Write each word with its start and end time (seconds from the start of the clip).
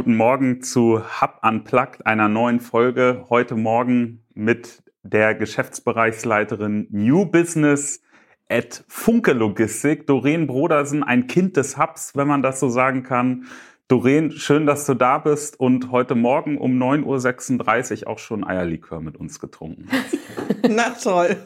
Guten 0.00 0.16
Morgen 0.16 0.62
zu 0.62 1.02
Hub 1.20 1.40
Unplugged, 1.42 2.06
einer 2.06 2.30
neuen 2.30 2.60
Folge. 2.60 3.26
Heute 3.28 3.54
Morgen 3.54 4.24
mit 4.32 4.82
der 5.02 5.34
Geschäftsbereichsleiterin 5.34 6.86
New 6.90 7.26
Business 7.26 8.00
at 8.48 8.82
Funke 8.88 9.34
Logistik, 9.34 10.06
Doreen 10.06 10.46
Brodersen, 10.46 11.02
ein 11.02 11.26
Kind 11.26 11.58
des 11.58 11.76
Hubs, 11.76 12.12
wenn 12.16 12.26
man 12.26 12.40
das 12.40 12.60
so 12.60 12.70
sagen 12.70 13.02
kann. 13.02 13.44
Doreen, 13.88 14.30
schön, 14.30 14.64
dass 14.64 14.86
du 14.86 14.94
da 14.94 15.18
bist 15.18 15.60
und 15.60 15.90
heute 15.90 16.14
Morgen 16.14 16.56
um 16.56 16.82
9.36 16.82 18.04
Uhr 18.04 18.08
auch 18.08 18.18
schon 18.18 18.42
Eierlikör 18.42 19.02
mit 19.02 19.18
uns 19.18 19.38
getrunken. 19.38 19.86
Na 20.66 20.94
toll. 21.02 21.36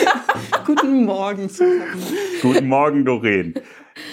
Guten 0.64 1.04
Morgen 1.04 1.50
zusammen. 1.50 2.02
Guten 2.40 2.66
Morgen, 2.66 3.04
Doreen. 3.04 3.52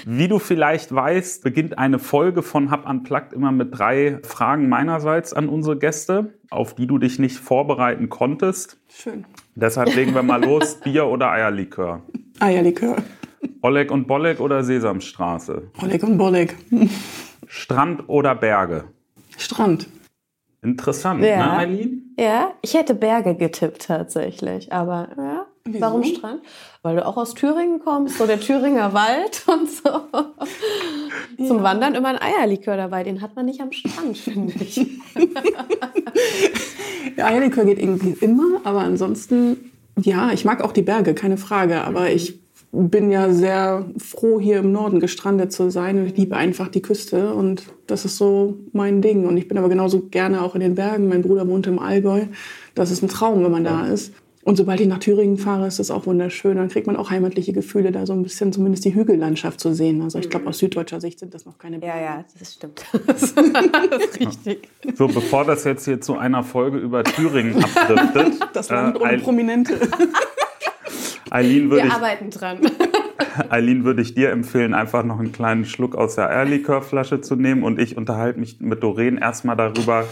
Wie 0.06 0.28
du 0.28 0.40
vielleicht 0.40 0.94
weißt, 0.94 1.44
beginnt 1.44 1.78
eine 1.78 2.00
Folge 2.00 2.42
von 2.44 2.72
Hub 2.72 2.88
Unplugged 2.88 3.34
immer 3.34 3.52
mit 3.52 3.78
drei 3.78 4.20
Fragen 4.24 4.70
meinerseits 4.70 5.34
an 5.34 5.50
unsere 5.50 5.78
Gäste, 5.78 6.34
auf 6.50 6.76
die 6.76 6.88
du 6.88 6.98
dich 6.98 7.20
nicht 7.20 7.38
vorbereiten 7.38 8.10
konntest. 8.10 8.80
Schön. 8.90 9.26
Deshalb 9.56 9.96
legen 9.96 10.14
wir 10.14 10.24
mal 10.24 10.44
los. 10.44 10.76
Bier 10.84 11.08
oder 11.08 11.32
Eierlikör? 11.32 12.02
Eierlikör. 12.40 12.98
Oleg 13.62 13.92
und 13.92 14.08
Bolek 14.08 14.40
oder 14.40 14.64
Sesamstraße? 14.64 15.72
Oleg 15.82 16.04
und 16.04 16.18
Bolek. 16.18 16.56
Strand 17.48 18.04
oder 18.08 18.36
Berge? 18.36 18.86
Strand. 19.38 19.88
Interessant, 20.62 21.24
Ja. 21.24 21.38
ne, 21.38 21.52
Eileen? 21.58 22.16
Ja, 22.20 22.52
ich 22.62 22.74
hätte 22.74 22.94
Berge 22.96 23.36
getippt 23.36 23.84
tatsächlich, 23.88 24.72
aber 24.74 25.10
ja. 25.18 25.46
Wieso? 25.68 25.82
Warum 25.82 26.04
Strand? 26.04 26.42
Weil 26.82 26.96
du 26.96 27.06
auch 27.06 27.18
aus 27.18 27.34
Thüringen 27.34 27.80
kommst, 27.80 28.18
so 28.18 28.26
der 28.26 28.40
Thüringer 28.40 28.94
Wald 28.94 29.44
und 29.48 29.70
so. 29.70 31.48
Zum 31.48 31.64
Wandern 31.64 31.96
immer 31.96 32.10
ein 32.10 32.22
Eierlikör 32.22 32.78
dabei, 32.78 33.04
den 33.04 33.22
hat 33.22 33.36
man 33.36 33.46
nicht 33.46 33.62
am 33.62 33.72
Strand, 33.72 34.18
finde 34.18 34.54
ich. 34.60 34.86
Der 37.18 37.28
Eierlikör 37.28 37.66
geht 37.66 37.80
irgendwie 37.80 38.16
immer, 38.24 38.62
aber 38.64 38.80
ansonsten, 38.80 39.72
ja, 40.00 40.32
ich 40.32 40.46
mag 40.46 40.64
auch 40.64 40.72
die 40.72 40.82
Berge, 40.82 41.14
keine 41.14 41.38
Frage. 41.38 41.84
Aber 41.84 42.10
ich 42.10 42.40
bin 42.72 43.12
ja 43.12 43.32
sehr 43.32 43.86
froh, 43.98 44.40
hier 44.40 44.60
im 44.60 44.72
Norden 44.72 45.00
gestrandet 45.00 45.52
zu 45.52 45.72
sein. 45.72 45.98
Und 45.98 46.06
ich 46.08 46.18
liebe 46.18 46.36
einfach 46.36 46.68
die 46.68 46.82
Küste 46.82 47.34
und 47.34 47.64
das 47.88 48.06
ist 48.06 48.18
so 48.18 48.58
mein 48.74 49.02
Ding. 49.02 49.26
Und 49.26 49.38
ich 49.38 49.48
bin 49.48 49.58
aber 49.58 49.70
genauso 49.70 50.02
gerne 50.02 50.44
auch 50.44 50.54
in 50.54 50.62
den 50.62 50.76
Bergen. 50.76 51.08
Mein 51.08 51.22
Bruder 51.22 51.48
wohnt 51.48 51.68
im 51.68 51.80
Allgäu. 51.80 52.26
Das 52.76 52.92
ist 52.92 53.02
ein 53.02 53.10
Traum, 53.10 53.44
wenn 53.44 53.52
man 53.52 53.64
da 53.64 53.88
ist. 53.88 54.14
Und 54.48 54.56
sobald 54.56 54.80
ich 54.80 54.88
nach 54.88 55.00
Thüringen 55.00 55.36
fahre, 55.36 55.68
ist 55.68 55.78
das 55.78 55.92
auch 55.92 56.06
wunderschön. 56.06 56.56
Dann 56.56 56.70
kriegt 56.70 56.88
man 56.88 56.96
auch 56.96 57.10
heimatliche 57.12 57.52
Gefühle, 57.52 57.92
da 57.92 58.06
so 58.06 58.14
ein 58.14 58.24
bisschen 58.24 58.54
zumindest 58.54 58.86
die 58.86 58.96
Hügellandschaft 58.96 59.60
zu 59.60 59.74
sehen. 59.74 60.02
Also 60.02 60.20
ich 60.20 60.30
glaube, 60.30 60.48
aus 60.48 60.60
süddeutscher 60.60 61.02
Sicht 61.02 61.20
sind 61.20 61.34
das 61.34 61.46
noch 61.46 61.58
keine 61.58 61.82
Ja, 61.86 62.00
ja, 62.00 62.24
das 62.40 62.54
stimmt. 62.54 62.86
Das 63.08 63.24
ist 63.24 64.20
richtig. 64.22 64.70
So, 64.96 65.08
bevor 65.08 65.44
das 65.44 65.66
jetzt 65.66 65.84
hier 65.84 66.00
zu 66.00 66.18
einer 66.18 66.46
Folge 66.46 66.78
über 66.78 67.04
Thüringen 67.04 67.62
abdriftet, 67.62 68.40
Das 68.54 68.70
Land 68.70 68.96
äh, 68.96 69.00
ohne 69.02 69.10
Eil- 69.10 69.20
Prominente. 69.20 69.74
Eileen 71.30 71.70
würde 71.70 71.84
Wir 71.84 71.88
ich, 71.90 71.94
arbeiten 71.94 72.30
dran. 72.30 72.60
Eileen 73.50 73.84
würde 73.84 74.02
ich 74.02 74.16
dir 74.16 74.30
empfehlen, 74.30 74.74
einfach 74.74 75.04
noch 75.04 75.20
einen 75.20 75.34
kleinen 75.34 75.66
Schluck 75.66 75.94
aus 75.94 76.16
der 76.16 76.30
Eierlikörflasche 76.30 77.20
zu 77.20 77.36
nehmen 77.36 77.64
und 77.64 77.80
ich 77.82 77.98
unterhalte 77.98 78.40
mich 78.40 78.62
mit 78.62 78.82
Doreen 78.82 79.18
erstmal 79.18 79.58
darüber, 79.58 80.06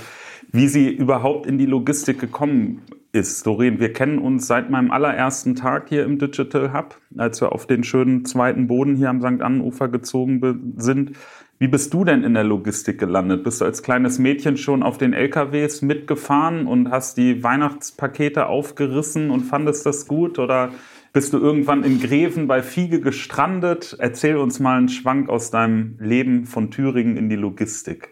wie 0.52 0.68
sie 0.68 0.90
überhaupt 0.90 1.46
in 1.48 1.58
die 1.58 1.66
Logistik 1.66 2.20
gekommen 2.20 2.82
ist. 3.16 3.48
Doreen, 3.48 3.80
wir 3.80 3.94
kennen 3.94 4.20
uns 4.20 4.46
seit 4.46 4.70
meinem 4.70 4.92
allerersten 4.92 5.56
Tag 5.56 5.90
hier 5.90 6.04
im 6.04 6.20
Digital 6.20 6.74
Hub, 6.74 7.00
als 7.18 7.42
wir 7.42 7.54
auf 7.54 7.66
den 7.66 7.84
schönen 7.84 8.26
zweiten 8.26 8.68
Boden 8.68 8.96
hier 8.96 9.10
am 9.10 9.22
St. 9.22 9.42
Annenufer 9.42 9.88
gezogen 9.88 10.76
sind. 10.78 11.14
Wie 11.58 11.70
bist 11.70 11.94
du 11.94 12.04
denn 12.04 12.24
in 12.24 12.34
der 12.34 12.44
Logistik 12.44 13.00
gelandet? 13.00 13.46
Bist 13.46 13.62
du 13.62 13.66
als 13.66 13.82
kleines 13.82 14.20
Mädchen 14.20 14.58
schon 14.58 14.84
auf 14.84 14.98
den 14.98 15.14
LKWs 15.14 15.82
mitgefahren 15.82 16.68
und 16.68 16.92
hast 16.92 17.18
die 17.18 17.44
Weihnachtspakete 17.44 18.48
aufgerissen 18.48 19.32
und 19.32 19.42
fandest 19.42 19.86
das 19.86 20.06
gut? 20.06 20.38
Oder 20.38 20.72
bist 21.14 21.32
du 21.32 21.38
irgendwann 21.38 21.84
in 21.84 22.02
Greven 22.02 22.48
bei 22.48 22.62
Fiege 22.62 23.00
gestrandet? 23.00 23.96
Erzähl 24.00 24.36
uns 24.36 24.60
mal 24.60 24.78
einen 24.78 24.90
Schwank 24.90 25.30
aus 25.30 25.50
deinem 25.50 25.96
Leben 26.00 26.46
von 26.46 26.72
Thüringen 26.72 27.16
in 27.16 27.30
die 27.30 27.38
Logistik. 27.38 28.10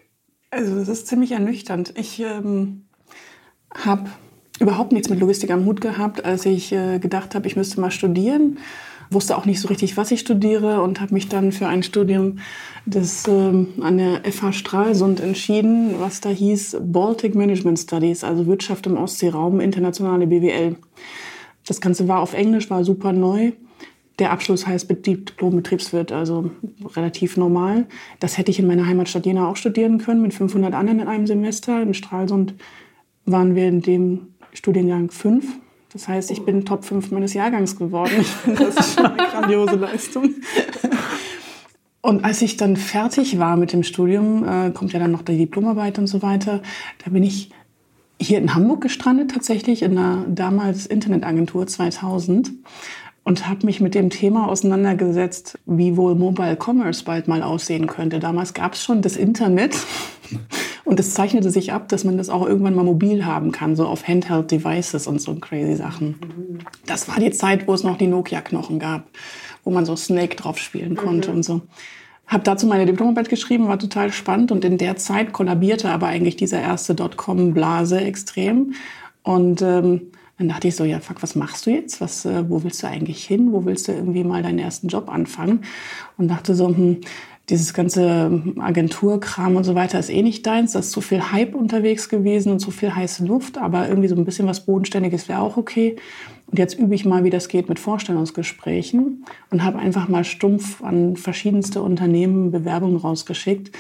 Also 0.50 0.78
das 0.78 0.88
ist 0.88 1.08
ziemlich 1.08 1.34
ernüchternd. 1.34 1.94
Ich 1.98 2.22
ähm, 2.22 2.86
habe 3.74 4.10
überhaupt 4.60 4.92
nichts 4.92 5.10
mit 5.10 5.20
Logistik 5.20 5.52
am 5.52 5.66
Hut 5.66 5.82
gehabt, 5.82 6.26
als 6.26 6.46
ich 6.46 6.72
äh, 6.72 7.00
gedacht 7.00 7.36
habe, 7.36 7.48
ich 7.48 7.56
müsste 7.56 7.82
mal 7.82 7.92
studieren. 7.92 8.60
Wusste 9.10 9.38
auch 9.38 9.46
nicht 9.46 9.60
so 9.60 9.68
richtig, 9.68 9.98
was 9.98 10.12
ich 10.12 10.22
studiere 10.22 10.82
und 10.82 11.02
habe 11.02 11.14
mich 11.14 11.28
dann 11.30 11.52
für 11.52 11.68
ein 11.68 11.84
Studium 11.84 12.40
des, 12.86 13.28
ähm, 13.28 13.68
an 13.82 13.98
der 13.98 14.22
FH 14.24 14.54
Stralsund 14.54 15.20
entschieden, 15.20 15.96
was 16.00 16.22
da 16.22 16.30
hieß 16.30 16.78
Baltic 16.82 17.36
Management 17.36 17.80
Studies, 17.80 18.24
also 18.24 18.48
Wirtschaft 18.48 18.88
im 18.88 18.98
Ostseeraum, 18.98 19.60
internationale 19.60 20.26
BWL. 20.28 20.78
Das 21.68 21.80
Ganze 21.80 22.08
war 22.08 22.22
auf 22.22 22.34
Englisch, 22.34 22.70
war 22.70 22.84
super 22.84 23.14
neu. 23.14 23.52
Der 24.20 24.32
Abschluss 24.32 24.68
heißt 24.68 24.90
Diplom-Betriebswirt, 24.90 26.12
also 26.12 26.52
relativ 26.96 27.36
normal. 27.36 27.88
Das 28.20 28.38
hätte 28.38 28.52
ich 28.52 28.60
in 28.60 28.68
meiner 28.68 28.86
Heimatstadt 28.86 29.26
Jena 29.26 29.50
auch 29.50 29.56
studieren 29.56 29.98
können, 29.98 30.22
mit 30.22 30.34
500 30.34 30.74
anderen 30.74 31.00
in 31.00 31.08
einem 31.08 31.26
Semester. 31.26 31.82
In 31.82 31.94
Stralsund 31.94 32.54
waren 33.26 33.56
wir 33.56 33.68
in 33.68 33.82
dem 33.82 34.33
Studiengang 34.54 35.12
fünf. 35.12 35.46
Das 35.92 36.08
heißt, 36.08 36.32
ich 36.32 36.44
bin 36.44 36.66
Top 36.66 36.86
5 36.86 37.12
meines 37.12 37.36
Jahrgangs 37.36 37.78
geworden. 37.78 38.26
Das 38.46 38.76
ist 38.76 38.96
schon 38.96 39.06
eine 39.06 39.28
grandiose 39.30 39.76
Leistung. 39.76 40.34
Und 42.02 42.26
als 42.26 42.42
ich 42.42 42.58
dann 42.58 42.76
fertig 42.76 43.40
war 43.40 43.56
mit 43.56 43.72
dem 43.72 43.84
Studium, 43.84 44.44
äh, 44.44 44.72
kommt 44.72 44.92
ja 44.92 45.00
dann 45.00 45.12
noch 45.12 45.22
die 45.22 45.38
Diplomarbeit 45.38 46.00
und 46.00 46.08
so 46.08 46.22
weiter, 46.22 46.62
da 47.04 47.12
bin 47.12 47.24
ich 47.24 47.52
hier 48.20 48.40
in 48.40 48.56
Hamburg 48.56 48.82
gestrandet, 48.82 49.32
tatsächlich 49.32 49.84
in 49.84 49.98
einer 49.98 50.26
damals 50.28 50.86
Internetagentur 50.86 51.68
2000 51.68 52.52
und 53.24 53.48
habe 53.48 53.66
mich 53.66 53.80
mit 53.80 53.96
dem 53.96 54.10
Thema 54.10 54.50
auseinandergesetzt, 54.50 55.60
wie 55.66 55.96
wohl 55.96 56.16
Mobile 56.16 56.58
Commerce 56.62 57.04
bald 57.06 57.28
mal 57.28 57.42
aussehen 57.42 57.88
könnte. 57.88 58.20
Damals 58.20 58.54
gab 58.54 58.74
es 58.74 58.84
schon 58.84 59.02
das 59.02 59.16
Internet 59.16 59.78
und 60.86 61.00
es 61.00 61.14
zeichnete 61.14 61.50
sich 61.50 61.72
ab, 61.72 61.88
dass 61.90 62.04
man 62.04 62.18
das 62.18 62.30
auch 62.30 62.46
irgendwann 62.46 62.76
mal 62.76 62.84
mobil 62.84 63.26
haben 63.26 63.52
kann, 63.52 63.76
so 63.76 63.88
auf 63.88 64.08
Handheld 64.08 64.52
Devices 64.52 65.08
und 65.08 65.22
so 65.22 65.36
crazy 65.36 65.76
Sachen. 65.76 66.60
Das 66.86 67.08
war 67.08 67.20
die 67.20 67.32
Zeit, 67.32 67.68
wo 67.68 67.74
es 67.74 67.84
noch 67.84 67.98
die 67.98 68.08
Nokia-Knochen 68.08 68.80
gab, 68.80 69.06
wo 69.64 69.72
man 69.72 69.86
so 69.86 69.96
Snake 69.96 70.36
drauf 70.36 70.58
spielen 70.58 70.96
konnte 70.96 71.32
und 71.32 71.44
so. 71.44 71.62
Habe 72.28 72.44
dazu 72.44 72.68
meine 72.68 72.86
Diplomarbeit 72.86 73.30
geschrieben, 73.30 73.68
war 73.68 73.80
total 73.80 74.12
spannend 74.12 74.52
und 74.52 74.66
in 74.66 74.78
der 74.78 74.96
Zeit 74.96 75.34
kollabierte 75.34 75.90
aber 75.90 76.08
eigentlich 76.08 76.36
diese 76.36 76.58
erste 76.58 76.96
Dotcom-Blase 76.96 78.00
extrem. 78.00 78.74
Und 79.24 79.62
ähm, 79.62 80.12
dann 80.38 80.50
dachte 80.50 80.68
ich 80.68 80.76
so, 80.76 80.84
ja, 80.84 81.00
fuck, 81.00 81.22
was 81.22 81.36
machst 81.36 81.66
du 81.66 81.72
jetzt? 81.72 82.02
Was, 82.02 82.26
äh, 82.26 82.50
wo 82.50 82.64
willst 82.64 82.82
du 82.82 82.88
eigentlich 82.88 83.24
hin? 83.24 83.52
Wo 83.52 83.66
willst 83.66 83.88
du 83.88 83.92
irgendwie 83.92 84.24
mal 84.24 84.42
deinen 84.42 84.60
ersten 84.60 84.88
Job 84.88 85.10
anfangen? 85.10 85.64
Und 86.18 86.30
dachte 86.30 86.56
so, 86.56 86.68
hm, 86.68 87.02
dieses 87.50 87.74
ganze 87.74 88.42
Agenturkram 88.58 89.58
und 89.58 89.66
so 89.66 89.76
weiter 89.76 90.00
ist 90.00 90.10
eh 90.10 90.22
nicht 90.22 90.46
deins. 90.46 90.72
Da 90.72 90.80
ist 90.80 90.92
zu 90.92 91.02
viel 91.02 91.32
Hype 91.32 91.56
unterwegs 91.56 92.08
gewesen 92.08 92.54
und 92.54 92.60
zu 92.60 92.72
viel 92.72 92.96
heiße 92.96 93.26
Luft, 93.26 93.58
aber 93.58 93.90
irgendwie 93.90 94.08
so 94.08 94.16
ein 94.16 94.24
bisschen 94.24 94.48
was 94.48 94.66
Bodenständiges 94.66 95.28
wäre 95.28 95.42
auch 95.42 95.58
okay. 95.58 95.98
Und 96.48 96.58
jetzt 96.58 96.80
übe 96.80 96.96
ich 96.96 97.04
mal, 97.04 97.26
wie 97.26 97.30
das 97.30 97.50
geht 97.50 97.68
mit 97.68 97.80
Vorstellungsgesprächen 97.80 99.26
und 99.50 99.64
habe 99.64 99.80
einfach 99.80 100.08
mal 100.08 100.24
stumpf 100.24 100.82
an 100.84 101.18
verschiedenste 101.18 101.82
Unternehmen 101.82 102.52
Bewerbungen 102.52 102.98
rausgeschickt. 102.98 103.76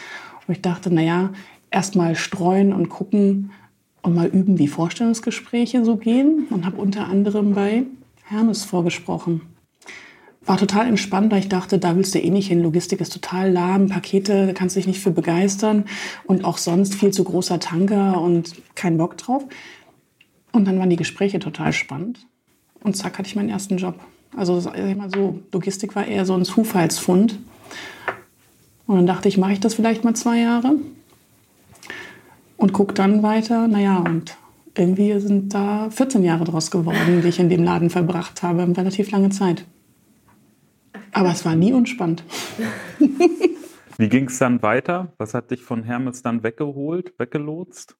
Und 0.45 0.53
ich 0.53 0.61
dachte, 0.61 0.93
naja, 0.93 1.31
erst 1.71 1.95
mal 1.95 2.15
streuen 2.15 2.73
und 2.73 2.89
gucken 2.89 3.51
und 4.01 4.13
mal 4.13 4.27
üben, 4.27 4.59
wie 4.59 4.67
Vorstellungsgespräche 4.67 5.85
so 5.85 5.95
gehen. 5.95 6.47
Und 6.49 6.65
habe 6.65 6.81
unter 6.81 7.07
anderem 7.07 7.53
bei 7.53 7.83
Hermes 8.25 8.65
vorgesprochen. 8.65 9.52
War 10.45 10.57
total 10.57 10.87
entspannt, 10.87 11.31
weil 11.31 11.39
ich 11.39 11.49
dachte, 11.49 11.79
da 11.79 11.95
willst 11.95 12.13
du 12.13 12.19
eh 12.19 12.29
nicht 12.29 12.49
hin. 12.49 12.61
Logistik 12.61 12.99
ist 12.99 13.13
total 13.13 13.51
lahm, 13.51 13.87
Pakete, 13.87 14.45
da 14.47 14.53
kannst 14.53 14.75
du 14.75 14.79
dich 14.79 14.87
nicht 14.87 14.99
für 14.99 15.11
begeistern 15.11 15.85
und 16.25 16.43
auch 16.43 16.57
sonst 16.57 16.95
viel 16.95 17.11
zu 17.11 17.23
großer 17.23 17.59
Tanker 17.59 18.19
und 18.19 18.53
kein 18.75 18.97
Bock 18.97 19.17
drauf. 19.17 19.45
Und 20.51 20.65
dann 20.65 20.79
waren 20.79 20.89
die 20.89 20.97
Gespräche 20.97 21.39
total 21.39 21.71
spannend. 21.71 22.27
Und 22.81 22.97
zack, 22.97 23.17
hatte 23.17 23.27
ich 23.27 23.35
meinen 23.35 23.49
ersten 23.49 23.77
Job. 23.77 23.99
Also 24.35 24.59
sag 24.59 24.77
ich 24.77 24.95
mal 24.95 25.09
so, 25.09 25.39
Logistik 25.51 25.95
war 25.95 26.05
eher 26.05 26.25
so 26.25 26.33
ein 26.33 26.43
Zufallsfund. 26.43 27.39
Und 28.85 28.95
dann 28.97 29.07
dachte 29.07 29.29
ich, 29.29 29.37
mache 29.37 29.53
ich 29.53 29.59
das 29.61 29.75
vielleicht 29.75 30.03
mal 30.03 30.13
zwei 30.13 30.39
Jahre 30.39 30.75
und 32.57 32.73
guck 32.73 32.95
dann 32.95 33.23
weiter. 33.23 33.67
Naja, 33.67 33.97
und 33.97 34.37
irgendwie 34.75 35.19
sind 35.19 35.53
da 35.53 35.89
14 35.89 36.23
Jahre 36.23 36.45
draus 36.45 36.71
geworden, 36.71 37.21
die 37.21 37.27
ich 37.27 37.39
in 37.39 37.49
dem 37.49 37.63
Laden 37.63 37.89
verbracht 37.89 38.43
habe. 38.43 38.61
Relativ 38.75 39.11
lange 39.11 39.29
Zeit. 39.29 39.65
Aber 41.13 41.31
es 41.31 41.45
war 41.45 41.55
nie 41.55 41.73
unspannend. 41.73 42.23
Wie 43.97 44.09
ging 44.09 44.25
es 44.25 44.39
dann 44.39 44.61
weiter? 44.63 45.13
Was 45.17 45.33
hat 45.33 45.51
dich 45.51 45.61
von 45.61 45.83
Hermes 45.83 46.23
dann 46.23 46.43
weggeholt, 46.43 47.13
weggelotst? 47.19 47.95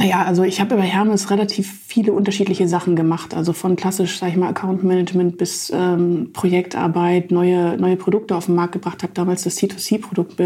Naja, 0.00 0.24
also 0.24 0.44
ich 0.44 0.62
habe 0.62 0.76
bei 0.76 0.82
Hermes 0.82 1.28
relativ 1.28 1.78
viele 1.86 2.14
unterschiedliche 2.14 2.66
Sachen 2.66 2.96
gemacht. 2.96 3.34
Also 3.34 3.52
von 3.52 3.76
klassisch, 3.76 4.18
sag 4.18 4.30
ich 4.30 4.36
mal, 4.36 4.48
Account 4.48 4.82
Management 4.82 5.36
bis 5.36 5.70
ähm, 5.76 6.30
Projektarbeit, 6.32 7.30
neue, 7.30 7.76
neue 7.76 7.96
Produkte 7.96 8.34
auf 8.34 8.46
den 8.46 8.54
Markt 8.54 8.72
gebracht. 8.72 9.02
Habe 9.02 9.12
damals 9.12 9.42
das 9.42 9.58
C2C-Produkt 9.58 10.36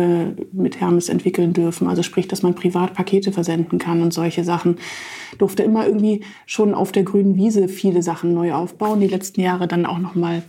mit 0.53 0.81
Hermes 0.81 1.09
entwickeln 1.09 1.53
dürfen. 1.53 1.87
Also 1.87 2.03
sprich, 2.03 2.27
dass 2.27 2.43
man 2.43 2.56
privat 2.56 2.95
Pakete 2.95 3.31
versenden 3.31 3.79
kann 3.79 4.03
und 4.03 4.12
solche 4.12 4.43
Sachen. 4.43 4.79
Durfte 5.39 5.62
immer 5.62 5.87
irgendwie 5.87 6.25
schon 6.47 6.75
auf 6.75 6.91
der 6.91 7.05
grünen 7.05 7.37
Wiese 7.37 7.69
viele 7.69 8.03
Sachen 8.03 8.35
neu 8.35 8.55
aufbauen. 8.55 8.99
Die 8.99 9.06
letzten 9.06 9.41
Jahre 9.41 9.69
dann 9.69 9.87
auch 9.87 9.99
nochmal 9.99 10.43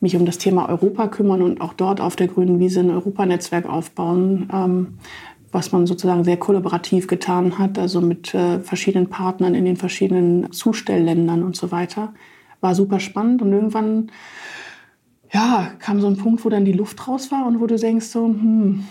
mich 0.00 0.16
um 0.16 0.26
das 0.26 0.36
Thema 0.36 0.68
Europa 0.68 1.08
kümmern 1.08 1.40
und 1.40 1.62
auch 1.62 1.72
dort 1.72 2.00
auf 2.02 2.14
der 2.14 2.28
grünen 2.28 2.58
Wiese 2.58 2.80
ein 2.80 2.90
Europanetzwerk 2.90 3.66
aufbauen. 3.66 4.50
Ähm, 4.52 4.98
was 5.52 5.72
man 5.72 5.86
sozusagen 5.86 6.24
sehr 6.24 6.36
kollaborativ 6.36 7.06
getan 7.06 7.58
hat, 7.58 7.78
also 7.78 8.00
mit 8.00 8.34
äh, 8.34 8.60
verschiedenen 8.60 9.08
Partnern 9.08 9.54
in 9.54 9.64
den 9.64 9.76
verschiedenen 9.76 10.52
Zustellländern 10.52 11.42
und 11.42 11.56
so 11.56 11.72
weiter. 11.72 12.14
War 12.60 12.74
super 12.74 13.00
spannend 13.00 13.42
und 13.42 13.52
irgendwann 13.52 14.10
ja, 15.32 15.70
kam 15.78 16.00
so 16.00 16.08
ein 16.08 16.16
Punkt, 16.16 16.44
wo 16.44 16.48
dann 16.48 16.64
die 16.64 16.72
Luft 16.72 17.06
raus 17.06 17.30
war 17.30 17.46
und 17.46 17.60
wo 17.60 17.66
du 17.66 17.76
denkst 17.76 18.06
so, 18.06 18.26
hm, 18.26 18.84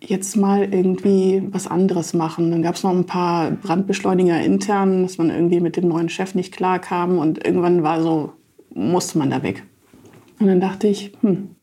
jetzt 0.00 0.36
mal 0.36 0.72
irgendwie 0.72 1.42
was 1.50 1.66
anderes 1.66 2.14
machen. 2.14 2.50
Dann 2.50 2.62
gab 2.62 2.76
es 2.76 2.82
noch 2.82 2.92
ein 2.92 3.06
paar 3.06 3.50
Brandbeschleuniger 3.50 4.40
intern, 4.40 5.02
dass 5.02 5.18
man 5.18 5.30
irgendwie 5.30 5.60
mit 5.60 5.76
dem 5.76 5.88
neuen 5.88 6.08
Chef 6.08 6.34
nicht 6.34 6.52
klar 6.52 6.78
kam 6.78 7.18
und 7.18 7.44
irgendwann 7.44 7.82
war 7.82 8.02
so, 8.02 8.32
musste 8.72 9.18
man 9.18 9.30
da 9.30 9.42
weg. 9.42 9.64
Und 10.38 10.46
dann 10.46 10.60
dachte 10.60 10.86
ich, 10.86 11.12
hm, 11.22 11.55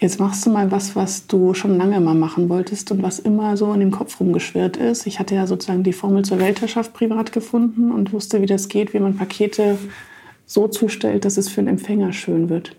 Jetzt 0.00 0.18
machst 0.18 0.46
du 0.46 0.50
mal 0.50 0.70
was, 0.70 0.96
was 0.96 1.26
du 1.26 1.52
schon 1.52 1.76
lange 1.76 2.00
mal 2.00 2.14
machen 2.14 2.48
wolltest 2.48 2.90
und 2.90 3.02
was 3.02 3.18
immer 3.18 3.58
so 3.58 3.70
in 3.74 3.80
dem 3.80 3.90
Kopf 3.90 4.18
rumgeschwirrt 4.18 4.78
ist. 4.78 5.06
Ich 5.06 5.18
hatte 5.18 5.34
ja 5.34 5.46
sozusagen 5.46 5.82
die 5.82 5.92
Formel 5.92 6.24
zur 6.24 6.38
Weltherrschaft 6.38 6.94
privat 6.94 7.32
gefunden 7.32 7.92
und 7.92 8.10
wusste, 8.14 8.40
wie 8.40 8.46
das 8.46 8.68
geht, 8.68 8.94
wie 8.94 8.98
man 8.98 9.18
Pakete 9.18 9.76
so 10.46 10.68
zustellt, 10.68 11.26
dass 11.26 11.36
es 11.36 11.50
für 11.50 11.60
den 11.60 11.68
Empfänger 11.68 12.14
schön 12.14 12.48
wird. 12.48 12.76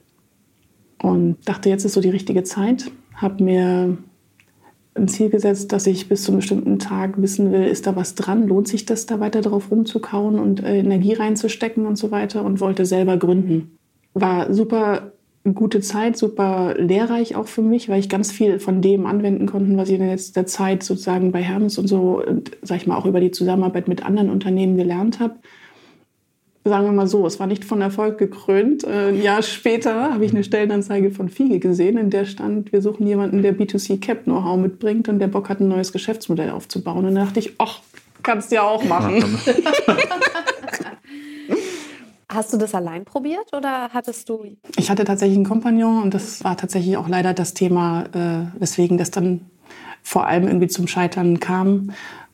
Und 0.99 1.37
dachte, 1.45 1.69
jetzt 1.69 1.85
ist 1.85 1.93
so 1.93 2.01
die 2.01 2.09
richtige 2.09 2.43
Zeit. 2.43 2.89
Habe 3.13 3.43
mir 3.43 3.97
ein 4.95 5.07
Ziel 5.07 5.29
gesetzt, 5.29 5.71
dass 5.71 5.85
ich 5.85 6.09
bis 6.09 6.23
zu 6.23 6.31
einem 6.31 6.39
bestimmten 6.39 6.79
Tag 6.79 7.21
wissen 7.21 7.51
will, 7.51 7.65
ist 7.65 7.85
da 7.85 7.95
was 7.95 8.15
dran? 8.15 8.47
Lohnt 8.47 8.67
sich 8.67 8.87
das, 8.87 9.05
da 9.05 9.19
weiter 9.19 9.41
drauf 9.41 9.69
rumzukauen 9.69 10.39
und 10.39 10.63
äh, 10.63 10.79
Energie 10.79 11.13
reinzustecken 11.13 11.85
und 11.85 11.97
so 11.97 12.09
weiter? 12.09 12.43
Und 12.43 12.59
wollte 12.59 12.87
selber 12.87 13.17
gründen. 13.17 13.77
War 14.15 14.51
super 14.51 15.11
gute 15.43 15.81
Zeit, 15.81 16.17
super 16.17 16.75
lehrreich 16.77 17.35
auch 17.35 17.47
für 17.47 17.63
mich, 17.63 17.89
weil 17.89 17.99
ich 17.99 18.09
ganz 18.09 18.31
viel 18.31 18.59
von 18.59 18.81
dem 18.81 19.05
anwenden 19.05 19.47
konnte, 19.47 19.75
was 19.75 19.89
ich 19.89 19.99
in 19.99 20.07
der 20.07 20.45
Zeit 20.45 20.83
sozusagen 20.83 21.31
bei 21.31 21.41
Hermes 21.41 21.77
und 21.77 21.87
so, 21.87 22.23
und, 22.25 22.51
sag 22.61 22.77
ich 22.77 22.87
mal, 22.87 22.95
auch 22.95 23.05
über 23.05 23.19
die 23.19 23.31
Zusammenarbeit 23.31 23.87
mit 23.87 24.05
anderen 24.05 24.29
Unternehmen 24.29 24.77
gelernt 24.77 25.19
habe. 25.19 25.35
Sagen 26.63 26.85
wir 26.85 26.91
mal 26.91 27.07
so, 27.07 27.25
es 27.25 27.39
war 27.39 27.47
nicht 27.47 27.65
von 27.65 27.81
Erfolg 27.81 28.19
gekrönt. 28.19 28.83
Äh, 28.83 29.09
ein 29.09 29.21
Jahr 29.23 29.41
später 29.41 30.13
habe 30.13 30.23
ich 30.23 30.31
eine 30.31 30.43
Stellenanzeige 30.43 31.09
von 31.09 31.27
Fiege 31.27 31.57
gesehen, 31.57 31.97
in 31.97 32.11
der 32.11 32.25
stand, 32.25 32.71
wir 32.71 32.83
suchen 32.83 33.07
jemanden, 33.07 33.41
der 33.41 33.57
B2C 33.57 33.99
Cap 33.99 34.25
Know-how 34.25 34.59
mitbringt 34.59 35.09
und 35.09 35.17
der 35.17 35.27
Bock 35.27 35.49
hat, 35.49 35.59
ein 35.59 35.69
neues 35.69 35.91
Geschäftsmodell 35.91 36.51
aufzubauen. 36.51 37.05
Und 37.05 37.15
da 37.15 37.25
dachte 37.25 37.39
ich, 37.39 37.53
ach, 37.57 37.79
kannst 38.21 38.51
du 38.51 38.55
ja 38.57 38.61
auch 38.61 38.83
machen. 38.83 39.23
Hast 42.33 42.53
du 42.53 42.57
das 42.57 42.73
allein 42.73 43.03
probiert 43.03 43.53
oder 43.53 43.89
hattest 43.91 44.29
du? 44.29 44.45
Ich 44.77 44.89
hatte 44.89 45.03
tatsächlich 45.03 45.35
einen 45.35 45.45
Kompagnon 45.45 46.01
und 46.01 46.13
das 46.13 46.43
war 46.45 46.55
tatsächlich 46.55 46.95
auch 46.95 47.09
leider 47.09 47.33
das 47.33 47.53
Thema, 47.53 48.05
äh, 48.13 48.59
weswegen 48.59 48.97
das 48.97 49.11
dann 49.11 49.41
vor 50.01 50.27
allem 50.27 50.47
irgendwie 50.47 50.69
zum 50.69 50.87
Scheitern 50.87 51.41
kam. 51.41 51.91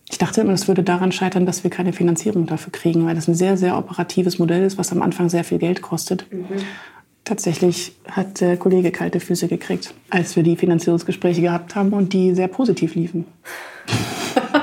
Ich 0.09 0.19
dachte 0.19 0.41
immer, 0.41 0.51
das 0.51 0.67
würde 0.67 0.83
daran 0.83 1.11
scheitern, 1.11 1.47
dass 1.47 1.63
wir 1.63 1.71
keine 1.71 1.93
Finanzierung 1.93 2.45
dafür 2.45 2.71
kriegen, 2.71 3.07
weil 3.07 3.15
das 3.15 3.27
ein 3.27 3.33
sehr, 3.33 3.57
sehr 3.57 3.75
operatives 3.75 4.37
Modell 4.37 4.63
ist, 4.63 4.77
was 4.77 4.91
am 4.91 5.01
Anfang 5.01 5.29
sehr 5.29 5.43
viel 5.43 5.57
Geld 5.57 5.81
kostet. 5.81 6.31
Mhm. 6.31 6.45
Tatsächlich 7.23 7.93
hat 8.09 8.39
der 8.39 8.55
Kollege 8.55 8.91
kalte 8.91 9.19
Füße 9.19 9.47
gekriegt, 9.47 9.95
als 10.11 10.35
wir 10.35 10.43
die 10.43 10.55
Finanzierungsgespräche 10.55 11.41
gehabt 11.41 11.75
haben 11.75 11.91
und 11.91 12.13
die 12.13 12.35
sehr 12.35 12.47
positiv 12.47 12.93
liefen. 12.93 13.25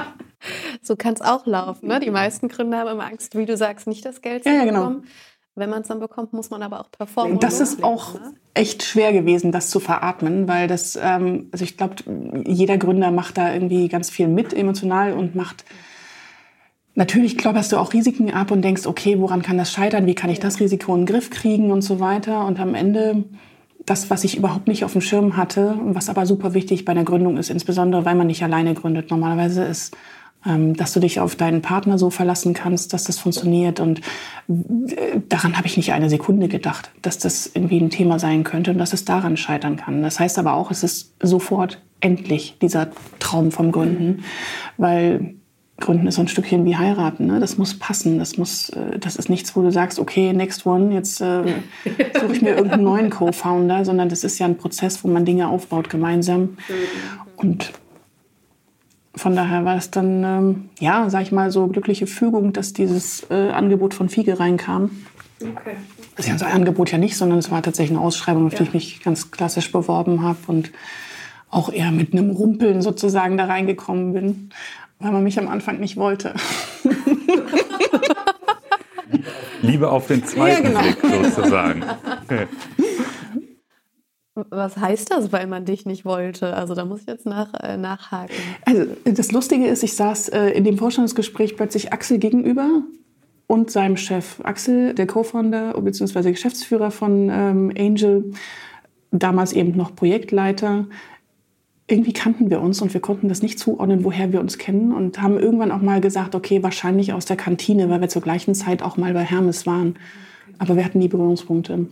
so 0.87 0.97
kann 0.97 1.15
es 1.15 1.21
auch 1.21 1.47
laufen. 1.47 1.89
Ne? 1.89 2.01
Die 2.01 2.11
meisten 2.11 2.49
Gründer 2.49 2.79
haben 2.79 2.89
immer 2.91 3.07
Angst, 3.07 3.37
wie 3.37 3.47
du 3.47 3.57
sagst, 3.57 3.87
nicht 3.87 4.05
das 4.05 4.23
Geld 4.23 4.45
zu 4.45 4.51
ja, 4.51 4.65
genau. 4.65 4.81
bekommen. 4.81 5.05
Wenn 5.57 5.71
man 5.71 5.83
es 5.83 5.89
dann 5.89 6.01
bekommt, 6.01 6.33
muss 6.33 6.51
man 6.51 6.63
aber 6.63 6.81
auch 6.81 6.91
performen. 6.91 7.39
Das 7.39 7.61
ist 7.61 7.85
auch 7.85 8.15
ne? 8.15 8.35
echt 8.55 8.83
schwer 8.83 9.13
gewesen, 9.13 9.53
das 9.53 9.71
zu 9.71 9.79
veratmen, 9.79 10.49
weil 10.49 10.67
das, 10.67 10.99
ähm, 11.01 11.49
also 11.53 11.65
ich 11.65 11.77
glaube, 11.77 11.97
jeder 12.45 12.77
Gründer 12.77 13.13
macht 13.13 13.39
da 13.39 13.53
irgendwie 13.53 13.89
ganz 13.89 14.11
viel 14.11 14.27
mit 14.27 14.53
emotional 14.53 15.13
und 15.13 15.37
macht. 15.37 15.65
Natürlich 16.97 17.39
klopperst 17.39 17.71
du 17.73 17.77
auch 17.77 17.93
Risiken 17.93 18.33
ab 18.33 18.51
und 18.51 18.63
denkst, 18.63 18.87
okay, 18.87 19.21
woran 19.21 19.43
kann 19.43 19.59
das 19.59 19.73
scheitern? 19.73 20.07
Wie 20.07 20.15
kann 20.15 20.31
ich 20.31 20.41
das 20.41 20.59
Risiko 20.59 20.93
in 20.95 21.03
den 21.03 21.07
Griff 21.07 21.31
kriegen 21.31 21.71
und 21.71 21.83
so 21.83 22.01
weiter? 22.01 22.47
Und 22.47 22.59
am 22.59 22.75
Ende 22.75 23.25
das, 23.87 24.11
was 24.11 24.25
ich 24.25 24.37
überhaupt 24.37 24.67
nicht 24.67 24.85
auf 24.85 24.93
dem 24.93 25.01
Schirm 25.01 25.37
hatte, 25.37 25.77
was 25.83 26.09
aber 26.09 26.27
super 26.27 26.55
wichtig 26.55 26.85
bei 26.85 26.95
der 26.95 27.05
Gründung 27.05 27.37
ist, 27.37 27.51
insbesondere 27.51 28.05
weil 28.05 28.15
man 28.15 28.27
nicht 28.27 28.43
alleine 28.43 28.75
gründet. 28.75 29.11
Normalerweise 29.11 29.65
ist 29.65 29.97
dass 30.45 30.93
du 30.93 31.01
dich 31.01 31.21
auf 31.21 31.37
deinen 31.37 31.63
Partner 31.63 31.99
so 31.99 32.11
verlassen 32.11 32.53
kannst, 32.53 32.93
dass 32.93 33.05
das 33.05 33.19
funktioniert. 33.19 33.81
Und 33.81 34.01
äh, 34.49 35.21
daran 35.29 35.57
habe 35.57 35.67
ich 35.67 35.77
nicht 35.77 35.93
eine 35.93 36.11
Sekunde 36.11 36.49
gedacht, 36.49 36.91
dass 37.01 37.19
das 37.19 37.51
irgendwie 37.55 37.81
ein 37.81 37.91
Thema 37.91 38.19
sein 38.19 38.45
könnte 38.45 38.71
und 38.71 38.79
dass 38.79 38.93
es 38.93 39.05
daran 39.05 39.37
scheitern 39.37 39.77
kann. 39.77 40.03
Das 40.03 40.21
heißt 40.21 40.39
aber 40.39 40.55
auch, 40.55 40.71
es 40.71 40.83
ist 40.83 41.15
sofort 41.23 41.81
endlich 42.01 42.59
dieser 42.61 42.89
Traum 43.19 43.51
vom 43.53 43.73
Gründen, 43.73 44.25
weil 44.77 45.35
Gründen 45.81 46.07
ist 46.07 46.17
so 46.17 46.21
ein 46.21 46.29
Stückchen 46.29 46.65
wie 46.65 46.77
heiraten. 46.77 47.27
Ne? 47.27 47.41
Das 47.41 47.59
muss 47.59 47.79
passen. 47.79 48.19
Das 48.19 48.37
muss, 48.37 48.69
äh, 48.69 48.99
das 48.99 49.17
ist 49.17 49.29
nichts, 49.29 49.57
wo 49.57 49.63
du 49.63 49.73
sagst, 49.73 49.99
okay, 49.99 50.33
next 50.33 50.67
one, 50.67 50.95
jetzt 50.95 51.21
äh, 51.21 51.43
suche 52.21 52.33
ich 52.33 52.43
mir 52.43 52.51
irgendeinen 52.57 52.85
neuen 52.85 53.11
Co-Founder, 53.11 53.85
sondern 53.85 54.09
das 54.09 54.25
ist 54.25 54.39
ja 54.39 54.47
ein 54.47 54.57
Prozess, 54.57 55.03
wo 55.03 55.09
man 55.09 55.25
Dinge 55.25 55.49
aufbaut 55.49 55.91
gemeinsam. 55.91 56.59
Und 57.37 57.73
von 59.17 59.37
daher 59.37 59.65
war 59.65 59.77
es 59.77 59.91
dann, 59.91 60.25
ähm, 60.25 60.69
ja, 60.81 61.09
sag 61.09 61.23
ich 61.23 61.33
mal, 61.33 61.51
so 61.51 61.67
glückliche 61.69 62.07
Fügung, 62.07 62.53
dass 62.53 62.73
dieses 62.73 63.27
äh, 63.31 63.51
Angebot 63.51 63.95
von 63.95 64.09
Fiege 64.09 64.39
reinkam. 64.41 64.91
Okay. 65.41 65.77
Das 66.17 66.27
ist 66.27 66.41
ja 66.41 66.47
ein 66.47 66.53
Angebot 66.53 66.91
ja 66.93 66.99
nicht, 66.99 67.17
sondern 67.17 67.39
es 67.39 67.51
war 67.51 67.63
tatsächlich 67.63 67.97
eine 67.97 68.05
Ausschreibung, 68.05 68.47
auf 68.47 68.53
ja. 68.53 68.59
die 68.59 68.65
ich 68.65 68.73
mich 68.73 69.03
ganz 69.03 69.31
klassisch 69.31 69.73
beworben 69.73 70.23
habe 70.23 70.39
und 70.47 70.71
auch 71.51 71.73
eher 71.73 71.91
mit 71.91 72.13
einem 72.13 72.31
Rumpeln 72.31 72.83
sozusagen 72.83 73.37
da 73.37 73.47
reingekommen 73.47 74.13
bin, 74.13 74.51
weil 74.99 75.13
man 75.13 75.23
mich 75.23 75.39
am 75.39 75.49
Anfang 75.49 75.79
nicht 75.81 75.97
wollte. 75.97 76.35
Liebe 79.63 79.91
auf 79.91 80.07
den 80.07 80.25
zweiten 80.25 80.65
ja, 80.65 80.69
genau. 80.69 80.81
Blick 80.81 80.99
sozusagen. 81.33 81.85
Okay. 82.25 82.47
Was 84.35 84.77
heißt 84.77 85.13
das, 85.13 85.33
weil 85.33 85.47
man 85.47 85.65
dich 85.65 85.87
nicht 85.87 86.05
wollte? 86.05 86.55
Also 86.55 86.75
da 86.75 86.85
muss 86.85 87.03
ich 87.03 87.07
jetzt 87.07 87.25
nach, 87.25 87.55
äh, 87.63 87.77
nachhaken. 87.77 88.35
Also 88.65 88.87
das 89.05 89.31
Lustige 89.31 89.67
ist, 89.67 89.85
ich 89.85 89.95
saß 89.95 90.31
äh, 90.31 90.49
in 90.49 90.65
dem 90.65 90.77
Vorstellungsgespräch 90.77 91.57
plötzlich 91.57 91.93
Axel 91.93 92.19
gegenüber 92.19 92.83
und 93.47 93.71
seinem 93.71 93.97
Chef. 93.97 94.41
Axel, 94.43 94.93
der 94.95 95.07
Co-Founder 95.07 95.81
bzw. 95.81 96.33
Geschäftsführer 96.33 96.91
von 96.91 97.31
ähm, 97.31 97.73
Angel, 97.79 98.33
damals 99.13 99.53
eben 99.53 99.77
noch 99.77 99.95
Projektleiter. 99.95 100.87
Irgendwie 101.87 102.13
kannten 102.13 102.51
wir 102.51 102.61
uns 102.61 102.83
und 102.83 102.93
wir 102.93 103.01
konnten 103.01 103.29
das 103.29 103.41
nicht 103.41 103.61
zuordnen, 103.61 104.03
woher 104.03 104.33
wir 104.33 104.41
uns 104.41 104.59
kennen 104.59 104.93
und 104.93 105.23
haben 105.23 105.39
irgendwann 105.39 105.71
auch 105.71 105.83
mal 105.83 106.01
gesagt, 106.01 106.35
okay, 106.35 106.63
wahrscheinlich 106.65 107.13
aus 107.13 107.27
der 107.27 107.37
Kantine, 107.37 107.89
weil 107.89 108.01
wir 108.01 108.09
zur 108.09 108.23
gleichen 108.23 108.57
Zeit 108.57 108.83
auch 108.83 108.97
mal 108.97 109.13
bei 109.13 109.23
Hermes 109.23 109.65
waren. 109.65 109.97
Aber 110.59 110.77
wir 110.77 110.85
hatten 110.85 110.99
nie 110.99 111.09
Berührungspunkte. 111.09 111.87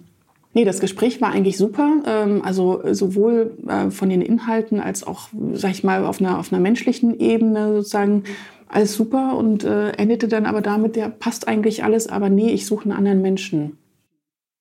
Nee, 0.55 0.65
das 0.65 0.81
Gespräch 0.81 1.21
war 1.21 1.33
eigentlich 1.33 1.57
super. 1.57 2.03
Ähm, 2.07 2.43
also 2.45 2.83
sowohl 2.93 3.57
äh, 3.67 3.91
von 3.91 4.11
den 4.11 4.23
Inhalten 4.23 4.81
als 4.81 5.05
auch, 5.05 5.29
sag 5.55 5.71
ich 5.71 5.85
mal, 5.85 6.05
auf 6.05 6.21
einer, 6.21 6.39
auf 6.39 6.53
einer 6.53 6.61
menschlichen 6.61 7.19
Ebene 7.19 7.75
sozusagen 7.77 8.25
alles 8.69 8.95
super 8.95 9.37
und 9.37 9.65
äh, 9.65 9.91
endete 9.93 10.29
dann 10.29 10.47
aber 10.47 10.63
damit, 10.63 10.97
ja, 10.97 11.09
passt 11.09 11.47
eigentlich 11.47 11.85
alles, 11.85 12.07
aber 12.09 12.29
nee, 12.29 12.51
ich 12.51 12.67
suche 12.67 12.85
einen 12.85 12.93
anderen 12.93 13.23
Menschen. 13.23 13.77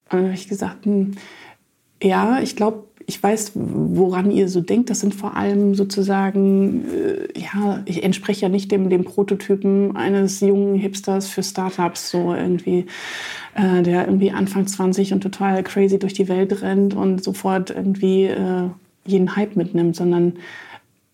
Und 0.09 0.17
dann 0.17 0.23
habe 0.25 0.33
ich 0.33 0.49
gesagt, 0.49 0.85
hm, 0.85 1.11
ja, 2.03 2.39
ich 2.41 2.55
glaube, 2.55 2.83
ich 3.07 3.21
weiß, 3.21 3.51
woran 3.55 4.31
ihr 4.31 4.47
so 4.47 4.61
denkt. 4.61 4.89
Das 4.89 4.99
sind 4.99 5.13
vor 5.13 5.35
allem 5.35 5.75
sozusagen, 5.75 6.85
äh, 6.85 7.39
ja, 7.39 7.81
ich 7.85 8.03
entspreche 8.03 8.41
ja 8.43 8.49
nicht 8.49 8.71
dem, 8.71 8.89
dem 8.89 9.03
Prototypen 9.03 9.95
eines 9.95 10.39
jungen 10.41 10.75
Hipsters 10.75 11.27
für 11.27 11.43
Startups, 11.43 12.11
so 12.11 12.33
irgendwie, 12.33 12.85
äh, 13.55 13.81
der 13.81 14.05
irgendwie 14.05 14.31
Anfang 14.31 14.67
20 14.67 15.13
und 15.13 15.21
total 15.21 15.63
crazy 15.63 15.99
durch 15.99 16.13
die 16.13 16.27
Welt 16.27 16.61
rennt 16.61 16.93
und 16.93 17.23
sofort 17.23 17.69
irgendwie 17.69 18.25
äh, 18.25 18.69
jeden 19.05 19.35
Hype 19.35 19.55
mitnimmt, 19.55 19.95
sondern 19.95 20.33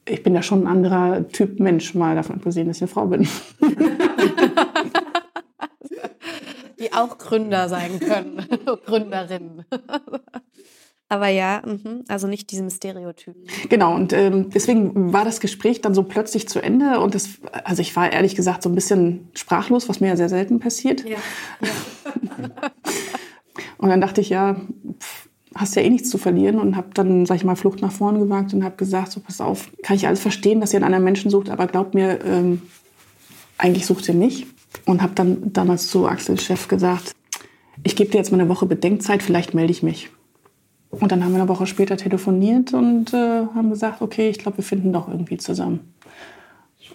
ich 0.07 0.23
bin 0.23 0.33
ja 0.35 0.41
schon 0.41 0.63
ein 0.63 0.67
anderer 0.67 1.27
Typ 1.29 1.59
Mensch, 1.59 1.93
mal 1.93 2.15
davon 2.15 2.37
abgesehen, 2.37 2.67
dass 2.67 2.77
ich 2.77 2.83
eine 2.83 2.89
Frau 2.89 3.07
bin. 3.07 3.27
Die 6.79 6.93
auch 6.93 7.17
Gründer 7.17 7.67
sein 7.69 7.99
können, 7.99 8.45
Gründerinnen. 8.85 9.65
Aber 11.09 11.27
ja, 11.29 11.61
mh, 11.65 12.03
also 12.07 12.27
nicht 12.27 12.51
diesem 12.51 12.69
Stereotyp. 12.69 13.35
Genau, 13.69 13.95
und 13.95 14.11
ähm, 14.11 14.49
deswegen 14.49 15.13
war 15.13 15.23
das 15.23 15.39
Gespräch 15.39 15.81
dann 15.81 15.93
so 15.93 16.03
plötzlich 16.03 16.49
zu 16.49 16.59
Ende. 16.59 16.99
Und 16.99 17.15
das, 17.15 17.29
also 17.63 17.81
ich 17.81 17.95
war 17.95 18.11
ehrlich 18.11 18.35
gesagt 18.35 18.63
so 18.63 18.69
ein 18.69 18.75
bisschen 18.75 19.29
sprachlos, 19.33 19.87
was 19.87 20.01
mir 20.01 20.07
ja 20.07 20.17
sehr 20.17 20.29
selten 20.29 20.59
passiert. 20.59 21.03
Ja. 21.07 21.17
ja. 21.61 22.49
und 23.77 23.89
dann 23.89 24.01
dachte 24.01 24.19
ich, 24.19 24.29
ja, 24.29 24.55
pff, 24.99 25.29
hast 25.55 25.75
ja 25.75 25.81
eh 25.81 25.89
nichts 25.89 26.09
zu 26.09 26.17
verlieren 26.17 26.59
und 26.59 26.75
habe 26.75 26.89
dann, 26.93 27.25
sag 27.25 27.35
ich 27.35 27.43
mal, 27.43 27.55
Flucht 27.55 27.81
nach 27.81 27.91
vorne 27.91 28.19
gewagt 28.19 28.53
und 28.53 28.63
habe 28.63 28.75
gesagt, 28.75 29.11
so 29.11 29.19
pass 29.19 29.41
auf, 29.41 29.69
kann 29.83 29.95
ich 29.95 30.07
alles 30.07 30.19
verstehen, 30.19 30.61
dass 30.61 30.73
ihr 30.73 30.77
einen 30.77 30.85
anderen 30.85 31.03
Menschen 31.03 31.31
sucht, 31.31 31.49
aber 31.49 31.67
glaubt 31.67 31.93
mir, 31.93 32.23
ähm, 32.25 32.61
eigentlich 33.57 33.85
sucht 33.85 34.07
ihr 34.07 34.13
mich. 34.13 34.47
Und 34.85 35.01
habe 35.01 35.13
dann 35.15 35.53
damals 35.53 35.87
zu 35.87 36.07
Axel 36.07 36.39
Chef 36.39 36.67
gesagt, 36.67 37.15
ich 37.83 37.95
gebe 37.95 38.11
dir 38.11 38.17
jetzt 38.17 38.31
mal 38.31 38.39
eine 38.39 38.49
Woche 38.49 38.65
Bedenkzeit, 38.65 39.23
vielleicht 39.23 39.53
melde 39.53 39.71
ich 39.71 39.81
mich. 39.81 40.09
Und 40.89 41.11
dann 41.11 41.23
haben 41.23 41.31
wir 41.33 41.41
eine 41.41 41.49
Woche 41.49 41.67
später 41.67 41.97
telefoniert 41.97 42.73
und 42.73 43.13
äh, 43.13 43.45
haben 43.53 43.69
gesagt, 43.69 44.01
okay, 44.01 44.29
ich 44.29 44.39
glaube, 44.39 44.57
wir 44.57 44.63
finden 44.63 44.93
doch 44.93 45.07
irgendwie 45.07 45.37
zusammen. 45.37 45.93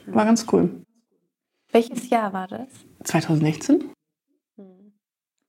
War 0.06 0.24
ganz 0.24 0.46
cool. 0.52 0.84
Welches 1.70 2.10
Jahr 2.10 2.32
war 2.32 2.48
das? 2.48 2.68
2016. 3.04 3.90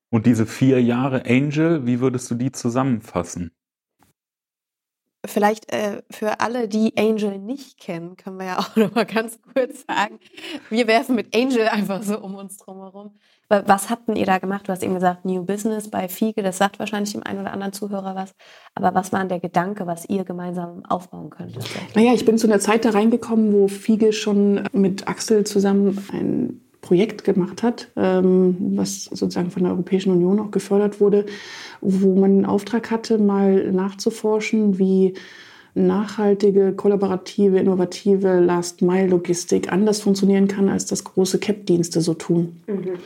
Und 0.09 0.25
diese 0.25 0.45
vier 0.45 0.81
Jahre 0.81 1.25
Angel, 1.25 1.87
wie 1.87 1.99
würdest 1.99 2.29
du 2.29 2.35
die 2.35 2.51
zusammenfassen? 2.51 3.51
Vielleicht 5.25 5.71
äh, 5.71 6.03
für 6.11 6.41
alle, 6.41 6.67
die 6.67 6.95
Angel 6.97 7.39
nicht 7.39 7.79
kennen, 7.79 8.17
können 8.17 8.37
wir 8.37 8.45
ja 8.45 8.59
auch 8.59 8.75
noch 8.75 8.93
mal 8.93 9.05
ganz 9.05 9.39
kurz 9.41 9.85
sagen. 9.87 10.19
Wir 10.69 10.85
werfen 10.87 11.15
mit 11.15 11.35
Angel 11.35 11.67
einfach 11.67 12.03
so 12.03 12.19
um 12.19 12.35
uns 12.35 12.57
drumherum. 12.57 13.15
Was 13.49 13.89
habt 13.89 14.09
ihr 14.09 14.25
da 14.25 14.39
gemacht? 14.39 14.67
Du 14.67 14.71
hast 14.71 14.83
eben 14.83 14.95
gesagt, 14.95 15.25
New 15.25 15.43
Business 15.43 15.89
bei 15.89 16.07
Fiege, 16.07 16.41
das 16.41 16.57
sagt 16.57 16.79
wahrscheinlich 16.79 17.13
dem 17.13 17.23
einen 17.23 17.41
oder 17.41 17.51
anderen 17.51 17.73
Zuhörer 17.73 18.15
was. 18.15 18.33
Aber 18.73 18.95
was 18.95 19.11
war 19.11 19.19
denn 19.19 19.29
der 19.29 19.39
Gedanke, 19.39 19.85
was 19.85 20.05
ihr 20.09 20.23
gemeinsam 20.23 20.83
aufbauen 20.87 21.29
könnt? 21.29 21.57
Naja, 21.93 22.13
ich 22.13 22.25
bin 22.25 22.37
zu 22.37 22.47
einer 22.47 22.59
Zeit 22.59 22.85
da 22.85 22.91
reingekommen, 22.91 23.53
wo 23.53 23.67
Fiege 23.67 24.13
schon 24.13 24.67
mit 24.71 25.07
Axel 25.07 25.45
zusammen 25.45 26.03
ein 26.11 26.61
Projekt 26.83 27.23
gemacht 27.23 27.63
hat, 27.63 27.89
ähm, 27.95 28.55
was 28.75 29.05
sozusagen 29.05 29.49
von 29.49 29.63
der 29.63 29.71
Europäischen 29.71 30.11
Union 30.11 30.39
auch 30.39 30.51
gefördert 30.51 30.99
wurde, 30.99 31.25
wo 31.81 32.19
man 32.19 32.37
den 32.37 32.45
Auftrag 32.45 32.91
hatte, 32.91 33.17
mal 33.17 33.71
nachzuforschen, 33.71 34.77
wie 34.77 35.15
nachhaltige, 35.75 36.73
kollaborative, 36.73 37.57
innovative 37.57 38.39
Last-Mile-Logistik 38.39 39.71
anders 39.71 40.01
funktionieren 40.01 40.47
kann, 40.47 40.69
als 40.69 40.85
das 40.85 41.03
große 41.03 41.39
CAP-Dienste 41.39 42.01
so 42.01 42.13
tun. 42.13 42.61
Mhm. 42.67 42.99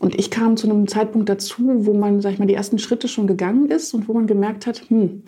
Und 0.00 0.18
ich 0.18 0.30
kam 0.30 0.56
zu 0.56 0.68
einem 0.68 0.88
Zeitpunkt 0.88 1.28
dazu, 1.28 1.62
wo 1.86 1.92
man, 1.92 2.20
sag 2.20 2.32
ich 2.32 2.38
mal, 2.38 2.46
die 2.46 2.54
ersten 2.54 2.78
Schritte 2.78 3.08
schon 3.08 3.26
gegangen 3.26 3.70
ist 3.70 3.92
und 3.94 4.08
wo 4.08 4.14
man 4.14 4.26
gemerkt 4.26 4.66
hat, 4.66 4.82
hm, 4.88 5.22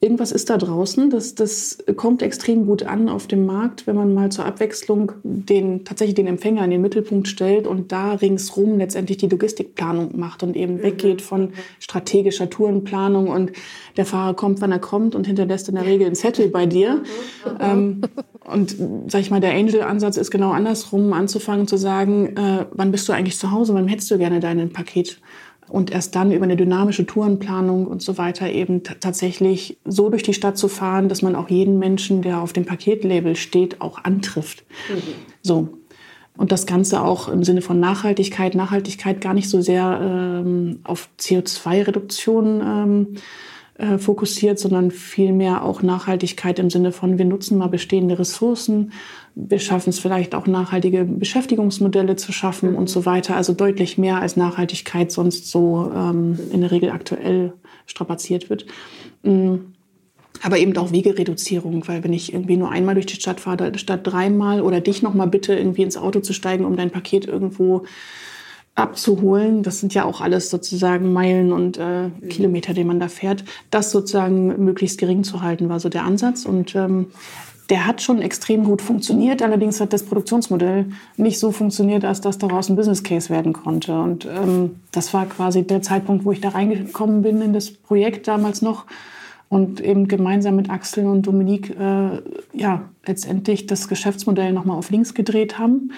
irgendwas 0.00 0.32
ist 0.32 0.50
da 0.50 0.58
draußen. 0.58 1.08
Das, 1.08 1.34
das 1.34 1.78
kommt 1.96 2.22
extrem 2.22 2.66
gut 2.66 2.82
an 2.82 3.08
auf 3.08 3.26
dem 3.26 3.46
Markt, 3.46 3.86
wenn 3.86 3.96
man 3.96 4.12
mal 4.12 4.30
zur 4.30 4.44
Abwechslung 4.44 5.12
den, 5.22 5.84
tatsächlich 5.84 6.14
den 6.14 6.26
Empfänger 6.26 6.64
in 6.64 6.70
den 6.70 6.82
Mittelpunkt 6.82 7.26
stellt 7.26 7.66
und 7.66 7.90
da 7.90 8.12
ringsrum 8.12 8.78
letztendlich 8.78 9.16
die 9.18 9.28
Logistikplanung 9.28 10.18
macht 10.18 10.42
und 10.42 10.56
eben 10.56 10.82
weggeht 10.82 11.22
von 11.22 11.54
strategischer 11.80 12.50
Tourenplanung 12.50 13.28
und 13.28 13.52
der 13.96 14.04
Fahrer 14.04 14.34
kommt, 14.34 14.60
wann 14.60 14.72
er 14.72 14.78
kommt 14.78 15.14
und 15.14 15.26
hinterlässt 15.26 15.68
in 15.68 15.76
der 15.76 15.86
Regel 15.86 16.06
einen 16.06 16.16
Zettel 16.16 16.48
bei 16.48 16.66
dir. 16.66 17.02
ähm, 17.60 18.02
und 18.44 18.76
sag 19.06 19.22
ich 19.22 19.30
mal, 19.30 19.40
der 19.40 19.54
Angel-Ansatz 19.54 20.18
ist 20.18 20.30
genau 20.30 20.50
andersrum, 20.50 21.14
anzufangen 21.14 21.66
zu 21.66 21.78
sagen, 21.78 22.36
äh, 22.36 22.66
wann 22.72 22.92
bist 22.92 23.08
du 23.08 23.12
eigentlich 23.14 23.38
zu 23.38 23.50
Hause, 23.50 23.72
wann 23.72 23.88
hättest 23.88 24.10
du 24.10 24.18
gerne 24.18 24.40
dein 24.40 24.70
Paket? 24.70 25.18
Und 25.68 25.90
erst 25.90 26.14
dann 26.14 26.32
über 26.32 26.44
eine 26.44 26.56
dynamische 26.56 27.06
Tourenplanung 27.06 27.86
und 27.86 28.02
so 28.02 28.18
weiter 28.18 28.50
eben 28.50 28.82
tatsächlich 28.82 29.78
so 29.84 30.10
durch 30.10 30.22
die 30.22 30.34
Stadt 30.34 30.58
zu 30.58 30.68
fahren, 30.68 31.08
dass 31.08 31.22
man 31.22 31.34
auch 31.34 31.48
jeden 31.48 31.78
Menschen, 31.78 32.22
der 32.22 32.40
auf 32.40 32.52
dem 32.52 32.64
Paketlabel 32.64 33.36
steht, 33.36 33.80
auch 33.80 34.04
antrifft. 34.04 34.64
Mhm. 34.88 35.02
So. 35.42 35.68
Und 36.36 36.50
das 36.50 36.66
Ganze 36.66 37.00
auch 37.02 37.28
im 37.28 37.44
Sinne 37.44 37.62
von 37.62 37.78
Nachhaltigkeit, 37.78 38.56
Nachhaltigkeit 38.56 39.20
gar 39.20 39.34
nicht 39.34 39.48
so 39.48 39.60
sehr 39.60 40.00
ähm, 40.02 40.80
auf 40.82 41.08
CO2-Reduktion 41.20 42.60
ähm, 42.60 43.06
äh, 43.76 43.98
fokussiert, 43.98 44.58
sondern 44.58 44.90
vielmehr 44.90 45.64
auch 45.64 45.82
Nachhaltigkeit 45.82 46.58
im 46.58 46.70
Sinne 46.70 46.92
von, 46.92 47.18
wir 47.18 47.24
nutzen 47.24 47.58
mal 47.58 47.68
bestehende 47.68 48.18
Ressourcen, 48.18 48.92
wir 49.36 49.58
schaffen 49.58 49.90
es 49.90 49.98
vielleicht 49.98 50.34
auch 50.34 50.46
nachhaltige 50.46 51.04
Beschäftigungsmodelle 51.04 52.16
zu 52.16 52.32
schaffen 52.32 52.74
und 52.76 52.88
so 52.88 53.04
weiter. 53.04 53.36
Also 53.36 53.52
deutlich 53.52 53.98
mehr 53.98 54.20
als 54.20 54.36
Nachhaltigkeit 54.36 55.10
sonst 55.10 55.50
so 55.50 55.90
ähm, 55.94 56.38
in 56.52 56.60
der 56.60 56.70
Regel 56.70 56.90
aktuell 56.90 57.52
strapaziert 57.86 58.48
wird. 58.48 58.66
Mhm. 59.22 59.72
Aber 60.42 60.58
eben 60.58 60.76
auch 60.76 60.92
Wegereduzierung, 60.92 61.86
weil 61.88 62.04
wenn 62.04 62.12
ich 62.12 62.32
irgendwie 62.32 62.56
nur 62.56 62.70
einmal 62.70 62.94
durch 62.94 63.06
die 63.06 63.14
Stadt 63.14 63.40
fahre, 63.40 63.76
statt 63.78 64.00
dreimal 64.04 64.60
oder 64.60 64.80
dich 64.80 65.02
nochmal 65.02 65.28
bitte 65.28 65.54
irgendwie 65.54 65.82
ins 65.82 65.96
Auto 65.96 66.20
zu 66.20 66.32
steigen, 66.32 66.64
um 66.64 66.76
dein 66.76 66.90
Paket 66.90 67.26
irgendwo 67.26 67.84
abzuholen. 68.74 69.62
Das 69.62 69.78
sind 69.80 69.94
ja 69.94 70.04
auch 70.04 70.20
alles 70.20 70.50
sozusagen 70.50 71.12
Meilen 71.12 71.52
und 71.52 71.78
äh, 71.78 72.08
mhm. 72.08 72.28
Kilometer, 72.28 72.74
die 72.74 72.84
man 72.84 73.00
da 73.00 73.08
fährt. 73.08 73.44
Das 73.70 73.90
sozusagen 73.90 74.64
möglichst 74.64 74.98
gering 74.98 75.24
zu 75.24 75.42
halten, 75.42 75.68
war 75.68 75.80
so 75.80 75.88
der 75.88 76.04
Ansatz. 76.04 76.44
Und 76.44 76.74
ähm, 76.74 77.06
der 77.70 77.86
hat 77.86 78.02
schon 78.02 78.20
extrem 78.20 78.64
gut 78.64 78.82
funktioniert. 78.82 79.42
Allerdings 79.42 79.80
hat 79.80 79.92
das 79.92 80.02
Produktionsmodell 80.02 80.86
nicht 81.16 81.38
so 81.38 81.50
funktioniert, 81.50 82.04
als 82.04 82.20
dass 82.20 82.38
daraus 82.38 82.68
ein 82.68 82.76
Business 82.76 83.02
Case 83.02 83.30
werden 83.30 83.52
konnte. 83.52 83.98
Und 83.98 84.26
ähm, 84.26 84.76
das 84.92 85.14
war 85.14 85.26
quasi 85.26 85.66
der 85.66 85.82
Zeitpunkt, 85.82 86.24
wo 86.24 86.32
ich 86.32 86.40
da 86.40 86.50
reingekommen 86.50 87.22
bin 87.22 87.40
in 87.40 87.52
das 87.52 87.70
Projekt 87.70 88.28
damals 88.28 88.60
noch 88.62 88.84
und 89.48 89.80
eben 89.80 90.08
gemeinsam 90.08 90.56
mit 90.56 90.68
Axel 90.68 91.06
und 91.06 91.22
Dominique 91.26 91.70
äh, 91.78 92.22
ja 92.52 92.82
letztendlich 93.06 93.66
das 93.66 93.88
Geschäftsmodell 93.88 94.52
nochmal 94.52 94.76
auf 94.76 94.90
links 94.90 95.14
gedreht 95.14 95.58
haben 95.58 95.92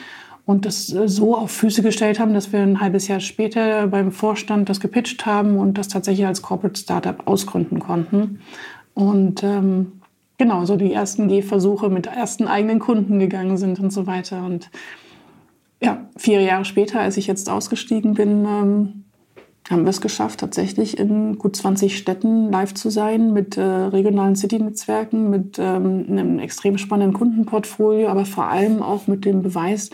und 0.44 0.64
das 0.64 0.92
äh, 0.92 1.08
so 1.08 1.37
auf 1.37 1.50
Füße 1.50 1.82
gestellt 1.82 2.20
haben, 2.20 2.35
dass 2.35 2.52
wir 2.52 2.61
ein 2.61 2.80
halbes 2.80 3.08
Jahr 3.08 3.20
später 3.20 3.88
beim 3.88 4.12
Vorstand 4.12 4.68
das 4.68 4.80
gepitcht 4.80 5.26
haben 5.26 5.58
und 5.58 5.78
das 5.78 5.88
tatsächlich 5.88 6.26
als 6.26 6.42
Corporate 6.42 6.78
Startup 6.78 7.26
ausgründen 7.26 7.80
konnten. 7.80 8.40
Und 8.94 9.42
ähm, 9.42 9.92
genau, 10.38 10.64
so 10.64 10.76
die 10.76 10.92
ersten 10.92 11.28
Gehversuche 11.28 11.88
mit 11.88 12.06
ersten 12.06 12.46
eigenen 12.46 12.78
Kunden 12.78 13.18
gegangen 13.18 13.56
sind 13.56 13.78
und 13.80 13.92
so 13.92 14.06
weiter. 14.06 14.44
Und 14.44 14.70
ja, 15.82 16.06
vier 16.16 16.40
Jahre 16.40 16.64
später, 16.64 17.00
als 17.00 17.16
ich 17.16 17.26
jetzt 17.26 17.50
ausgestiegen 17.50 18.14
bin, 18.14 18.44
ähm, 18.44 19.04
haben 19.70 19.82
wir 19.82 19.90
es 19.90 20.00
geschafft, 20.00 20.40
tatsächlich 20.40 20.98
in 20.98 21.38
gut 21.38 21.56
20 21.56 21.96
Städten 21.96 22.50
live 22.52 22.74
zu 22.74 22.88
sein, 22.88 23.32
mit 23.32 23.56
äh, 23.56 23.62
regionalen 23.62 24.36
City-Netzwerken, 24.36 25.28
mit 25.28 25.58
ähm, 25.58 26.06
einem 26.08 26.38
extrem 26.38 26.78
spannenden 26.78 27.16
Kundenportfolio, 27.16 28.08
aber 28.08 28.24
vor 28.24 28.46
allem 28.46 28.80
auch 28.82 29.08
mit 29.08 29.24
dem 29.24 29.42
Beweis, 29.42 29.90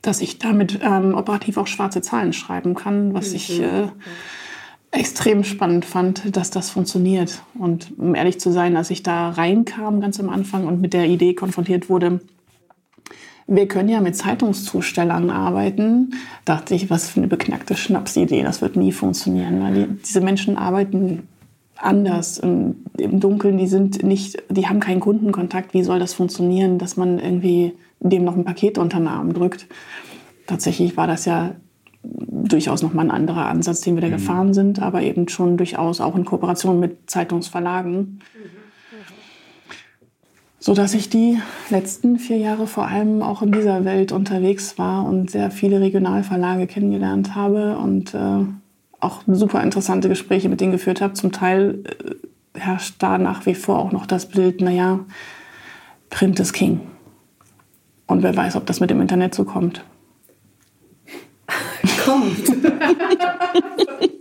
dass 0.00 0.22
ich 0.22 0.38
damit 0.38 0.80
ähm, 0.82 1.14
operativ 1.14 1.58
auch 1.58 1.66
schwarze 1.66 2.00
Zahlen 2.00 2.32
schreiben 2.32 2.74
kann, 2.74 3.12
was 3.12 3.30
mhm. 3.30 3.36
ich 3.36 3.60
äh, 3.60 3.88
extrem 4.92 5.42
spannend 5.42 5.84
fand, 5.84 6.36
dass 6.36 6.50
das 6.50 6.70
funktioniert. 6.70 7.42
Und 7.58 7.98
um 7.98 8.14
ehrlich 8.14 8.38
zu 8.38 8.52
sein, 8.52 8.76
als 8.76 8.90
ich 8.90 9.02
da 9.02 9.30
reinkam 9.30 10.00
ganz 10.00 10.20
am 10.20 10.28
Anfang 10.28 10.66
und 10.66 10.80
mit 10.80 10.92
der 10.92 11.06
Idee 11.06 11.34
konfrontiert 11.34 11.88
wurde, 11.88 12.20
wir 13.46 13.66
können 13.66 13.88
ja 13.88 14.00
mit 14.00 14.16
Zeitungszustellern 14.16 15.30
arbeiten, 15.30 16.14
dachte 16.44 16.74
ich, 16.74 16.90
was 16.90 17.08
für 17.08 17.20
eine 17.20 17.26
beknackte 17.26 17.74
Schnapsidee, 17.74 18.42
das 18.42 18.62
wird 18.62 18.76
nie 18.76 18.92
funktionieren, 18.92 19.60
weil 19.62 19.74
die, 19.74 20.02
diese 20.04 20.20
Menschen 20.20 20.56
arbeiten 20.56 21.26
anders 21.76 22.38
im, 22.38 22.76
im, 22.96 23.18
Dunkeln, 23.18 23.58
die 23.58 23.66
sind 23.66 24.02
nicht, 24.04 24.42
die 24.48 24.68
haben 24.68 24.78
keinen 24.78 25.00
Kundenkontakt, 25.00 25.74
wie 25.74 25.82
soll 25.82 25.98
das 25.98 26.14
funktionieren, 26.14 26.78
dass 26.78 26.96
man 26.96 27.18
irgendwie 27.18 27.72
dem 27.98 28.24
noch 28.24 28.36
ein 28.36 28.44
Paket 28.44 28.78
unter 28.78 28.98
den 28.98 29.08
Arm 29.08 29.32
drückt. 29.32 29.66
Tatsächlich 30.46 30.96
war 30.96 31.06
das 31.06 31.24
ja 31.24 31.54
durchaus 32.02 32.82
nochmal 32.82 33.06
ein 33.06 33.10
anderer 33.10 33.46
Ansatz, 33.46 33.80
den 33.80 33.94
wir 33.94 34.02
da 34.02 34.08
mhm. 34.08 34.12
gefahren 34.12 34.54
sind, 34.54 34.80
aber 34.80 35.02
eben 35.02 35.28
schon 35.28 35.56
durchaus 35.56 36.00
auch 36.00 36.16
in 36.16 36.24
Kooperation 36.24 36.80
mit 36.80 37.10
Zeitungsverlagen. 37.10 37.98
Mhm. 37.98 38.18
So 40.58 40.74
dass 40.74 40.94
ich 40.94 41.10
die 41.10 41.40
letzten 41.70 42.18
vier 42.18 42.36
Jahre 42.36 42.68
vor 42.68 42.86
allem 42.86 43.22
auch 43.22 43.42
in 43.42 43.50
dieser 43.50 43.84
Welt 43.84 44.12
unterwegs 44.12 44.78
war 44.78 45.04
und 45.06 45.28
sehr 45.28 45.50
viele 45.50 45.80
Regionalverlage 45.80 46.68
kennengelernt 46.68 47.34
habe 47.34 47.76
und 47.78 48.14
äh, 48.14 48.44
auch 49.00 49.22
super 49.26 49.60
interessante 49.60 50.08
Gespräche 50.08 50.48
mit 50.48 50.60
denen 50.60 50.70
geführt 50.70 51.00
habe. 51.00 51.14
Zum 51.14 51.32
Teil 51.32 51.82
äh, 51.84 52.58
herrscht 52.58 52.94
da 53.00 53.18
nach 53.18 53.44
wie 53.46 53.56
vor 53.56 53.78
auch 53.80 53.90
noch 53.90 54.06
das 54.06 54.26
Bild, 54.26 54.60
naja, 54.60 55.00
Print 56.10 56.38
ist 56.38 56.52
King. 56.52 56.80
Und 58.06 58.22
wer 58.22 58.36
weiß, 58.36 58.54
ob 58.54 58.66
das 58.66 58.78
mit 58.78 58.90
dem 58.90 59.00
Internet 59.00 59.34
so 59.34 59.44
kommt 59.44 59.84
kommt. 62.12 62.48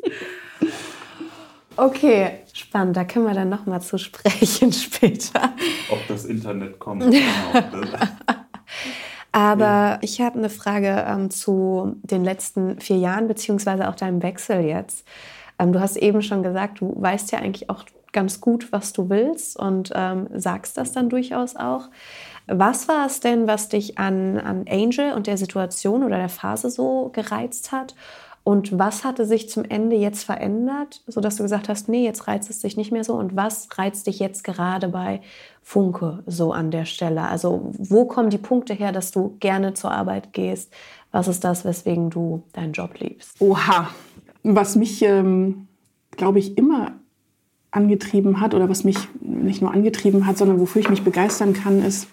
okay, 1.77 2.31
spannend. 2.53 2.97
Da 2.97 3.03
können 3.03 3.25
wir 3.25 3.33
dann 3.33 3.49
noch 3.49 3.65
mal 3.65 3.81
zu 3.81 3.97
sprechen 3.97 4.71
später. 4.73 5.53
Ob 5.89 6.07
das 6.07 6.25
Internet 6.25 6.79
kommt. 6.79 7.03
Genau. 7.13 8.07
Aber 9.33 9.65
ja. 9.65 9.99
ich 10.01 10.19
habe 10.19 10.37
eine 10.37 10.49
Frage 10.49 11.05
ähm, 11.07 11.29
zu 11.29 11.95
den 12.03 12.23
letzten 12.25 12.81
vier 12.81 12.97
Jahren, 12.97 13.29
beziehungsweise 13.29 13.87
auch 13.87 13.95
deinem 13.95 14.21
Wechsel 14.23 14.61
jetzt. 14.61 15.07
Ähm, 15.57 15.71
du 15.71 15.79
hast 15.79 15.95
eben 15.95 16.21
schon 16.21 16.43
gesagt, 16.43 16.81
du 16.81 16.93
weißt 16.97 17.31
ja 17.31 17.39
eigentlich 17.39 17.69
auch 17.69 17.85
ganz 18.11 18.41
gut, 18.41 18.73
was 18.73 18.91
du 18.91 19.09
willst 19.09 19.57
und 19.57 19.91
ähm, 19.95 20.27
sagst 20.33 20.77
das 20.77 20.91
dann 20.91 21.09
durchaus 21.09 21.55
auch. 21.55 21.89
Was 22.53 22.89
war 22.89 23.05
es 23.05 23.21
denn, 23.21 23.47
was 23.47 23.69
dich 23.69 23.97
an, 23.97 24.37
an 24.37 24.65
Angel 24.69 25.13
und 25.13 25.27
der 25.27 25.37
Situation 25.37 26.03
oder 26.03 26.17
der 26.17 26.29
Phase 26.29 26.69
so 26.69 27.09
gereizt 27.13 27.71
hat? 27.71 27.95
Und 28.43 28.77
was 28.77 29.05
hatte 29.05 29.25
sich 29.25 29.49
zum 29.49 29.63
Ende 29.65 29.95
jetzt 29.95 30.23
verändert, 30.23 31.01
sodass 31.05 31.35
du 31.35 31.43
gesagt 31.43 31.69
hast, 31.69 31.87
nee, 31.87 32.03
jetzt 32.03 32.27
reizt 32.27 32.49
es 32.49 32.59
dich 32.59 32.75
nicht 32.75 32.91
mehr 32.91 33.03
so? 33.03 33.13
Und 33.13 33.35
was 33.35 33.69
reizt 33.77 34.07
dich 34.07 34.19
jetzt 34.19 34.43
gerade 34.43 34.89
bei 34.89 35.21
Funke 35.61 36.23
so 36.25 36.51
an 36.51 36.71
der 36.71 36.85
Stelle? 36.85 37.21
Also 37.21 37.71
wo 37.77 38.05
kommen 38.05 38.31
die 38.31 38.39
Punkte 38.39 38.73
her, 38.73 38.91
dass 38.91 39.11
du 39.11 39.37
gerne 39.39 39.75
zur 39.75 39.91
Arbeit 39.91 40.33
gehst? 40.33 40.73
Was 41.11 41.27
ist 41.27 41.43
das, 41.43 41.65
weswegen 41.65 42.09
du 42.09 42.43
deinen 42.53 42.73
Job 42.73 42.99
liebst? 42.99 43.39
Oha, 43.39 43.89
was 44.43 44.75
mich, 44.75 45.03
ähm, 45.03 45.67
glaube 46.11 46.39
ich, 46.39 46.57
immer 46.57 46.93
angetrieben 47.69 48.41
hat 48.41 48.55
oder 48.55 48.67
was 48.69 48.83
mich 48.83 48.97
nicht 49.21 49.61
nur 49.61 49.71
angetrieben 49.71 50.25
hat, 50.25 50.37
sondern 50.37 50.59
wofür 50.59 50.81
ich 50.81 50.89
mich 50.89 51.03
begeistern 51.03 51.53
kann, 51.53 51.83
ist 51.83 52.07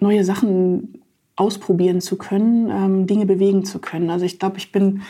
neue 0.00 0.24
Sachen 0.24 1.02
ausprobieren 1.36 2.00
zu 2.00 2.16
können, 2.16 2.68
ähm, 2.70 3.06
Dinge 3.06 3.26
bewegen 3.26 3.64
zu 3.64 3.78
können. 3.78 4.10
Also 4.10 4.24
ich 4.24 4.38
glaube, 4.38 4.58
ich 4.58 4.72
bin 4.72 5.02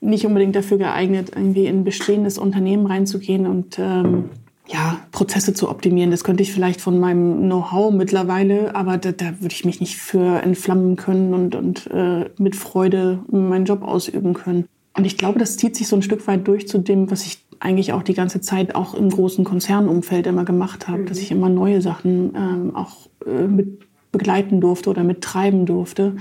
nicht 0.00 0.26
unbedingt 0.26 0.56
dafür 0.56 0.78
geeignet, 0.78 1.32
irgendwie 1.34 1.66
in 1.66 1.80
ein 1.80 1.84
bestehendes 1.84 2.38
Unternehmen 2.38 2.86
reinzugehen 2.86 3.46
und 3.46 3.78
ähm, 3.78 4.30
ja, 4.66 4.98
Prozesse 5.12 5.54
zu 5.54 5.68
optimieren. 5.70 6.10
Das 6.10 6.24
könnte 6.24 6.42
ich 6.42 6.52
vielleicht 6.52 6.80
von 6.80 7.00
meinem 7.00 7.44
Know-how 7.44 7.92
mittlerweile, 7.92 8.74
aber 8.74 8.98
da, 8.98 9.12
da 9.12 9.40
würde 9.40 9.54
ich 9.54 9.64
mich 9.64 9.80
nicht 9.80 9.96
für 9.96 10.42
entflammen 10.42 10.96
können 10.96 11.32
und, 11.32 11.54
und 11.54 11.88
äh, 11.92 12.28
mit 12.38 12.54
Freude 12.54 13.20
meinen 13.30 13.64
Job 13.64 13.82
ausüben 13.82 14.34
können. 14.34 14.66
Und 14.96 15.04
ich 15.04 15.16
glaube, 15.16 15.38
das 15.38 15.56
zieht 15.56 15.76
sich 15.76 15.88
so 15.88 15.96
ein 15.96 16.02
Stück 16.02 16.26
weit 16.26 16.46
durch 16.46 16.68
zu 16.68 16.78
dem, 16.78 17.10
was 17.10 17.24
ich 17.24 17.38
eigentlich 17.60 17.92
auch 17.92 18.02
die 18.02 18.14
ganze 18.14 18.40
Zeit 18.40 18.74
auch 18.74 18.94
im 18.94 19.08
großen 19.08 19.44
Konzernumfeld 19.44 20.26
immer 20.26 20.44
gemacht 20.44 20.86
habe, 20.86 21.02
mhm. 21.02 21.06
dass 21.06 21.18
ich 21.18 21.30
immer 21.30 21.48
neue 21.48 21.80
Sachen 21.80 22.34
ähm, 22.36 22.76
auch 22.76 23.08
äh, 23.26 23.46
mit 23.46 23.87
begleiten 24.12 24.60
durfte 24.60 24.90
oder 24.90 25.04
mittreiben 25.04 25.66
durfte, 25.66 26.16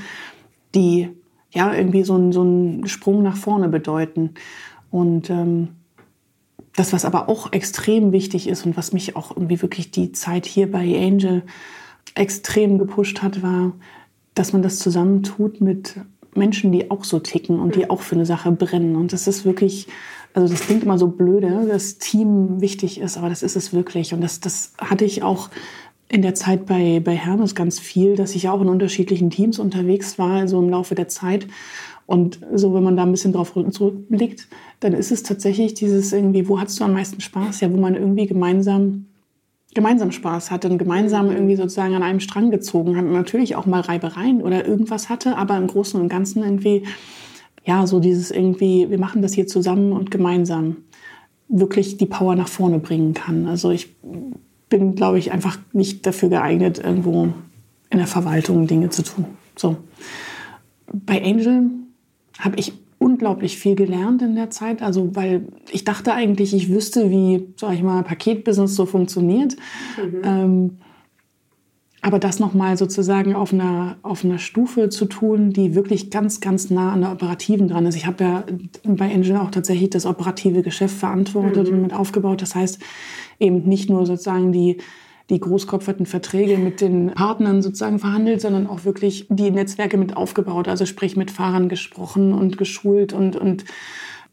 die 0.75 1.10
ja 1.51 1.74
irgendwie 1.74 2.03
so, 2.03 2.15
ein, 2.15 2.32
so 2.32 2.41
einen 2.41 2.88
Sprung 2.88 3.24
nach 3.24 3.38
vorne 3.38 3.70
bedeuten. 3.70 4.34
Und 4.91 5.29
ähm, 5.29 5.70
das, 6.75 6.94
was 6.94 7.06
aber 7.06 7.29
auch 7.29 7.51
extrem 7.53 8.12
wichtig 8.12 8.48
ist 8.48 8.65
und 8.65 8.77
was 8.77 8.94
mich 8.94 9.15
auch 9.15 9.36
irgendwie 9.36 9.62
wirklich 9.62 9.91
die 9.91 10.12
Zeit 10.12 10.46
hier 10.46 10.72
bei 10.72 10.84
Angel 11.00 11.44
extrem 12.15 12.77
gepusht 12.77 13.22
hat, 13.22 13.41
war, 13.41 13.74
dass 14.36 14.53
man 14.53 14.62
das 14.62 14.79
zusammentut 14.79 15.62
mit 15.62 15.96
Menschen, 16.36 16.72
die 16.72 16.91
auch 16.91 17.03
so 17.03 17.20
ticken 17.20 17.60
und 17.60 17.75
die 17.75 17.89
auch 17.89 18.01
für 18.01 18.15
eine 18.15 18.25
Sache 18.25 18.51
brennen. 18.51 18.96
Und 18.96 19.12
das 19.12 19.27
ist 19.27 19.44
wirklich, 19.44 19.88
also 20.34 20.48
das 20.48 20.62
klingt 20.62 20.84
immer 20.84 21.00
so 21.00 21.08
blöde, 21.08 21.65
dass 21.67 21.98
Team 21.98 22.62
wichtig 22.62 23.00
ist, 23.00 23.17
aber 23.17 23.29
das 23.29 23.41
ist 23.41 23.56
es 23.56 23.74
wirklich. 23.74 24.13
Und 24.13 24.22
das, 24.22 24.39
das 24.39 24.74
hatte 24.77 25.06
ich 25.06 25.24
auch 25.24 25.50
in 26.10 26.22
der 26.22 26.36
Zeit 26.36 26.66
bei, 26.66 27.02
bei 27.04 27.16
Hermes 27.16 27.54
ganz 27.54 27.80
viel, 27.80 28.16
dass 28.16 28.36
ich 28.36 28.48
auch 28.48 28.62
in 28.62 28.70
unterschiedlichen 28.70 29.30
Teams 29.30 29.60
unterwegs 29.60 30.18
war, 30.18 30.48
so 30.48 30.60
im 30.60 30.70
Laufe 30.70 30.96
der 30.96 31.08
Zeit. 31.08 31.48
Und 32.06 32.40
so, 32.54 32.74
wenn 32.74 32.84
man 32.84 32.96
da 32.96 33.04
ein 33.04 33.12
bisschen 33.12 33.34
drauf 33.34 33.54
zurückblickt, 33.54 34.48
dann 34.80 34.94
ist 34.94 35.12
es 35.12 35.24
tatsächlich 35.24 35.74
dieses 35.74 36.14
irgendwie, 36.14 36.48
wo 36.48 36.60
hattest 36.60 36.80
du 36.80 36.86
am 36.86 36.94
meisten 36.94 37.20
Spaß? 37.20 37.60
Ja, 37.60 37.72
wo 37.72 37.78
man 37.78 37.96
irgendwie 37.96 38.26
gemeinsam, 38.26 39.08
gemeinsam 39.74 40.14
Spaß 40.14 40.50
hatte 40.50 40.70
und 40.70 40.78
gemeinsam 40.78 41.30
irgendwie 41.30 41.58
sozusagen 41.58 41.96
an 41.96 42.04
einem 42.04 42.22
Strang 42.22 42.50
gezogen 42.50 42.96
hat 42.96 43.04
und 43.04 43.12
natürlich 43.12 43.58
auch 43.58 43.66
mal 43.66 43.82
Reibereien 43.82 44.42
oder 44.42 44.66
irgendwas 44.66 45.10
hatte, 45.10 45.38
aber 45.38 45.58
im 45.58 45.68
Großen 45.68 46.00
und 46.00 46.08
Ganzen 46.08 46.42
irgendwie, 46.44 46.84
ja, 47.66 47.86
so 47.86 48.00
dieses 48.00 48.32
irgendwie, 48.32 48.90
wir 48.90 49.00
machen 49.00 49.22
das 49.22 49.34
hier 49.34 49.48
zusammen 49.48 49.92
und 49.92 50.10
gemeinsam 50.10 50.78
wirklich 51.50 51.98
die 51.98 52.06
Power 52.06 52.36
nach 52.36 52.48
vorne 52.48 52.80
bringen 52.80 53.14
kann. 53.14 53.48
Also 53.48 53.72
ich 53.72 53.96
bin, 54.69 54.95
glaube 54.95 55.19
ich, 55.19 55.31
einfach 55.31 55.57
nicht 55.74 56.05
dafür 56.05 56.29
geeignet, 56.29 56.79
irgendwo 56.83 57.33
in 57.89 57.97
der 57.97 58.07
Verwaltung 58.07 58.67
Dinge 58.67 58.89
zu 58.89 59.03
tun. 59.03 59.25
So. 59.55 59.77
Bei 60.91 61.24
Angel 61.24 61.69
habe 62.39 62.57
ich 62.57 62.74
unglaublich 63.00 63.57
viel 63.57 63.75
gelernt 63.75 64.21
in 64.21 64.36
der 64.36 64.50
Zeit. 64.50 64.81
Also, 64.81 65.15
weil 65.15 65.47
ich 65.71 65.83
dachte 65.83 66.13
eigentlich, 66.13 66.53
ich 66.53 66.69
wüsste, 66.69 67.10
wie, 67.10 67.47
sag 67.58 67.73
ich 67.73 67.84
mal, 67.84 68.03
Paketbusiness 68.03 68.75
so 68.75 68.86
funktioniert. 68.86 69.56
Mhm. 69.97 70.21
Ähm, 70.23 70.77
aber 72.01 72.19
das 72.19 72.39
nochmal 72.39 72.77
sozusagen 72.77 73.36
auf 73.36 73.53
einer, 73.53 73.97
auf 74.03 74.23
einer 74.23 74.38
Stufe 74.38 74.89
zu 74.89 75.05
tun, 75.05 75.51
die 75.51 75.73
wirklich 75.73 76.12
ganz, 76.12 76.41
ganz 76.41 76.69
nah 76.69 76.93
an 76.93 77.01
der 77.01 77.12
Operativen 77.12 77.67
dran 77.67 77.86
ist. 77.86 77.95
Ich 77.95 78.05
habe 78.05 78.23
ja 78.23 78.43
bei 78.83 79.12
Angel 79.12 79.38
auch 79.38 79.49
tatsächlich 79.49 79.89
das 79.89 80.05
operative 80.05 80.62
Geschäft 80.62 80.95
verantwortet 80.95 81.69
mhm. 81.69 81.75
und 81.75 81.81
mit 81.81 81.93
aufgebaut. 81.93 82.41
Das 82.41 82.53
heißt, 82.53 82.79
eben 83.39 83.63
nicht 83.63 83.89
nur 83.89 84.05
sozusagen 84.05 84.51
die, 84.51 84.77
die 85.29 85.39
großkopferten 85.39 86.05
Verträge 86.05 86.57
mit 86.57 86.81
den 86.81 87.07
Partnern 87.07 87.62
sozusagen 87.62 87.99
verhandelt, 87.99 88.41
sondern 88.41 88.67
auch 88.67 88.86
wirklich 88.86 89.25
die 89.29 89.51
Netzwerke 89.51 89.97
mit 89.97 90.15
aufgebaut, 90.15 90.67
also 90.67 90.86
sprich 90.86 91.17
mit 91.17 91.31
Fahrern 91.31 91.67
gesprochen 91.67 92.31
und 92.31 92.57
geschult 92.57 93.12
und, 93.12 93.36
und 93.36 93.65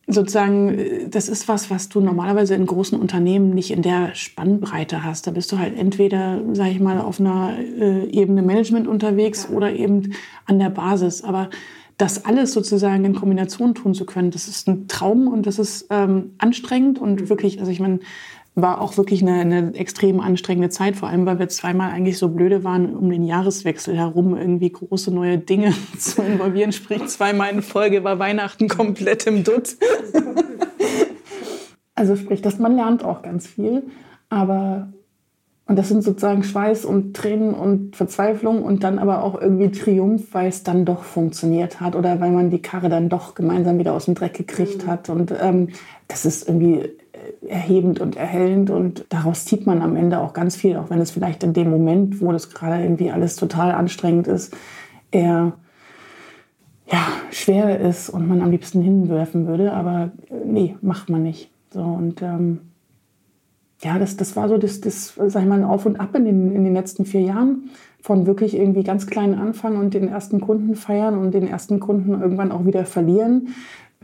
sozusagen, 0.07 1.09
das 1.11 1.29
ist 1.29 1.49
was, 1.49 1.71
was 1.71 1.88
du 1.88 2.01
normalerweise 2.01 2.55
in 2.55 2.67
großen 2.67 2.99
Unternehmen 2.99 3.51
nicht 3.51 3.71
in 3.71 3.83
der 3.83 4.14
Spannbreite 4.14 5.03
hast. 5.03 5.27
Da 5.27 5.31
bist 5.31 5.51
du 5.53 5.59
halt 5.59 5.77
entweder, 5.77 6.40
sage 6.53 6.71
ich 6.71 6.81
mal, 6.81 7.01
auf 7.01 7.21
einer 7.21 7.57
äh, 7.59 8.05
Ebene 8.11 8.43
Management 8.43 8.87
unterwegs 8.87 9.49
oder 9.51 9.73
eben 9.73 10.14
an 10.47 10.59
der 10.59 10.71
Basis. 10.71 11.25
Aber 11.25 11.49
das 11.97 12.25
alles 12.25 12.53
sozusagen 12.53 13.05
in 13.05 13.14
Kombination 13.14 13.75
tun 13.75 13.95
zu 13.95 14.05
können, 14.05 14.31
das 14.31 14.49
ist 14.49 14.69
ein 14.69 14.88
Traum 14.88 15.29
und 15.29 15.47
das 15.47 15.59
ist 15.59 15.87
ähm, 15.90 16.33
anstrengend 16.38 16.99
und 16.99 17.29
wirklich, 17.29 17.61
also 17.61 17.71
ich 17.71 17.81
meine, 17.81 18.01
war 18.55 18.81
auch 18.81 18.97
wirklich 18.97 19.23
eine, 19.23 19.40
eine 19.40 19.75
extrem 19.75 20.21
anstrengende 20.21 20.69
Zeit, 20.71 20.95
vor 20.95 21.09
allem 21.09 21.27
weil 21.27 21.38
wir 21.38 21.49
zweimal 21.49 21.90
eigentlich 21.90 22.19
so 22.19 22.29
blöde 22.29 22.62
waren, 22.62 22.95
um 22.95 23.11
den 23.11 23.25
Jahreswechsel 23.25 23.97
herum 23.97 24.37
irgendwie 24.37 24.71
große 24.71 25.12
neue 25.12 25.38
Dinge 25.38 25.75
zu 25.99 26.23
involvieren. 26.23 26.73
Sprich, 26.73 27.05
zweimal 27.07 27.51
in 27.51 27.62
Folge 27.62 28.05
war 28.05 28.19
Weihnachten 28.19 28.69
komplett 28.69 29.27
im 29.27 29.43
Dutt. 29.43 29.77
also 31.95 32.14
sprich, 32.14 32.43
dass 32.43 32.59
man 32.59 32.77
lernt 32.77 33.05
auch 33.05 33.23
ganz 33.23 33.47
viel, 33.47 33.83
aber 34.29 34.88
und 35.67 35.79
das 35.79 35.88
sind 35.88 36.03
sozusagen 36.03 36.43
Schweiß 36.43 36.85
und 36.85 37.17
Tränen 37.17 37.55
und 37.55 37.97
Verzweiflung 37.97 38.62
und 38.62 38.85
dann 38.85 38.99
aber 38.99 39.23
auch 39.25 39.40
irgendwie 39.40 39.71
Triumph, 39.71 40.35
weil 40.35 40.49
es 40.49 40.62
dann 40.62 40.85
doch 40.85 41.05
funktioniert 41.05 41.81
hat 41.81 41.97
oder 41.97 42.21
weil 42.21 42.33
man 42.33 42.51
die 42.51 42.61
Karre 42.61 42.90
dann 42.90 43.09
doch 43.09 43.35
gemeinsam 43.35 43.79
wieder 43.79 43.95
aus 43.95 44.05
dem 44.05 44.14
Dreck 44.14 44.35
gekriegt 44.35 44.85
mhm. 44.85 44.90
hat. 44.90 45.09
Und 45.09 45.33
ähm, 45.40 45.71
das 46.07 46.27
ist 46.27 46.47
irgendwie 46.47 46.90
erhebend 47.49 48.01
und 48.01 48.17
erhellend. 48.17 48.71
Und 48.71 49.07
daraus 49.09 49.45
zieht 49.45 49.67
man 49.67 49.83
am 49.83 49.97
Ende 49.97 50.19
auch 50.21 50.33
ganz 50.33 50.57
viel, 50.57 50.77
auch 50.77 50.91
wenn 50.91 51.01
es 51.01 51.11
vielleicht 51.11 51.43
in 51.43 51.53
dem 51.53 51.71
Moment, 51.71 52.21
wo 52.21 52.33
das 52.33 52.51
gerade 52.51 52.83
irgendwie 52.83 53.11
alles 53.11 53.37
total 53.37 53.73
anstrengend 53.73 54.27
ist, 54.27 54.57
eher 55.11 55.53
ja, 56.91 57.07
schwer 57.31 57.81
ist 57.81 58.11
und 58.11 58.29
man 58.29 58.43
am 58.43 58.51
liebsten 58.51 58.83
hinwerfen 58.83 59.47
würde, 59.47 59.73
aber 59.73 60.11
äh, 60.29 60.35
nee, 60.45 60.77
macht 60.83 61.09
man 61.09 61.23
nicht. 61.23 61.51
So 61.71 61.83
und 61.83 62.23
ähm, 62.23 62.61
ja, 63.83 63.99
das, 63.99 64.17
das 64.17 64.37
war 64.37 64.49
so 64.49 64.59
das, 64.59 64.81
das, 64.81 65.15
sag 65.15 65.43
ich 65.43 65.49
mal, 65.49 65.59
ein 65.59 65.65
Auf 65.65 65.87
und 65.87 66.01
Ab 66.01 66.15
in 66.15 66.25
den, 66.25 66.55
in 66.55 66.65
den 66.65 66.75
letzten 66.75 67.05
vier 67.05 67.21
Jahren. 67.21 67.71
Von 68.01 68.27
wirklich 68.27 68.55
irgendwie 68.55 68.83
ganz 68.83 69.07
kleinen 69.07 69.35
Anfang 69.35 69.79
und 69.79 69.95
den 69.95 70.09
ersten 70.09 70.41
Kunden 70.41 70.75
feiern 70.75 71.17
und 71.17 71.33
den 71.33 71.49
ersten 71.49 71.81
Kunden 71.81 72.21
irgendwann 72.21 72.53
auch 72.53 72.67
wieder 72.67 72.85
verlieren, 72.85 73.55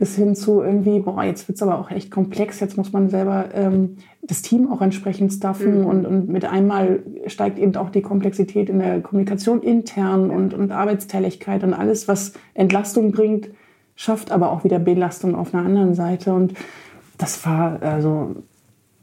bis 0.01 0.15
hin 0.15 0.33
zu 0.33 0.63
irgendwie, 0.63 0.99
boah, 0.99 1.23
jetzt 1.23 1.47
wird 1.47 1.57
es 1.57 1.61
aber 1.61 1.77
auch 1.77 1.91
echt 1.91 2.09
komplex, 2.09 2.59
jetzt 2.59 2.75
muss 2.75 2.91
man 2.91 3.09
selber 3.09 3.49
ähm, 3.53 3.97
das 4.23 4.41
Team 4.41 4.71
auch 4.71 4.81
entsprechend 4.81 5.31
staffen 5.31 5.81
mhm. 5.81 5.85
und, 5.85 6.05
und 6.07 6.27
mit 6.27 6.43
einmal 6.43 7.03
steigt 7.27 7.59
eben 7.59 7.75
auch 7.75 7.91
die 7.91 8.01
Komplexität 8.01 8.67
in 8.67 8.79
der 8.79 9.01
Kommunikation 9.01 9.61
intern 9.61 10.31
und, 10.31 10.55
und 10.55 10.71
Arbeitsteiligkeit 10.71 11.63
und 11.63 11.75
alles, 11.75 12.07
was 12.07 12.33
Entlastung 12.55 13.11
bringt, 13.11 13.49
schafft 13.95 14.31
aber 14.31 14.51
auch 14.51 14.63
wieder 14.63 14.79
Belastung 14.79 15.35
auf 15.35 15.53
einer 15.53 15.67
anderen 15.67 15.93
Seite. 15.93 16.33
Und 16.33 16.55
das 17.19 17.45
war 17.45 17.79
also, 17.83 18.37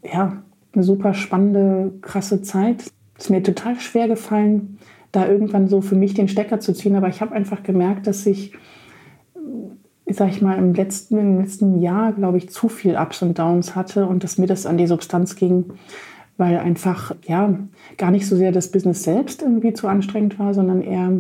ja, 0.03 0.43
eine 0.73 0.83
super 0.83 1.15
spannende, 1.15 1.93
krasse 2.01 2.43
Zeit. 2.43 2.91
Es 3.17 3.27
ist 3.27 3.31
mir 3.31 3.45
total 3.45 3.79
schwer 3.79 4.09
gefallen, 4.09 4.81
da 5.13 5.29
irgendwann 5.29 5.69
so 5.69 5.81
für 5.81 5.95
mich 5.95 6.15
den 6.15 6.27
Stecker 6.27 6.59
zu 6.59 6.73
ziehen, 6.73 6.97
aber 6.97 7.07
ich 7.07 7.21
habe 7.21 7.37
einfach 7.37 7.63
gemerkt, 7.63 8.09
dass 8.09 8.27
ich 8.27 8.53
sag 10.11 10.31
ich 10.31 10.43
mal, 10.43 10.59
im 10.59 10.75
letzten, 10.75 11.19
im 11.19 11.41
letzten 11.41 11.81
Jahr, 11.81 12.13
glaube 12.13 12.39
ich, 12.39 12.51
zu 12.51 12.69
viel 12.69 12.97
Ups 12.97 13.23
und 13.23 13.39
Downs 13.39 13.75
hatte 13.75 14.07
und 14.07 14.25
dass 14.25 14.39
mir 14.39 14.47
das 14.47 14.67
an 14.67 14.79
die 14.79 14.87
Substanz 14.87 15.37
ging, 15.37 15.67
weil 16.37 16.59
einfach, 16.59 17.15
ja, 17.27 17.55
gar 17.97 18.11
nicht 18.11 18.27
so 18.27 18.37
sehr 18.37 18.53
das 18.53 18.71
Business 18.71 19.03
selbst 19.03 19.43
irgendwie 19.43 19.73
zu 19.73 19.89
anstrengend 19.89 20.39
war, 20.39 20.55
sondern 20.55 20.83
eher, 20.83 21.13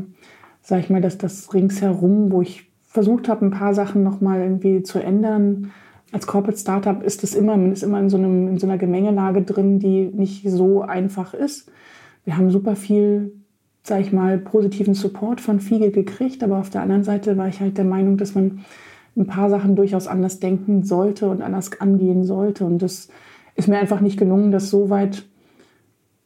sag 0.62 0.80
ich 0.80 0.90
mal, 0.90 1.00
dass 1.00 1.18
das 1.18 1.52
ringsherum, 1.52 2.30
wo 2.32 2.42
ich 2.42 2.70
versucht 2.84 3.28
habe, 3.28 3.44
ein 3.44 3.50
paar 3.50 3.74
Sachen 3.74 4.02
nochmal 4.02 4.40
irgendwie 4.40 4.82
zu 4.82 4.98
ändern. 4.98 5.72
Als 6.12 6.26
Corporate 6.26 6.58
Startup 6.58 7.02
ist 7.02 7.22
es 7.22 7.34
immer, 7.34 7.56
man 7.56 7.72
ist 7.72 7.82
immer 7.82 8.00
in 8.00 8.08
so, 8.08 8.16
einem, 8.16 8.48
in 8.48 8.58
so 8.58 8.66
einer 8.66 8.78
Gemengelage 8.78 9.42
drin, 9.42 9.78
die 9.78 10.06
nicht 10.06 10.48
so 10.48 10.82
einfach 10.82 11.34
ist. 11.34 11.70
Wir 12.24 12.38
haben 12.38 12.50
super 12.50 12.76
viel 12.76 13.32
sage 13.82 14.02
ich 14.02 14.12
mal, 14.12 14.38
positiven 14.38 14.94
Support 14.94 15.40
von 15.40 15.60
Fiege 15.60 15.90
gekriegt. 15.90 16.42
Aber 16.42 16.58
auf 16.58 16.70
der 16.70 16.82
anderen 16.82 17.04
Seite 17.04 17.36
war 17.36 17.48
ich 17.48 17.60
halt 17.60 17.78
der 17.78 17.84
Meinung, 17.84 18.16
dass 18.16 18.34
man 18.34 18.60
ein 19.16 19.26
paar 19.26 19.50
Sachen 19.50 19.76
durchaus 19.76 20.06
anders 20.06 20.40
denken 20.40 20.84
sollte 20.84 21.28
und 21.28 21.42
anders 21.42 21.80
angehen 21.80 22.24
sollte. 22.24 22.64
Und 22.64 22.80
das 22.80 23.08
ist 23.56 23.68
mir 23.68 23.78
einfach 23.78 24.00
nicht 24.00 24.18
gelungen, 24.18 24.52
das 24.52 24.70
so 24.70 24.90
weit 24.90 25.24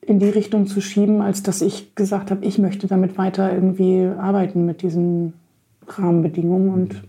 in 0.01 0.19
die 0.19 0.29
Richtung 0.29 0.67
zu 0.67 0.81
schieben, 0.81 1.21
als 1.23 1.43
dass 1.43 1.63
ich 1.63 1.95
gesagt 1.95 2.31
habe, 2.31 2.45
ich 2.45 2.59
möchte 2.59 2.89
damit 2.89 3.17
weiter 3.17 3.53
irgendwie 3.53 4.05
arbeiten 4.05 4.67
mit 4.67 4.83
diesen 4.83 5.35
Rahmenbedingungen 5.87 6.71
und 6.71 7.05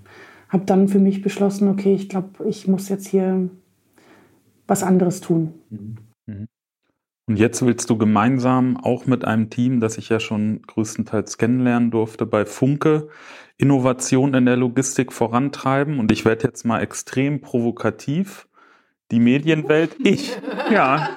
habe 0.50 0.66
dann 0.66 0.88
für 0.88 1.00
mich 1.00 1.22
beschlossen, 1.22 1.68
okay, 1.68 1.96
ich 1.96 2.08
glaube, 2.08 2.48
ich 2.48 2.68
muss 2.68 2.90
jetzt 2.90 3.08
hier 3.08 3.50
was 4.68 4.84
anderes 4.84 5.22
tun. 5.22 5.54
Und 7.26 7.38
jetzt 7.38 7.66
willst 7.66 7.90
du 7.90 7.98
gemeinsam 7.98 8.78
auch 8.78 9.06
mit 9.06 9.24
einem 9.24 9.50
Team, 9.50 9.80
das 9.80 9.98
ich 9.98 10.10
ja 10.10 10.20
schon 10.20 10.62
größtenteils 10.64 11.38
kennenlernen 11.38 11.90
durfte, 11.90 12.26
bei 12.26 12.46
Funke 12.46 13.08
Innovation 13.58 14.34
in 14.34 14.46
der 14.46 14.58
Logistik 14.58 15.14
vorantreiben. 15.14 16.00
Und 16.00 16.12
ich 16.12 16.26
werde 16.26 16.48
jetzt 16.48 16.66
mal 16.66 16.82
extrem 16.82 17.40
provokativ. 17.40 18.48
Die 19.12 19.20
Medienwelt, 19.20 19.96
ich. 20.04 20.38
Ja, 20.72 21.10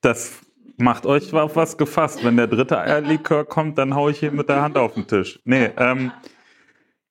das 0.00 0.40
macht 0.76 1.06
euch 1.06 1.32
auf 1.32 1.54
was 1.54 1.76
gefasst. 1.76 2.24
Wenn 2.24 2.36
der 2.36 2.46
dritte 2.46 2.78
Eierlikör 2.78 3.44
kommt, 3.44 3.78
dann 3.78 3.94
haue 3.94 4.10
ich 4.10 4.18
hier 4.18 4.32
mit 4.32 4.48
der 4.48 4.62
Hand 4.62 4.76
auf 4.76 4.94
den 4.94 5.06
Tisch. 5.06 5.40
Nee, 5.44 5.70
ähm, 5.76 6.12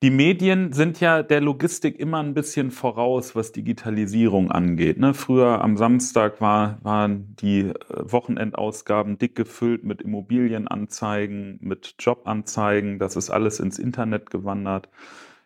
die 0.04 0.10
Medien 0.10 0.74
sind 0.74 1.00
ja 1.00 1.24
der 1.24 1.40
Logistik 1.40 1.98
immer 1.98 2.20
ein 2.20 2.34
bisschen 2.34 2.72
voraus, 2.72 3.38
was 3.38 3.54
Digitalisierung 3.54 4.52
angeht. 4.52 5.00
Ne? 5.00 5.14
Früher 5.14 5.62
am 5.62 5.78
Samstag 5.78 6.42
war, 6.42 6.78
waren 6.84 7.38
die 7.38 7.62
äh, 7.62 7.74
Wochenendausgaben 7.90 9.18
dick 9.18 9.34
gefüllt 9.34 9.86
mit 9.86 10.02
Immobilienanzeigen, 10.02 11.58
mit 11.62 11.96
Jobanzeigen. 12.00 13.00
Das 13.00 13.16
ist 13.16 13.30
alles 13.30 13.62
ins 13.62 13.80
Internet 13.80 14.30
gewandert. 14.30 14.90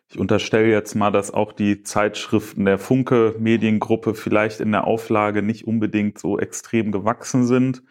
Ich 0.08 0.18
unterstelle 0.18 0.68
jetzt 0.68 0.96
mal, 0.96 1.12
dass 1.12 1.32
auch 1.32 1.52
die 1.52 1.84
Zeitschriften 1.84 2.64
der 2.64 2.78
Funke 2.78 3.36
Mediengruppe 3.38 4.16
vielleicht 4.16 4.58
in 4.58 4.72
der 4.72 4.88
Auflage 4.88 5.40
nicht 5.40 5.68
unbedingt 5.68 6.18
so 6.18 6.36
extrem 6.36 6.90
gewachsen 6.90 7.46
sind. 7.46 7.84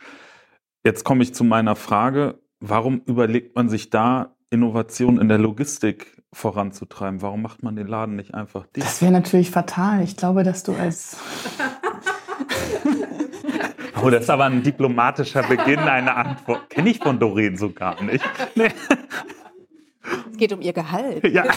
Jetzt 0.83 1.05
komme 1.05 1.23
ich 1.23 1.33
zu 1.33 1.45
meiner 1.45 1.77
Frage. 1.77 2.41
Warum 2.59 3.03
überlegt 3.05 3.55
man 3.55 3.69
sich 3.69 3.89
da 3.89 4.35
Innovation 4.49 5.17
in 5.17 5.29
der 5.29 5.37
Logistik 5.37 6.16
voranzutreiben. 6.33 7.21
Warum 7.21 7.41
macht 7.41 7.63
man 7.63 7.75
den 7.75 7.87
Laden 7.87 8.15
nicht 8.15 8.33
einfach 8.33 8.65
dicht? 8.67 8.85
Das 8.85 9.01
wäre 9.01 9.11
natürlich 9.11 9.51
fatal. 9.51 10.03
Ich 10.03 10.17
glaube, 10.17 10.43
dass 10.43 10.63
du 10.63 10.73
als 10.73 11.17
Oh, 14.03 14.09
das 14.09 14.23
ist 14.23 14.29
aber 14.29 14.45
ein 14.45 14.61
diplomatischer 14.61 15.43
Beginn 15.43 15.79
einer 15.79 16.15
Antwort. 16.15 16.69
Kenne 16.69 16.89
ich 16.89 16.99
von 16.99 17.19
Doreen 17.19 17.57
so 17.57 17.71
gar 17.71 18.01
nicht. 18.03 18.23
Nee. 18.55 18.69
Es 20.31 20.37
geht 20.37 20.53
um 20.53 20.61
ihr 20.61 20.73
Gehalt. 20.73 21.23
Ja. 21.27 21.45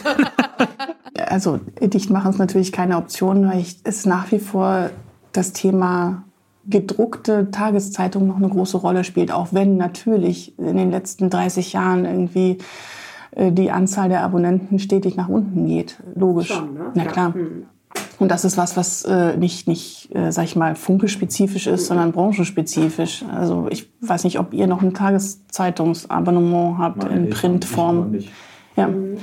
Also 1.26 1.60
dicht 1.80 2.08
machen 2.08 2.30
ist 2.30 2.38
natürlich 2.38 2.72
keine 2.72 2.96
Option, 2.96 3.48
weil 3.48 3.60
ich, 3.60 3.76
es 3.84 4.06
nach 4.06 4.32
wie 4.32 4.38
vor 4.38 4.90
das 5.32 5.52
Thema 5.52 6.24
gedruckte 6.66 7.50
Tageszeitung 7.50 8.26
noch 8.26 8.36
eine 8.36 8.48
große 8.48 8.78
Rolle 8.78 9.04
spielt, 9.04 9.30
auch 9.30 9.48
wenn 9.52 9.76
natürlich 9.76 10.58
in 10.58 10.76
den 10.76 10.90
letzten 10.90 11.28
30 11.28 11.74
Jahren 11.74 12.04
irgendwie 12.04 12.58
die 13.36 13.70
Anzahl 13.70 14.08
der 14.08 14.22
Abonnenten 14.22 14.78
stetig 14.78 15.16
nach 15.16 15.28
unten 15.28 15.66
geht. 15.66 16.02
Logisch. 16.14 16.48
Schon, 16.48 16.74
ne? 16.74 16.90
Na 16.94 17.04
klar. 17.04 17.28
Ja. 17.28 17.34
Hm. 17.34 17.66
Und 18.18 18.30
das 18.30 18.44
ist 18.44 18.56
was, 18.56 18.76
was 18.76 19.02
äh, 19.04 19.36
nicht, 19.36 19.66
nicht 19.66 20.14
äh, 20.14 20.30
sag 20.30 20.44
ich 20.44 20.54
mal, 20.54 20.76
funkespezifisch 20.76 21.66
ist, 21.66 21.86
sondern 21.86 22.12
branchenspezifisch. 22.12 23.24
Also 23.32 23.66
ich 23.70 23.90
weiß 24.00 24.24
nicht, 24.24 24.38
ob 24.38 24.52
ihr 24.52 24.66
noch 24.66 24.82
ein 24.82 24.94
Tageszeitungsabonnement 24.94 26.78
habt 26.78 26.98
Nein, 26.98 27.24
in 27.24 27.30
Printform. 27.30 28.18
Ja. 28.76 28.88
Mhm. 28.88 29.16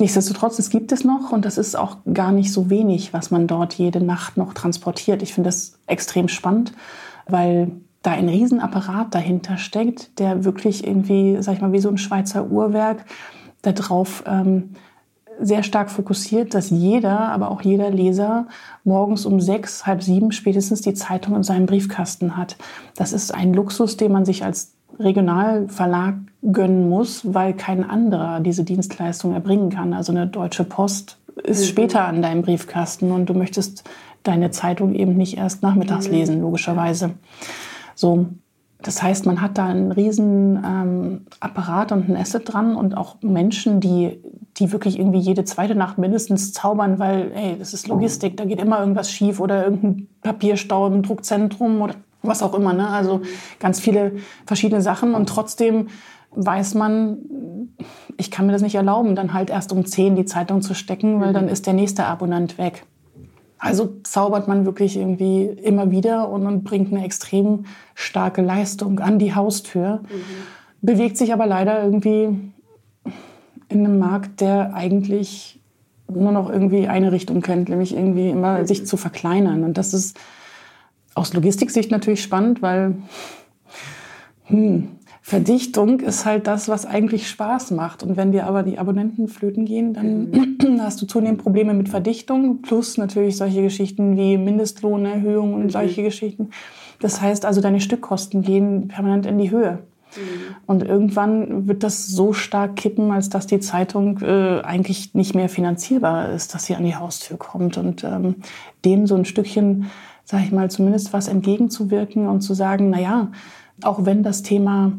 Nichtsdestotrotz, 0.00 0.58
es 0.58 0.70
gibt 0.70 0.90
es 0.90 1.04
noch 1.04 1.32
und 1.32 1.44
das 1.44 1.58
ist 1.58 1.76
auch 1.76 1.98
gar 2.12 2.32
nicht 2.32 2.52
so 2.52 2.70
wenig, 2.70 3.12
was 3.12 3.30
man 3.30 3.46
dort 3.46 3.74
jede 3.74 4.02
Nacht 4.02 4.36
noch 4.36 4.54
transportiert. 4.54 5.22
Ich 5.22 5.34
finde 5.34 5.48
das 5.48 5.78
extrem 5.86 6.28
spannend, 6.28 6.72
weil 7.28 7.70
da 8.02 8.10
ein 8.10 8.28
Riesenapparat 8.28 9.14
dahinter 9.14 9.56
steckt, 9.56 10.18
der 10.18 10.44
wirklich 10.44 10.86
irgendwie, 10.86 11.38
sag 11.40 11.54
ich 11.54 11.60
mal, 11.60 11.72
wie 11.72 11.78
so 11.78 11.88
ein 11.88 11.98
Schweizer 11.98 12.50
Uhrwerk 12.50 13.04
darauf 13.62 14.24
ähm, 14.26 14.70
sehr 15.40 15.62
stark 15.62 15.90
fokussiert, 15.90 16.54
dass 16.54 16.70
jeder, 16.70 17.30
aber 17.30 17.50
auch 17.50 17.62
jeder 17.62 17.90
Leser 17.90 18.46
morgens 18.84 19.26
um 19.26 19.40
sechs, 19.40 19.86
halb 19.86 20.02
sieben 20.02 20.32
spätestens 20.32 20.82
die 20.82 20.94
Zeitung 20.94 21.36
in 21.36 21.42
seinem 21.42 21.66
Briefkasten 21.66 22.36
hat. 22.36 22.56
Das 22.96 23.12
ist 23.12 23.34
ein 23.34 23.54
Luxus, 23.54 23.96
den 23.96 24.12
man 24.12 24.24
sich 24.24 24.44
als 24.44 24.72
Regionalverlag 24.98 26.14
gönnen 26.42 26.88
muss, 26.88 27.22
weil 27.34 27.54
kein 27.54 27.88
anderer 27.88 28.40
diese 28.40 28.64
Dienstleistung 28.64 29.32
erbringen 29.32 29.70
kann. 29.70 29.94
Also 29.94 30.12
eine 30.12 30.26
Deutsche 30.26 30.64
Post 30.64 31.18
ist 31.42 31.62
mhm. 31.62 31.66
später 31.66 32.04
an 32.04 32.22
deinem 32.22 32.42
Briefkasten 32.42 33.10
und 33.10 33.26
du 33.26 33.34
möchtest 33.34 33.84
deine 34.22 34.50
Zeitung 34.50 34.94
eben 34.94 35.16
nicht 35.16 35.38
erst 35.38 35.62
nachmittags 35.62 36.08
mhm. 36.08 36.14
lesen, 36.14 36.40
logischerweise. 36.40 37.12
So, 37.94 38.26
das 38.82 39.02
heißt, 39.02 39.26
man 39.26 39.40
hat 39.40 39.58
da 39.58 39.66
einen 39.66 39.92
riesen 39.92 40.62
ähm, 40.64 41.26
Apparat 41.40 41.92
und 41.92 42.08
ein 42.08 42.16
Asset 42.16 42.52
dran 42.52 42.74
und 42.74 42.96
auch 42.96 43.16
Menschen, 43.22 43.80
die, 43.80 44.20
die 44.56 44.72
wirklich 44.72 44.98
irgendwie 44.98 45.20
jede 45.20 45.44
zweite 45.44 45.74
Nacht 45.74 45.98
mindestens 45.98 46.52
zaubern, 46.52 46.98
weil, 46.98 47.30
hey, 47.32 47.56
das 47.58 47.74
ist 47.74 47.88
Logistik, 47.88 48.36
da 48.36 48.44
geht 48.44 48.60
immer 48.60 48.80
irgendwas 48.80 49.10
schief 49.10 49.40
oder 49.40 49.64
irgendein 49.64 50.08
Papierstau 50.22 50.88
im 50.88 51.02
Druckzentrum 51.02 51.80
oder 51.80 51.94
was 52.22 52.42
auch 52.42 52.54
immer. 52.54 52.72
Ne? 52.72 52.88
Also 52.88 53.22
ganz 53.58 53.80
viele 53.80 54.12
verschiedene 54.46 54.82
Sachen 54.82 55.14
und 55.14 55.28
trotzdem 55.28 55.88
weiß 56.34 56.74
man, 56.74 57.18
ich 58.16 58.30
kann 58.30 58.46
mir 58.46 58.52
das 58.52 58.62
nicht 58.62 58.74
erlauben, 58.74 59.14
dann 59.14 59.34
halt 59.34 59.50
erst 59.50 59.72
um 59.72 59.84
zehn 59.84 60.16
die 60.16 60.24
Zeitung 60.24 60.62
zu 60.62 60.74
stecken, 60.74 61.20
weil 61.20 61.32
dann 61.32 61.48
ist 61.48 61.66
der 61.66 61.74
nächste 61.74 62.06
Abonnent 62.06 62.58
weg. 62.58 62.86
Also 63.62 63.94
zaubert 64.02 64.48
man 64.48 64.66
wirklich 64.66 64.96
irgendwie 64.96 65.44
immer 65.44 65.92
wieder 65.92 66.28
und 66.28 66.64
bringt 66.64 66.92
eine 66.92 67.04
extrem 67.04 67.66
starke 67.94 68.42
Leistung 68.42 68.98
an 68.98 69.20
die 69.20 69.36
Haustür, 69.36 70.00
mhm. 70.02 70.24
bewegt 70.80 71.16
sich 71.16 71.32
aber 71.32 71.46
leider 71.46 71.80
irgendwie 71.80 72.36
in 73.68 73.86
einem 73.86 74.00
Markt, 74.00 74.40
der 74.40 74.74
eigentlich 74.74 75.60
nur 76.08 76.32
noch 76.32 76.50
irgendwie 76.50 76.88
eine 76.88 77.12
Richtung 77.12 77.40
kennt, 77.40 77.68
nämlich 77.68 77.94
irgendwie 77.94 78.30
immer 78.30 78.58
mhm. 78.58 78.66
sich 78.66 78.84
zu 78.84 78.96
verkleinern. 78.96 79.62
Und 79.62 79.78
das 79.78 79.94
ist 79.94 80.18
aus 81.14 81.32
Logistiksicht 81.32 81.92
natürlich 81.92 82.20
spannend, 82.20 82.62
weil 82.62 82.96
hm, 84.46 84.88
Verdichtung 85.24 86.00
ist 86.00 86.24
halt 86.24 86.48
das, 86.48 86.68
was 86.68 86.84
eigentlich 86.84 87.28
Spaß 87.28 87.70
macht. 87.70 88.02
Und 88.02 88.16
wenn 88.16 88.32
dir 88.32 88.46
aber 88.46 88.64
die 88.64 88.78
Abonnenten 88.78 89.28
flöten 89.28 89.64
gehen, 89.64 89.94
dann 89.94 90.30
mhm. 90.30 90.80
hast 90.80 91.00
du 91.00 91.06
zunehmend 91.06 91.40
Probleme 91.40 91.74
mit 91.74 91.88
Verdichtung, 91.88 92.60
plus 92.60 92.98
natürlich 92.98 93.36
solche 93.36 93.62
Geschichten 93.62 94.16
wie 94.16 94.36
Mindestlohnerhöhung 94.36 95.54
und 95.54 95.64
mhm. 95.64 95.70
solche 95.70 96.02
Geschichten. 96.02 96.50
Das 96.98 97.20
heißt 97.20 97.44
also, 97.44 97.60
deine 97.60 97.80
Stückkosten 97.80 98.42
gehen 98.42 98.88
permanent 98.88 99.24
in 99.26 99.38
die 99.38 99.52
Höhe. 99.52 99.78
Mhm. 100.16 100.56
Und 100.66 100.82
irgendwann 100.82 101.68
wird 101.68 101.84
das 101.84 102.08
so 102.08 102.32
stark 102.32 102.74
kippen, 102.74 103.12
als 103.12 103.28
dass 103.28 103.46
die 103.46 103.60
Zeitung 103.60 104.18
äh, 104.22 104.60
eigentlich 104.62 105.14
nicht 105.14 105.36
mehr 105.36 105.48
finanzierbar 105.48 106.30
ist, 106.32 106.52
dass 106.52 106.64
sie 106.64 106.74
an 106.74 106.84
die 106.84 106.96
Haustür 106.96 107.38
kommt. 107.38 107.78
Und 107.78 108.02
ähm, 108.02 108.36
dem 108.84 109.06
so 109.06 109.14
ein 109.14 109.24
Stückchen, 109.24 109.86
sag 110.24 110.42
ich 110.42 110.50
mal, 110.50 110.68
zumindest 110.68 111.12
was 111.12 111.28
entgegenzuwirken 111.28 112.26
und 112.26 112.40
zu 112.40 112.54
sagen, 112.54 112.90
na 112.90 113.00
ja, 113.00 113.30
auch 113.82 114.04
wenn 114.04 114.24
das 114.24 114.42
Thema 114.42 114.92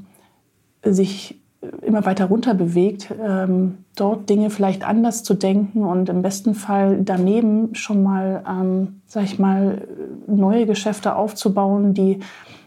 sich 0.83 1.39
immer 1.81 2.05
weiter 2.05 2.25
runter 2.25 2.53
bewegt, 2.53 3.13
ähm, 3.23 3.77
dort 3.95 4.29
Dinge 4.29 4.49
vielleicht 4.49 4.85
anders 4.85 5.23
zu 5.23 5.33
denken 5.33 5.83
und 5.83 6.09
im 6.09 6.21
besten 6.21 6.55
Fall 6.55 6.99
daneben 7.03 7.73
schon 7.75 8.03
mal, 8.03 8.43
ähm, 8.47 9.01
sag 9.05 9.23
ich 9.23 9.39
mal, 9.39 9.87
neue 10.27 10.65
Geschäfte 10.65 11.15
aufzubauen, 11.15 11.93
die, 11.93 12.19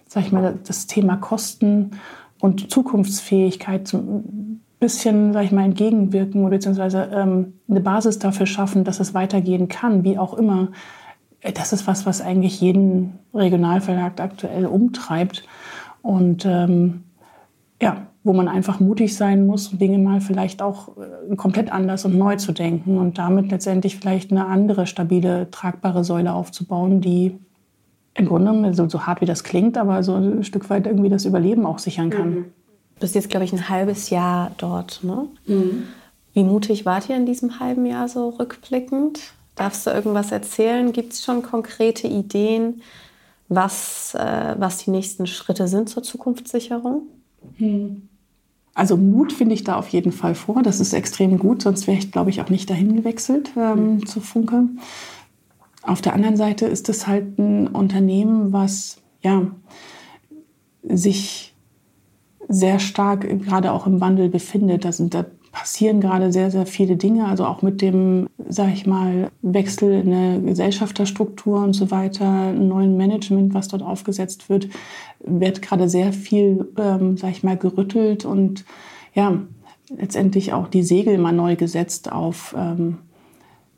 sag 0.07 0.25
ich 0.25 0.33
mal, 0.33 0.59
das 0.67 0.87
Thema 0.87 1.17
Kosten 1.17 1.93
und 2.41 2.71
Zukunftsfähigkeit 2.71 3.93
ein 3.93 4.63
bisschen, 4.81 5.33
sag 5.33 5.45
ich 5.45 5.53
mal, 5.53 5.65
entgegenwirken 5.65 6.43
oder 6.43 6.57
beziehungsweise 6.57 7.11
ähm, 7.13 7.55
eine 7.69 7.81
Basis 7.81 8.19
dafür 8.19 8.47
schaffen, 8.47 8.85
dass 8.85 9.01
es 9.01 9.15
weitergehen 9.15 9.69
kann, 9.69 10.05
wie 10.05 10.19
auch 10.19 10.35
immer. 10.35 10.69
Das 11.55 11.73
ist 11.73 11.87
was, 11.87 12.07
was 12.07 12.21
eigentlich 12.21 12.61
jeden 12.61 13.19
Regionalverlag 13.35 14.21
aktuell 14.21 14.67
umtreibt. 14.67 15.45
Und 16.03 16.45
ähm, 16.47 17.05
ja, 17.81 18.07
wo 18.25 18.33
man 18.33 18.49
einfach 18.49 18.81
mutig 18.81 19.15
sein 19.15 19.47
muss, 19.47 19.71
Dinge 19.71 19.99
mal 19.99 20.21
vielleicht 20.21 20.63
auch 20.63 20.97
äh, 20.97 21.37
komplett 21.37 21.71
anders 21.71 22.05
und 22.05 22.17
neu 22.17 22.37
zu 22.37 22.53
denken 22.53 22.99
und 22.99 23.19
damit 23.19 23.51
letztendlich 23.51 23.97
vielleicht 23.97 24.31
eine 24.31 24.47
andere 24.47 24.87
stabile, 24.87 25.51
tragbare 25.51 26.05
Säule 26.05 26.33
aufzubauen, 26.33 27.01
die 27.01 27.39
im 28.15 28.27
Grunde, 28.27 28.73
so, 28.75 28.89
so 28.89 29.07
hart 29.07 29.21
wie 29.21 29.27
das 29.27 29.45
klingt, 29.45 29.77
aber 29.77 30.03
so 30.03 30.15
ein 30.15 30.43
Stück 30.43 30.71
weit 30.71 30.87
irgendwie 30.87 31.11
das 31.11 31.27
Überleben 31.27 31.67
auch 31.67 31.79
sichern 31.79 32.11
kann. 32.11 32.31
Mhm. 32.31 32.45
Du 32.95 33.01
bist 33.01 33.15
jetzt, 33.15 33.29
glaube 33.29 33.45
ich, 33.45 33.53
ein 33.53 33.69
halbes 33.69 34.09
Jahr 34.09 34.53
dort. 34.57 35.01
Ne? 35.05 35.29
Mhm. 35.47 35.83
Wie 36.33 36.45
mutig 36.45 36.87
wart 36.87 37.11
ihr 37.11 37.17
in 37.17 37.27
diesem 37.27 37.61
halben 37.61 37.85
Jahr 37.85 38.09
so 38.09 38.31
rückblickend? 38.31 39.21
Darfst 39.55 39.87
du 39.87 39.91
irgendwas 39.91 40.33
erzählen? 40.33 40.93
Gibt 40.93 41.13
es 41.13 41.23
schon 41.23 41.43
konkrete 41.43 42.09
Ideen, 42.09 42.81
was, 43.49 44.15
äh, 44.15 44.55
was 44.59 44.79
die 44.79 44.91
nächsten 44.91 45.27
Schritte 45.27 45.69
sind 45.69 45.91
zur 45.91 46.03
Zukunftssicherung? 46.03 47.03
Hm. 47.57 48.09
Also 48.75 48.97
Mut 48.97 49.33
finde 49.33 49.55
ich 49.55 49.65
da 49.65 49.77
auf 49.77 49.89
jeden 49.89 50.13
Fall 50.13 50.35
vor. 50.35 50.63
Das 50.63 50.81
ist 50.81 50.93
extrem 50.93 51.39
gut, 51.39 51.63
sonst 51.63 51.87
wäre 51.87 51.97
ich, 51.99 52.13
glaube 52.13 52.31
ich, 52.31 52.43
auch 52.43 52.51
nicht 52.51 52.69
dahin 52.69 52.95
gewechselt 52.95 53.53
ähm, 53.57 54.01
hm. 54.01 54.07
zu 54.07 54.21
Funke. 54.21 54.69
Auf 55.83 56.03
der 56.03 56.15
anderen 56.15 56.37
Seite 56.37 56.67
ist 56.67 56.89
es 56.89 57.07
halt 57.07 57.39
ein 57.39 57.69
Unternehmen, 57.69 58.53
was 58.53 58.99
ja 59.23 59.47
sich 60.83 61.55
sehr 62.49 62.79
stark 62.79 63.23
gerade 63.43 63.73
auch 63.73 63.87
im 63.87 64.01
Wandel 64.01 64.29
befindet. 64.29 64.85
Da, 64.85 64.93
sind, 64.93 65.15
da 65.15 65.25
passieren 65.57 66.03
gerade 66.03 66.33
sehr, 66.33 66.51
sehr 66.51 66.67
viele 66.67 66.97
Dinge. 66.97 67.25
Also 67.25 67.47
auch 67.47 67.63
mit 67.63 67.81
dem, 67.81 68.29
sag 68.47 68.75
ich 68.75 68.87
mal, 68.87 69.31
Wechsel 69.41 69.91
in 70.03 70.11
der 70.11 70.39
Gesellschafterstruktur 70.41 71.63
und 71.63 71.73
so 71.73 71.91
weiter, 71.91 72.53
neuen 72.53 72.99
Management, 72.99 73.55
was 73.55 73.69
dort 73.69 73.83
aufgesetzt 73.83 74.51
wird, 74.51 74.69
wird 75.25 75.63
gerade 75.63 75.89
sehr 75.89 76.13
viel, 76.13 76.69
ähm, 76.77 77.17
sag 77.17 77.31
ich 77.31 77.43
mal, 77.43 77.57
gerüttelt 77.57 78.27
und 78.27 78.67
ja, 79.15 79.41
letztendlich 79.97 80.53
auch 80.53 80.69
die 80.69 80.83
Segel 80.83 81.17
mal 81.17 81.33
neu 81.33 81.57
gesetzt 81.57 82.13
auf 82.13 82.55
ähm, 82.59 82.99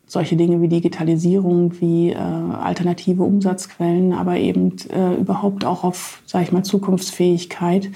solche 0.05 0.35
Dinge 0.35 0.61
wie 0.61 0.69
Digitalisierung, 0.69 1.81
wie 1.81 2.11
äh, 2.11 2.17
alternative 2.17 3.23
Umsatzquellen, 3.23 4.15
aber 4.15 4.37
eben 4.37 4.75
äh, 4.93 5.15
überhaupt 5.15 5.65
auch 5.65 5.85
auf, 5.85 6.23
sage 6.27 6.45
ich 6.45 6.51
mal, 6.51 6.65
Zukunftsfähigkeit. 6.65 7.89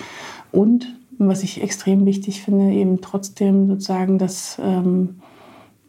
Und 0.52 0.94
was 1.28 1.42
ich 1.42 1.62
extrem 1.62 2.06
wichtig 2.06 2.42
finde, 2.42 2.72
eben 2.72 3.00
trotzdem 3.00 3.66
sozusagen 3.66 4.18
das 4.18 4.58
ähm, 4.62 5.20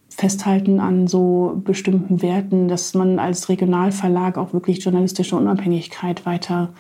Festhalten 0.10 0.80
an 0.80 1.08
so 1.08 1.62
bestimmten 1.64 2.22
Werten, 2.22 2.68
dass 2.68 2.94
man 2.94 3.20
als 3.20 3.50
Regionalverlag 3.50 4.38
auch 4.38 4.54
wirklich 4.54 4.84
journalistische 4.84 5.36
Unabhängigkeit 5.36 6.26
weiter 6.26 6.74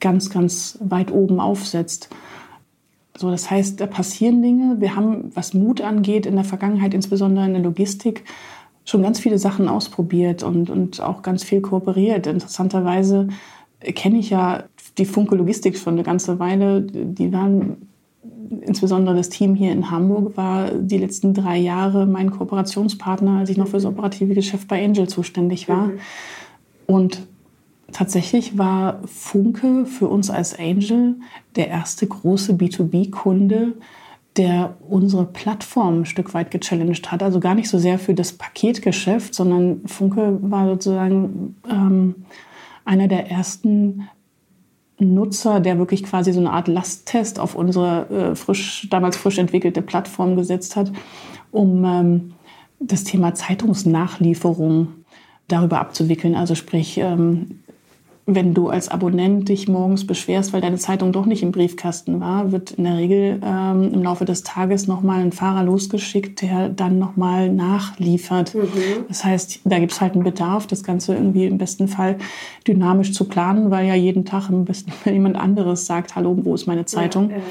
ganz, 0.00 0.30
ganz 0.30 0.78
weit 0.80 1.12
oben 1.12 1.40
aufsetzt. 1.40 2.10
So, 3.16 3.30
das 3.30 3.50
heißt, 3.50 3.80
da 3.80 3.86
passieren 3.86 4.42
Dinge. 4.42 4.80
Wir 4.80 4.96
haben, 4.96 5.30
was 5.34 5.54
Mut 5.54 5.82
angeht, 5.82 6.26
in 6.26 6.36
der 6.36 6.44
Vergangenheit, 6.44 6.94
insbesondere 6.94 7.44
in 7.44 7.52
der 7.52 7.62
Logistik, 7.62 8.24
schon 8.84 9.02
ganz 9.02 9.20
viele 9.20 9.38
Sachen 9.38 9.68
ausprobiert 9.68 10.42
und, 10.42 10.70
und 10.70 11.00
auch 11.00 11.22
ganz 11.22 11.44
viel 11.44 11.60
kooperiert. 11.60 12.26
Interessanterweise 12.26 13.28
kenne 13.80 14.18
ich 14.18 14.30
ja 14.30 14.64
die 14.98 15.04
Funke 15.04 15.36
Logistik 15.36 15.76
schon 15.76 15.94
eine 15.94 16.02
ganze 16.02 16.38
Weile. 16.38 16.82
Die 16.82 17.32
waren, 17.32 17.89
insbesondere 18.60 19.16
das 19.16 19.28
Team 19.28 19.54
hier 19.54 19.72
in 19.72 19.90
Hamburg, 19.90 20.36
war 20.36 20.70
die 20.72 20.98
letzten 20.98 21.34
drei 21.34 21.58
Jahre 21.58 22.06
mein 22.06 22.30
Kooperationspartner, 22.30 23.38
als 23.38 23.50
ich 23.50 23.56
noch 23.56 23.68
für 23.68 23.76
das 23.76 23.86
operative 23.86 24.34
Geschäft 24.34 24.68
bei 24.68 24.84
Angel 24.84 25.08
zuständig 25.08 25.68
war. 25.68 25.86
Mhm. 25.86 25.98
Und 26.86 27.26
tatsächlich 27.92 28.58
war 28.58 29.00
Funke 29.06 29.86
für 29.86 30.08
uns 30.08 30.30
als 30.30 30.58
Angel 30.58 31.16
der 31.56 31.68
erste 31.68 32.06
große 32.06 32.52
B2B-Kunde, 32.52 33.74
der 34.36 34.76
unsere 34.88 35.24
Plattform 35.24 36.00
ein 36.00 36.06
Stück 36.06 36.34
weit 36.34 36.50
gechallenged 36.50 37.10
hat. 37.10 37.22
Also 37.22 37.40
gar 37.40 37.54
nicht 37.54 37.68
so 37.68 37.78
sehr 37.78 37.98
für 37.98 38.14
das 38.14 38.32
Paketgeschäft, 38.32 39.34
sondern 39.34 39.80
Funke 39.86 40.38
war 40.42 40.66
sozusagen 40.66 41.56
ähm, 41.68 42.14
einer 42.84 43.08
der 43.08 43.30
ersten 43.30 44.08
Nutzer, 45.00 45.60
der 45.60 45.78
wirklich 45.78 46.04
quasi 46.04 46.32
so 46.32 46.40
eine 46.40 46.52
Art 46.52 46.68
Lasttest 46.68 47.38
auf 47.38 47.54
unsere 47.54 48.08
äh, 48.10 48.34
frisch, 48.34 48.86
damals 48.90 49.16
frisch 49.16 49.38
entwickelte 49.38 49.82
Plattform 49.82 50.36
gesetzt 50.36 50.76
hat, 50.76 50.92
um 51.50 51.84
ähm, 51.84 52.32
das 52.78 53.04
Thema 53.04 53.34
Zeitungsnachlieferung 53.34 54.88
darüber 55.48 55.80
abzuwickeln. 55.80 56.34
Also 56.34 56.54
sprich, 56.54 56.98
ähm, 56.98 57.60
wenn 58.34 58.54
du 58.54 58.68
als 58.68 58.88
Abonnent 58.88 59.48
dich 59.48 59.68
morgens 59.68 60.06
beschwerst, 60.06 60.52
weil 60.52 60.60
deine 60.60 60.76
Zeitung 60.76 61.12
doch 61.12 61.26
nicht 61.26 61.42
im 61.42 61.52
Briefkasten 61.52 62.20
war, 62.20 62.52
wird 62.52 62.72
in 62.72 62.84
der 62.84 62.96
Regel 62.96 63.40
ähm, 63.44 63.92
im 63.92 64.02
Laufe 64.02 64.24
des 64.24 64.42
Tages 64.42 64.86
nochmal 64.86 65.20
ein 65.20 65.32
Fahrer 65.32 65.64
losgeschickt, 65.64 66.42
der 66.42 66.68
dann 66.68 66.98
nochmal 66.98 67.50
nachliefert. 67.50 68.54
Mhm. 68.54 69.06
Das 69.08 69.24
heißt, 69.24 69.60
da 69.64 69.78
gibt 69.78 69.92
es 69.92 70.00
halt 70.00 70.14
einen 70.14 70.24
Bedarf, 70.24 70.66
das 70.66 70.84
Ganze 70.84 71.14
irgendwie 71.14 71.46
im 71.46 71.58
besten 71.58 71.88
Fall 71.88 72.16
dynamisch 72.66 73.12
zu 73.12 73.24
planen, 73.24 73.70
weil 73.70 73.86
ja 73.86 73.94
jeden 73.94 74.24
Tag 74.24 74.48
im 74.48 74.64
besten 74.64 74.90
Fall 74.90 75.12
jemand 75.12 75.36
anderes 75.36 75.86
sagt, 75.86 76.16
hallo, 76.16 76.36
wo 76.42 76.54
ist 76.54 76.66
meine 76.66 76.84
Zeitung? 76.84 77.30
Ja, 77.30 77.36
ja 77.36 77.42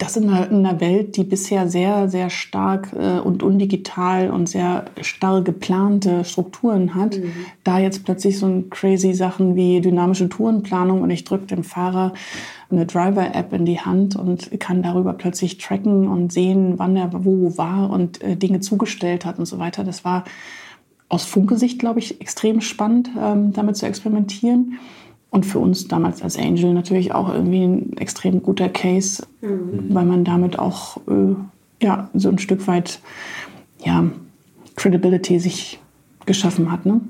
das 0.00 0.16
in 0.16 0.30
einer, 0.30 0.50
in 0.50 0.64
einer, 0.64 0.80
Welt, 0.80 1.16
die 1.16 1.24
bisher 1.24 1.68
sehr, 1.68 2.08
sehr 2.08 2.30
stark 2.30 2.88
äh, 2.98 3.18
und 3.18 3.42
undigital 3.42 4.30
und 4.30 4.48
sehr 4.48 4.86
starr 5.02 5.42
geplante 5.42 6.24
Strukturen 6.24 6.94
hat, 6.94 7.18
mhm. 7.18 7.32
da 7.64 7.78
jetzt 7.78 8.04
plötzlich 8.04 8.38
so 8.38 8.46
ein 8.46 8.70
crazy 8.70 9.12
Sachen 9.12 9.56
wie 9.56 9.80
dynamische 9.82 10.28
Tourenplanung 10.28 11.02
und 11.02 11.10
ich 11.10 11.24
drücke 11.24 11.46
dem 11.46 11.64
Fahrer 11.64 12.14
eine 12.70 12.86
Driver-App 12.86 13.52
in 13.52 13.66
die 13.66 13.80
Hand 13.80 14.16
und 14.16 14.58
kann 14.58 14.82
darüber 14.82 15.12
plötzlich 15.12 15.58
tracken 15.58 16.08
und 16.08 16.32
sehen, 16.32 16.78
wann 16.78 16.96
er 16.96 17.10
wo 17.24 17.58
war 17.58 17.90
und 17.90 18.22
äh, 18.22 18.36
Dinge 18.36 18.60
zugestellt 18.60 19.26
hat 19.26 19.38
und 19.38 19.46
so 19.46 19.58
weiter. 19.58 19.84
Das 19.84 20.04
war 20.04 20.24
aus 21.10 21.24
Funkesicht, 21.24 21.78
glaube 21.78 21.98
ich, 21.98 22.22
extrem 22.22 22.62
spannend, 22.62 23.10
ähm, 23.20 23.52
damit 23.52 23.76
zu 23.76 23.84
experimentieren. 23.84 24.78
Und 25.30 25.46
für 25.46 25.60
uns 25.60 25.86
damals 25.86 26.22
als 26.22 26.36
Angel 26.36 26.74
natürlich 26.74 27.14
auch 27.14 27.32
irgendwie 27.32 27.62
ein 27.62 27.96
extrem 27.98 28.42
guter 28.42 28.68
Case, 28.68 29.24
mhm. 29.40 29.86
weil 29.90 30.04
man 30.04 30.24
damit 30.24 30.58
auch 30.58 30.96
äh, 31.08 31.34
ja, 31.80 32.10
so 32.14 32.28
ein 32.28 32.38
Stück 32.38 32.66
weit 32.66 33.00
ja, 33.84 34.04
Credibility 34.76 35.38
sich 35.38 35.78
geschaffen 36.26 36.72
hat. 36.72 36.84
Ne? 36.84 37.00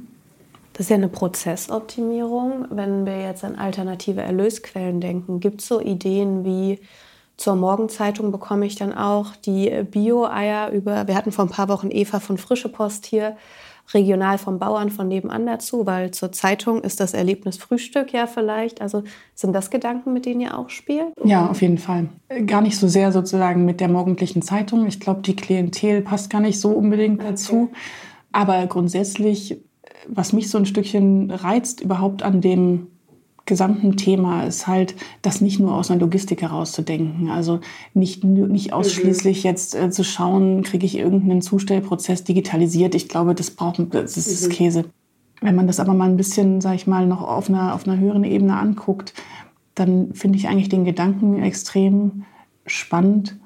Das 0.74 0.86
ist 0.86 0.90
ja 0.90 0.96
eine 0.96 1.08
Prozessoptimierung. 1.08 2.66
Wenn 2.70 3.06
wir 3.06 3.20
jetzt 3.22 3.44
an 3.44 3.56
alternative 3.56 4.20
Erlösquellen 4.20 5.00
denken, 5.00 5.40
gibt 5.40 5.62
es 5.62 5.68
so 5.68 5.80
Ideen 5.80 6.44
wie 6.44 6.78
zur 7.40 7.56
Morgenzeitung 7.56 8.32
bekomme 8.32 8.66
ich 8.66 8.76
dann 8.76 8.92
auch 8.92 9.34
die 9.34 9.70
Bio-Eier 9.90 10.70
über, 10.72 11.08
wir 11.08 11.14
hatten 11.14 11.32
vor 11.32 11.46
ein 11.46 11.50
paar 11.50 11.70
Wochen 11.70 11.88
Eva 11.90 12.20
von 12.20 12.36
Frische 12.36 12.68
Post 12.68 13.06
hier, 13.06 13.34
regional 13.94 14.38
vom 14.38 14.58
Bauern 14.58 14.90
von 14.90 15.08
nebenan 15.08 15.46
dazu, 15.46 15.86
weil 15.86 16.10
zur 16.10 16.32
Zeitung 16.32 16.82
ist 16.82 17.00
das 17.00 17.14
Erlebnis 17.14 17.56
Frühstück 17.56 18.12
ja 18.12 18.26
vielleicht. 18.26 18.80
Also 18.80 19.02
sind 19.34 19.52
das 19.52 19.70
Gedanken, 19.70 20.12
mit 20.12 20.26
denen 20.26 20.40
ihr 20.40 20.58
auch 20.58 20.70
spielt? 20.70 21.12
Ja, 21.24 21.46
auf 21.48 21.62
jeden 21.62 21.78
Fall. 21.78 22.08
Gar 22.46 22.62
nicht 22.62 22.76
so 22.76 22.88
sehr 22.88 23.12
sozusagen 23.12 23.64
mit 23.64 23.80
der 23.80 23.88
morgendlichen 23.88 24.42
Zeitung. 24.42 24.86
Ich 24.86 25.00
glaube, 25.00 25.22
die 25.22 25.36
Klientel 25.36 26.02
passt 26.02 26.30
gar 26.30 26.40
nicht 26.40 26.60
so 26.60 26.70
unbedingt 26.70 27.22
dazu. 27.22 27.70
Okay. 27.70 27.80
Aber 28.32 28.66
grundsätzlich, 28.66 29.60
was 30.06 30.32
mich 30.32 30.50
so 30.50 30.58
ein 30.58 30.66
Stückchen 30.66 31.30
reizt 31.30 31.80
überhaupt 31.80 32.22
an 32.22 32.40
dem 32.40 32.88
gesamten 33.50 33.98
Thema 33.98 34.44
ist 34.44 34.66
halt, 34.66 34.94
das 35.20 35.42
nicht 35.42 35.60
nur 35.60 35.74
aus 35.74 35.90
einer 35.90 36.00
Logistik 36.00 36.40
herauszudenken. 36.40 37.28
Also 37.28 37.60
nicht, 37.92 38.24
nicht 38.24 38.68
mhm. 38.68 38.72
ausschließlich 38.72 39.42
jetzt 39.42 39.74
äh, 39.74 39.90
zu 39.90 40.04
schauen, 40.04 40.62
kriege 40.62 40.86
ich 40.86 40.96
irgendeinen 40.96 41.42
Zustellprozess 41.42 42.24
digitalisiert. 42.24 42.94
Ich 42.94 43.08
glaube, 43.08 43.34
das 43.34 43.50
braucht, 43.50 43.78
das 43.92 44.16
ist 44.16 44.46
mhm. 44.46 44.52
Käse. 44.52 44.84
Wenn 45.42 45.54
man 45.54 45.66
das 45.66 45.80
aber 45.80 45.92
mal 45.92 46.08
ein 46.08 46.16
bisschen, 46.16 46.60
sag 46.62 46.76
ich 46.76 46.86
mal, 46.86 47.06
noch 47.06 47.20
auf 47.20 47.50
einer, 47.50 47.74
auf 47.74 47.86
einer 47.86 47.98
höheren 47.98 48.24
Ebene 48.24 48.56
anguckt, 48.56 49.12
dann 49.74 50.14
finde 50.14 50.38
ich 50.38 50.48
eigentlich 50.48 50.68
den 50.68 50.84
Gedanken 50.84 51.42
extrem 51.42 52.24
spannend, 52.66 53.36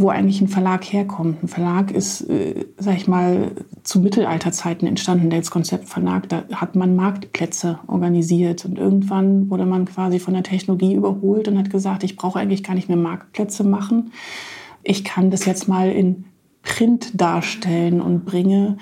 wo 0.00 0.08
eigentlich 0.08 0.40
ein 0.40 0.48
Verlag 0.48 0.84
herkommt. 0.84 1.42
Ein 1.42 1.48
Verlag 1.48 1.90
ist, 1.90 2.22
äh, 2.22 2.64
sag 2.78 2.96
ich 2.96 3.06
mal, 3.06 3.52
zu 3.82 4.00
Mittelalterzeiten 4.00 4.88
entstanden, 4.88 5.30
der 5.30 5.38
jetzt 5.38 5.50
Konzeptverlag. 5.50 6.28
Da 6.28 6.44
hat 6.54 6.74
man 6.74 6.96
Marktplätze 6.96 7.78
organisiert 7.86 8.64
und 8.64 8.78
irgendwann 8.78 9.50
wurde 9.50 9.66
man 9.66 9.84
quasi 9.84 10.18
von 10.18 10.34
der 10.34 10.42
Technologie 10.42 10.94
überholt 10.94 11.48
und 11.48 11.58
hat 11.58 11.70
gesagt, 11.70 12.02
ich 12.04 12.16
brauche 12.16 12.38
eigentlich 12.38 12.64
gar 12.64 12.74
nicht 12.74 12.88
mehr 12.88 12.96
Marktplätze 12.96 13.64
machen. 13.64 14.12
Ich 14.82 15.04
kann 15.04 15.30
das 15.30 15.44
jetzt 15.44 15.68
mal 15.68 15.90
in 15.90 16.24
Print 16.62 17.20
darstellen 17.20 18.00
und 18.00 18.24
bringe 18.24 18.78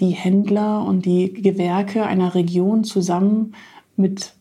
die 0.00 0.10
Händler 0.10 0.84
und 0.84 1.06
die 1.06 1.32
Gewerke 1.32 2.04
einer 2.04 2.34
Region 2.34 2.84
zusammen 2.84 3.54
mit 3.96 4.35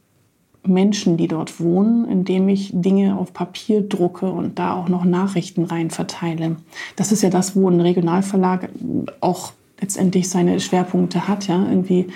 Menschen, 0.67 1.17
die 1.17 1.28
dort 1.28 1.60
wohnen, 1.60 2.06
indem 2.06 2.49
ich 2.49 2.71
Dinge 2.73 3.17
auf 3.17 3.34
Papier 3.34 3.82
drucke 3.82 4.32
und 4.32 4.60
da 4.60 4.73
auch 4.75 4.89
noch 4.89 5.06
Nachrichten 5.06 5.65
rein 5.65 5.89
verteile. 5.89 6.58
Das 6.95 7.12
ist 7.12 7.23
ja 7.23 7.30
das, 7.30 7.56
wo 7.56 7.69
ein 7.69 7.82
Regionalverlag 7.82 8.69
auch 9.21 9.54
letztendlich 9.80 10.30
seine 10.30 10.60
Schwerpunkte 10.60 11.28
hat, 11.28 11.47
ja, 11.47 11.67
irgendwie 11.67 12.08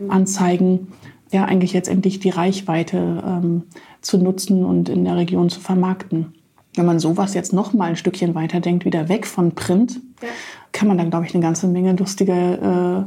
mhm. 0.00 0.10
Anzeigen, 0.10 0.88
ja, 1.30 1.44
eigentlich 1.44 1.72
letztendlich 1.72 2.20
die 2.20 2.30
Reichweite 2.30 3.22
ähm, 3.26 3.62
zu 4.00 4.18
nutzen 4.18 4.64
und 4.64 4.88
in 4.88 5.04
der 5.04 5.16
Region 5.16 5.50
zu 5.50 5.60
vermarkten. 5.60 6.34
Wenn 6.74 6.86
man 6.86 7.00
sowas 7.00 7.34
jetzt 7.34 7.52
noch 7.52 7.72
mal 7.72 7.90
ein 7.90 7.96
Stückchen 7.96 8.34
weiterdenkt, 8.34 8.84
wieder 8.84 9.08
weg 9.08 9.26
von 9.26 9.52
Print, 9.52 10.00
ja. 10.22 10.28
kann 10.72 10.88
man 10.88 10.96
dann, 10.96 11.10
glaube 11.10 11.26
ich, 11.26 11.34
eine 11.34 11.42
ganze 11.42 11.66
Menge 11.66 11.94
lustige 11.94 13.06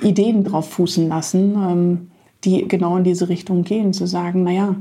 äh, 0.00 0.06
Ideen 0.06 0.44
drauf 0.44 0.70
fußen 0.70 1.08
lassen. 1.08 1.54
Ähm, 1.54 2.10
die 2.46 2.66
genau 2.68 2.96
in 2.96 3.04
diese 3.04 3.28
Richtung 3.28 3.64
gehen, 3.64 3.92
zu 3.92 4.06
sagen, 4.06 4.44
naja, 4.44 4.76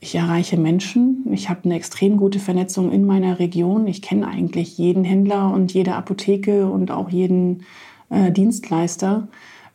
ich 0.00 0.16
erreiche 0.16 0.56
Menschen, 0.56 1.28
ich 1.30 1.48
habe 1.48 1.60
eine 1.64 1.76
extrem 1.76 2.16
gute 2.16 2.40
Vernetzung 2.40 2.90
in 2.90 3.06
meiner 3.06 3.38
Region, 3.38 3.86
ich 3.86 4.02
kenne 4.02 4.26
eigentlich 4.26 4.76
jeden 4.76 5.04
Händler 5.04 5.52
und 5.52 5.72
jede 5.72 5.94
Apotheke 5.94 6.66
und 6.66 6.90
auch 6.90 7.08
jeden 7.08 7.62
äh, 8.10 8.32
Dienstleister. 8.32 9.28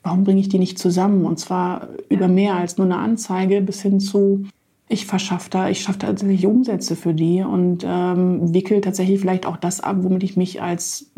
Warum 0.03 0.25
bringe 0.25 0.41
ich 0.41 0.49
die 0.49 0.59
nicht 0.59 0.79
zusammen? 0.79 1.25
Und 1.25 1.39
zwar 1.39 1.87
über 2.09 2.27
mehr 2.27 2.55
als 2.55 2.77
nur 2.77 2.85
eine 2.85 2.97
Anzeige 2.97 3.61
bis 3.61 3.81
hin 3.81 4.01
zu, 4.01 4.45
ich 4.89 5.05
verschaffe 5.05 5.49
da, 5.49 5.69
ich 5.69 5.81
schaffe 5.81 5.99
tatsächlich 5.99 6.45
Umsätze 6.45 6.95
für 6.95 7.13
die 7.13 7.41
und 7.41 7.85
ähm, 7.85 8.53
wickel 8.53 8.81
tatsächlich 8.81 9.19
vielleicht 9.19 9.45
auch 9.45 9.57
das 9.57 9.79
ab, 9.79 9.97
womit 10.01 10.23
ich 10.23 10.37
mich 10.37 10.61
als 10.61 11.11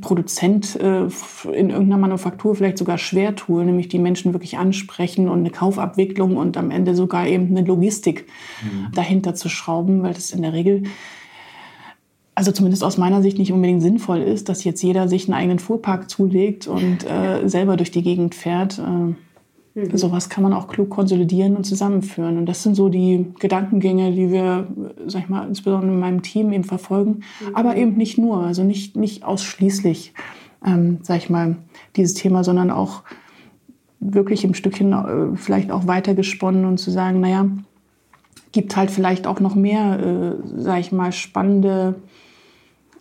Produzent 0.00 0.76
äh, 0.76 1.04
in 1.52 1.70
irgendeiner 1.70 1.98
Manufaktur 1.98 2.54
vielleicht 2.54 2.78
sogar 2.78 2.98
schwer 2.98 3.34
tue, 3.34 3.64
nämlich 3.64 3.88
die 3.88 3.98
Menschen 3.98 4.32
wirklich 4.32 4.58
ansprechen 4.58 5.28
und 5.28 5.40
eine 5.40 5.50
Kaufabwicklung 5.50 6.36
und 6.36 6.56
am 6.56 6.70
Ende 6.70 6.94
sogar 6.94 7.26
eben 7.26 7.56
eine 7.56 7.66
Logistik 7.66 8.26
mhm. 8.62 8.92
dahinter 8.94 9.34
zu 9.34 9.48
schrauben, 9.48 10.02
weil 10.02 10.14
das 10.14 10.30
in 10.30 10.42
der 10.42 10.52
Regel 10.52 10.84
also 12.34 12.50
zumindest 12.50 12.82
aus 12.82 12.96
meiner 12.96 13.22
Sicht 13.22 13.38
nicht 13.38 13.52
unbedingt 13.52 13.82
sinnvoll 13.82 14.22
ist, 14.22 14.48
dass 14.48 14.64
jetzt 14.64 14.82
jeder 14.82 15.06
sich 15.08 15.26
einen 15.26 15.34
eigenen 15.34 15.58
Fuhrpark 15.58 16.08
zulegt 16.08 16.66
und 16.66 17.04
äh, 17.04 17.46
selber 17.46 17.76
durch 17.76 17.90
die 17.90 18.02
Gegend 18.02 18.34
fährt. 18.34 18.78
Äh, 18.78 19.14
Mhm. 19.74 19.96
Sowas 19.96 20.28
kann 20.28 20.42
man 20.42 20.52
auch 20.52 20.68
klug 20.68 20.90
konsolidieren 20.90 21.56
und 21.56 21.64
zusammenführen. 21.64 22.36
Und 22.38 22.46
das 22.46 22.62
sind 22.62 22.74
so 22.74 22.88
die 22.88 23.26
Gedankengänge, 23.38 24.12
die 24.12 24.30
wir, 24.30 24.66
sag 25.06 25.22
ich 25.22 25.28
mal, 25.28 25.46
insbesondere 25.46 25.92
in 25.92 26.00
meinem 26.00 26.22
Team 26.22 26.52
eben 26.52 26.64
verfolgen. 26.64 27.20
Mhm. 27.40 27.54
Aber 27.56 27.76
eben 27.76 27.96
nicht 27.96 28.18
nur, 28.18 28.38
also 28.38 28.64
nicht, 28.64 28.96
nicht 28.96 29.24
ausschließlich, 29.24 30.12
ähm, 30.64 30.98
sag 31.02 31.18
ich 31.18 31.30
mal, 31.30 31.56
dieses 31.96 32.14
Thema, 32.14 32.44
sondern 32.44 32.70
auch 32.70 33.02
wirklich 34.00 34.44
im 34.44 34.54
Stückchen 34.54 34.92
äh, 34.92 35.36
vielleicht 35.36 35.70
auch 35.70 35.86
weitergesponnen 35.86 36.64
und 36.64 36.78
zu 36.78 36.90
sagen, 36.90 37.20
naja, 37.20 37.46
gibt 38.50 38.76
halt 38.76 38.90
vielleicht 38.90 39.26
auch 39.26 39.40
noch 39.40 39.54
mehr, 39.54 39.98
äh, 40.00 40.60
sag 40.60 40.80
ich 40.80 40.92
mal, 40.92 41.12
spannende 41.12 41.94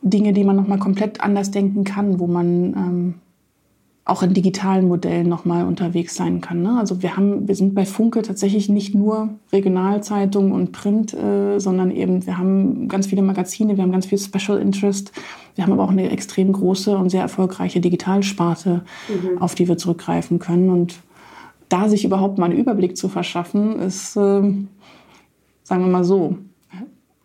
Dinge, 0.01 0.33
die 0.33 0.43
man 0.43 0.55
noch 0.55 0.67
mal 0.67 0.79
komplett 0.79 1.21
anders 1.21 1.51
denken 1.51 1.83
kann, 1.83 2.19
wo 2.19 2.27
man 2.27 2.73
ähm, 2.73 3.13
auch 4.03 4.23
in 4.23 4.33
digitalen 4.33 4.87
Modellen 4.87 5.29
nochmal 5.29 5.65
unterwegs 5.65 6.15
sein 6.15 6.41
kann. 6.41 6.63
Ne? 6.63 6.77
Also 6.79 7.03
wir 7.03 7.15
haben, 7.17 7.47
wir 7.47 7.55
sind 7.55 7.75
bei 7.75 7.85
Funke 7.85 8.23
tatsächlich 8.23 8.67
nicht 8.67 8.95
nur 8.95 9.29
Regionalzeitung 9.53 10.51
und 10.51 10.71
Print, 10.71 11.13
äh, 11.13 11.59
sondern 11.59 11.91
eben 11.91 12.25
wir 12.25 12.37
haben 12.37 12.87
ganz 12.87 13.07
viele 13.07 13.21
Magazine, 13.21 13.77
wir 13.77 13.83
haben 13.83 13.91
ganz 13.91 14.07
viel 14.07 14.17
Special 14.17 14.59
Interest, 14.59 15.11
wir 15.55 15.63
haben 15.63 15.71
aber 15.71 15.83
auch 15.83 15.91
eine 15.91 16.09
extrem 16.09 16.51
große 16.51 16.97
und 16.97 17.09
sehr 17.11 17.21
erfolgreiche 17.21 17.79
Digitalsparte, 17.79 18.83
mhm. 19.07 19.41
auf 19.41 19.53
die 19.53 19.67
wir 19.67 19.77
zurückgreifen 19.77 20.39
können. 20.39 20.69
Und 20.69 20.95
da 21.69 21.87
sich 21.87 22.03
überhaupt 22.03 22.39
mal 22.39 22.45
einen 22.45 22.57
Überblick 22.57 22.97
zu 22.97 23.07
verschaffen, 23.07 23.77
ist, 23.79 24.15
äh, 24.15 24.41
sagen 25.63 25.85
wir 25.85 25.87
mal 25.87 26.03
so, 26.03 26.37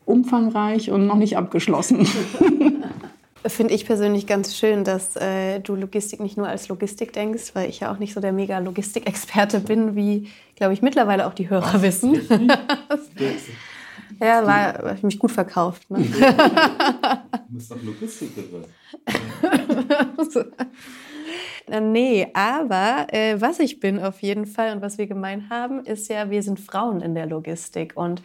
umfangreich 0.05 0.91
und 0.91 1.07
noch 1.07 1.17
nicht 1.17 1.37
abgeschlossen. 1.39 2.07
Finde 3.49 3.75
ich 3.75 3.87
persönlich 3.87 4.27
ganz 4.27 4.57
schön, 4.57 4.85
dass 4.85 5.17
äh, 5.17 5.61
du 5.61 5.75
Logistik 5.75 6.21
nicht 6.21 6.37
nur 6.37 6.49
als 6.49 6.69
Logistik 6.69 7.13
denkst, 7.13 7.55
weil 7.55 7.69
ich 7.69 7.81
ja 7.81 7.93
auch 7.93 7.99
nicht 7.99 8.15
so 8.15 8.21
der 8.21 8.33
mega 8.33 8.59
Logistikexperte 8.59 9.61
bin, 9.61 9.95
wie, 9.95 10.31
glaube 10.57 10.73
ich, 10.73 10.83
mittlerweile 10.83 11.27
auch 11.27 11.35
die 11.35 11.49
Hörer 11.51 11.83
wissen. 11.83 12.15
ja, 14.21 14.47
war, 14.47 14.75
habe 14.79 14.95
ich 14.97 15.03
mich 15.03 15.19
gut 15.19 15.33
verkauft. 15.33 15.91
Ne? 15.91 15.99
du 15.99 16.09
bist 17.49 17.71
doch 17.71 17.83
Logistikerin. 17.83 18.65
nee, 21.93 22.29
aber 22.33 23.07
äh, 23.13 23.41
was 23.41 23.61
ich 23.61 23.81
bin 23.81 24.01
auf 24.01 24.21
jeden 24.23 24.47
Fall 24.47 24.75
und 24.75 24.83
was 24.83 24.99
wir 24.99 25.07
gemein 25.07 25.51
haben, 25.51 25.85
ist 25.85 26.09
ja, 26.09 26.31
wir 26.31 26.43
sind 26.43 26.59
Frauen 26.59 27.01
in 27.01 27.15
der 27.15 27.27
Logistik 27.27 27.93
und 27.97 28.23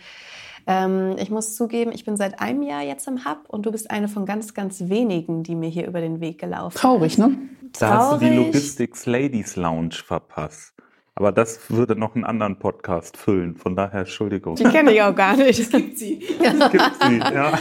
ähm, 0.67 1.15
ich 1.17 1.29
muss 1.29 1.55
zugeben, 1.55 1.91
ich 1.93 2.05
bin 2.05 2.17
seit 2.17 2.39
einem 2.39 2.61
Jahr 2.61 2.81
jetzt 2.81 3.07
im 3.07 3.25
Hub 3.25 3.45
und 3.47 3.65
du 3.65 3.71
bist 3.71 3.89
eine 3.91 4.07
von 4.07 4.25
ganz, 4.25 4.53
ganz 4.53 4.89
wenigen, 4.89 5.43
die 5.43 5.55
mir 5.55 5.69
hier 5.69 5.87
über 5.87 6.01
den 6.01 6.19
Weg 6.21 6.39
gelaufen 6.39 6.77
Traurig, 6.77 7.17
ne? 7.17 7.37
Da 7.79 7.87
Traurig. 7.87 8.01
hast 8.01 8.21
du 8.21 8.25
die 8.25 8.35
Logistics 8.35 9.05
Ladies 9.05 9.55
Lounge 9.55 9.95
verpasst. 10.05 10.73
Aber 11.15 11.31
das 11.31 11.69
würde 11.69 11.95
noch 11.95 12.15
einen 12.15 12.23
anderen 12.23 12.57
Podcast 12.57 13.17
füllen. 13.17 13.55
Von 13.55 13.75
daher 13.75 14.01
Entschuldigung. 14.01 14.55
Die 14.55 14.63
kenne 14.63 14.93
ich 14.93 15.01
auch 15.01 15.15
gar 15.15 15.35
nicht. 15.35 15.59
Es 15.59 15.69
gibt 15.69 15.97
sie. 15.97 16.23
Es 16.39 16.71
gibt 16.71 17.03
sie, 17.03 17.17
ja. 17.17 17.59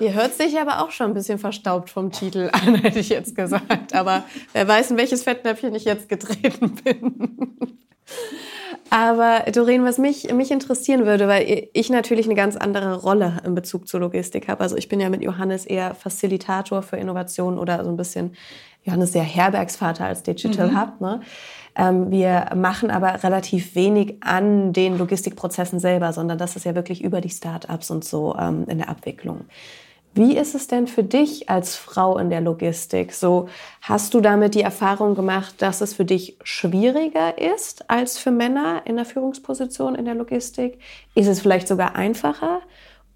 Die 0.00 0.14
hört 0.14 0.34
sich 0.34 0.58
aber 0.58 0.82
auch 0.82 0.90
schon 0.90 1.08
ein 1.08 1.14
bisschen 1.14 1.38
verstaubt 1.38 1.90
vom 1.90 2.10
Titel 2.10 2.50
an, 2.52 2.74
hätte 2.82 2.98
ich 2.98 3.10
jetzt 3.10 3.36
gesagt. 3.36 3.94
Aber 3.94 4.24
wer 4.52 4.66
weiß, 4.66 4.90
in 4.90 4.96
welches 4.96 5.22
Fettnäpfchen 5.22 5.74
ich 5.74 5.84
jetzt 5.84 6.08
getreten 6.08 6.74
bin. 6.82 7.78
Aber 8.90 9.44
Doreen, 9.52 9.84
was 9.84 9.98
mich, 9.98 10.32
mich 10.32 10.50
interessieren 10.50 11.06
würde, 11.06 11.28
weil 11.28 11.68
ich 11.72 11.90
natürlich 11.90 12.26
eine 12.26 12.34
ganz 12.34 12.56
andere 12.56 12.96
Rolle 12.96 13.38
in 13.44 13.54
Bezug 13.54 13.88
zur 13.88 14.00
Logistik 14.00 14.48
habe. 14.48 14.62
Also 14.62 14.76
ich 14.76 14.88
bin 14.88 15.00
ja 15.00 15.08
mit 15.08 15.22
Johannes 15.22 15.64
eher 15.66 15.94
Facilitator 15.94 16.82
für 16.82 16.96
Innovation 16.96 17.58
oder 17.58 17.84
so 17.84 17.90
ein 17.90 17.96
bisschen, 17.96 18.36
Johannes 18.84 19.12
der 19.12 19.22
Herbergsvater 19.22 20.06
als 20.06 20.22
Digital 20.22 20.70
mhm. 20.70 20.80
Hub. 20.80 21.00
Ne? 21.00 21.20
Ähm, 21.76 22.10
wir 22.10 22.50
machen 22.54 22.90
aber 22.90 23.22
relativ 23.22 23.74
wenig 23.74 24.16
an 24.20 24.72
den 24.72 24.98
Logistikprozessen 24.98 25.78
selber, 25.78 26.12
sondern 26.12 26.38
das 26.38 26.56
ist 26.56 26.64
ja 26.64 26.74
wirklich 26.74 27.02
über 27.04 27.20
die 27.20 27.30
Start-ups 27.30 27.90
und 27.90 28.04
so 28.04 28.36
ähm, 28.38 28.64
in 28.68 28.78
der 28.78 28.88
Abwicklung. 28.88 29.44
Wie 30.12 30.36
ist 30.36 30.54
es 30.56 30.66
denn 30.66 30.88
für 30.88 31.04
dich 31.04 31.48
als 31.48 31.76
Frau 31.76 32.18
in 32.18 32.30
der 32.30 32.40
Logistik? 32.40 33.12
So, 33.12 33.48
hast 33.80 34.12
du 34.12 34.20
damit 34.20 34.54
die 34.54 34.62
Erfahrung 34.62 35.14
gemacht, 35.14 35.54
dass 35.58 35.80
es 35.80 35.94
für 35.94 36.04
dich 36.04 36.36
schwieriger 36.42 37.38
ist 37.38 37.88
als 37.88 38.18
für 38.18 38.32
Männer 38.32 38.82
in 38.86 38.96
der 38.96 39.04
Führungsposition 39.04 39.94
in 39.94 40.04
der 40.04 40.16
Logistik? 40.16 40.78
Ist 41.14 41.28
es 41.28 41.40
vielleicht 41.40 41.68
sogar 41.68 41.94
einfacher? 41.94 42.60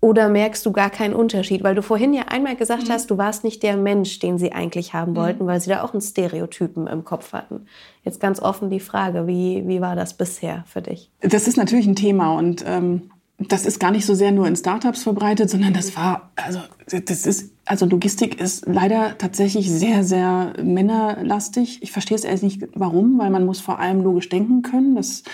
Oder 0.00 0.28
merkst 0.28 0.66
du 0.66 0.70
gar 0.70 0.90
keinen 0.90 1.14
Unterschied? 1.14 1.64
Weil 1.64 1.74
du 1.74 1.83
vorhin 1.83 2.12
ja 2.12 2.24
einmal 2.28 2.57
gesagt 2.57 2.88
mhm. 2.88 2.92
hast, 2.92 3.11
du 3.11 3.16
warst 3.16 3.42
nicht 3.42 3.62
der 3.62 3.76
Mensch, 3.76 4.18
den 4.18 4.38
sie 4.38 4.52
eigentlich 4.52 4.92
haben 4.92 5.12
mhm. 5.12 5.16
wollten, 5.16 5.46
weil 5.46 5.61
sie 5.61 5.70
da 5.70 5.83
auch 5.83 5.94
einen 5.94 6.02
Stereotypen 6.02 6.87
im 6.87 7.04
Kopf 7.04 7.33
hatten. 7.33 7.66
Jetzt 8.04 8.20
ganz 8.20 8.38
offen 8.38 8.68
die 8.68 8.80
Frage, 8.80 9.26
wie, 9.26 9.66
wie 9.66 9.80
war 9.80 9.96
das 9.96 10.14
bisher 10.14 10.62
für 10.66 10.83
dich? 10.83 11.11
Das 11.20 11.48
ist 11.48 11.57
natürlich 11.57 11.87
ein 11.87 11.96
Thema 11.96 12.37
und 12.37 12.62
ähm, 12.66 13.11
das 13.38 13.66
ist 13.66 13.81
gar 13.81 13.90
nicht 13.90 14.07
so 14.07 14.14
sehr 14.14 14.33
nur 14.33 14.47
in 14.47 14.57
Startups 14.57 15.03
verbreitet, 15.03 15.51
sondern 15.51 15.73
das 15.73 15.97
war, 15.97 16.31
also 16.37 16.61
das 16.87 17.27
ist, 17.27 17.53
also 17.64 17.87
Logistik 17.87 18.40
ist 18.40 18.66
leider 18.66 19.18
tatsächlich 19.18 19.70
sehr, 19.70 20.05
sehr 20.05 20.53
männerlastig. 20.62 21.83
Ich 21.83 21.90
verstehe 21.90 22.16
es 22.16 22.25
erst 22.25 22.42
nicht, 22.42 22.62
warum, 22.75 23.18
weil 23.18 23.31
man 23.31 23.44
muss 23.44 23.61
vor 23.61 23.81
allem 23.81 24.03
logisch 24.03 24.29
denken 24.29 24.62
können. 24.62 24.94
Das 24.94 25.25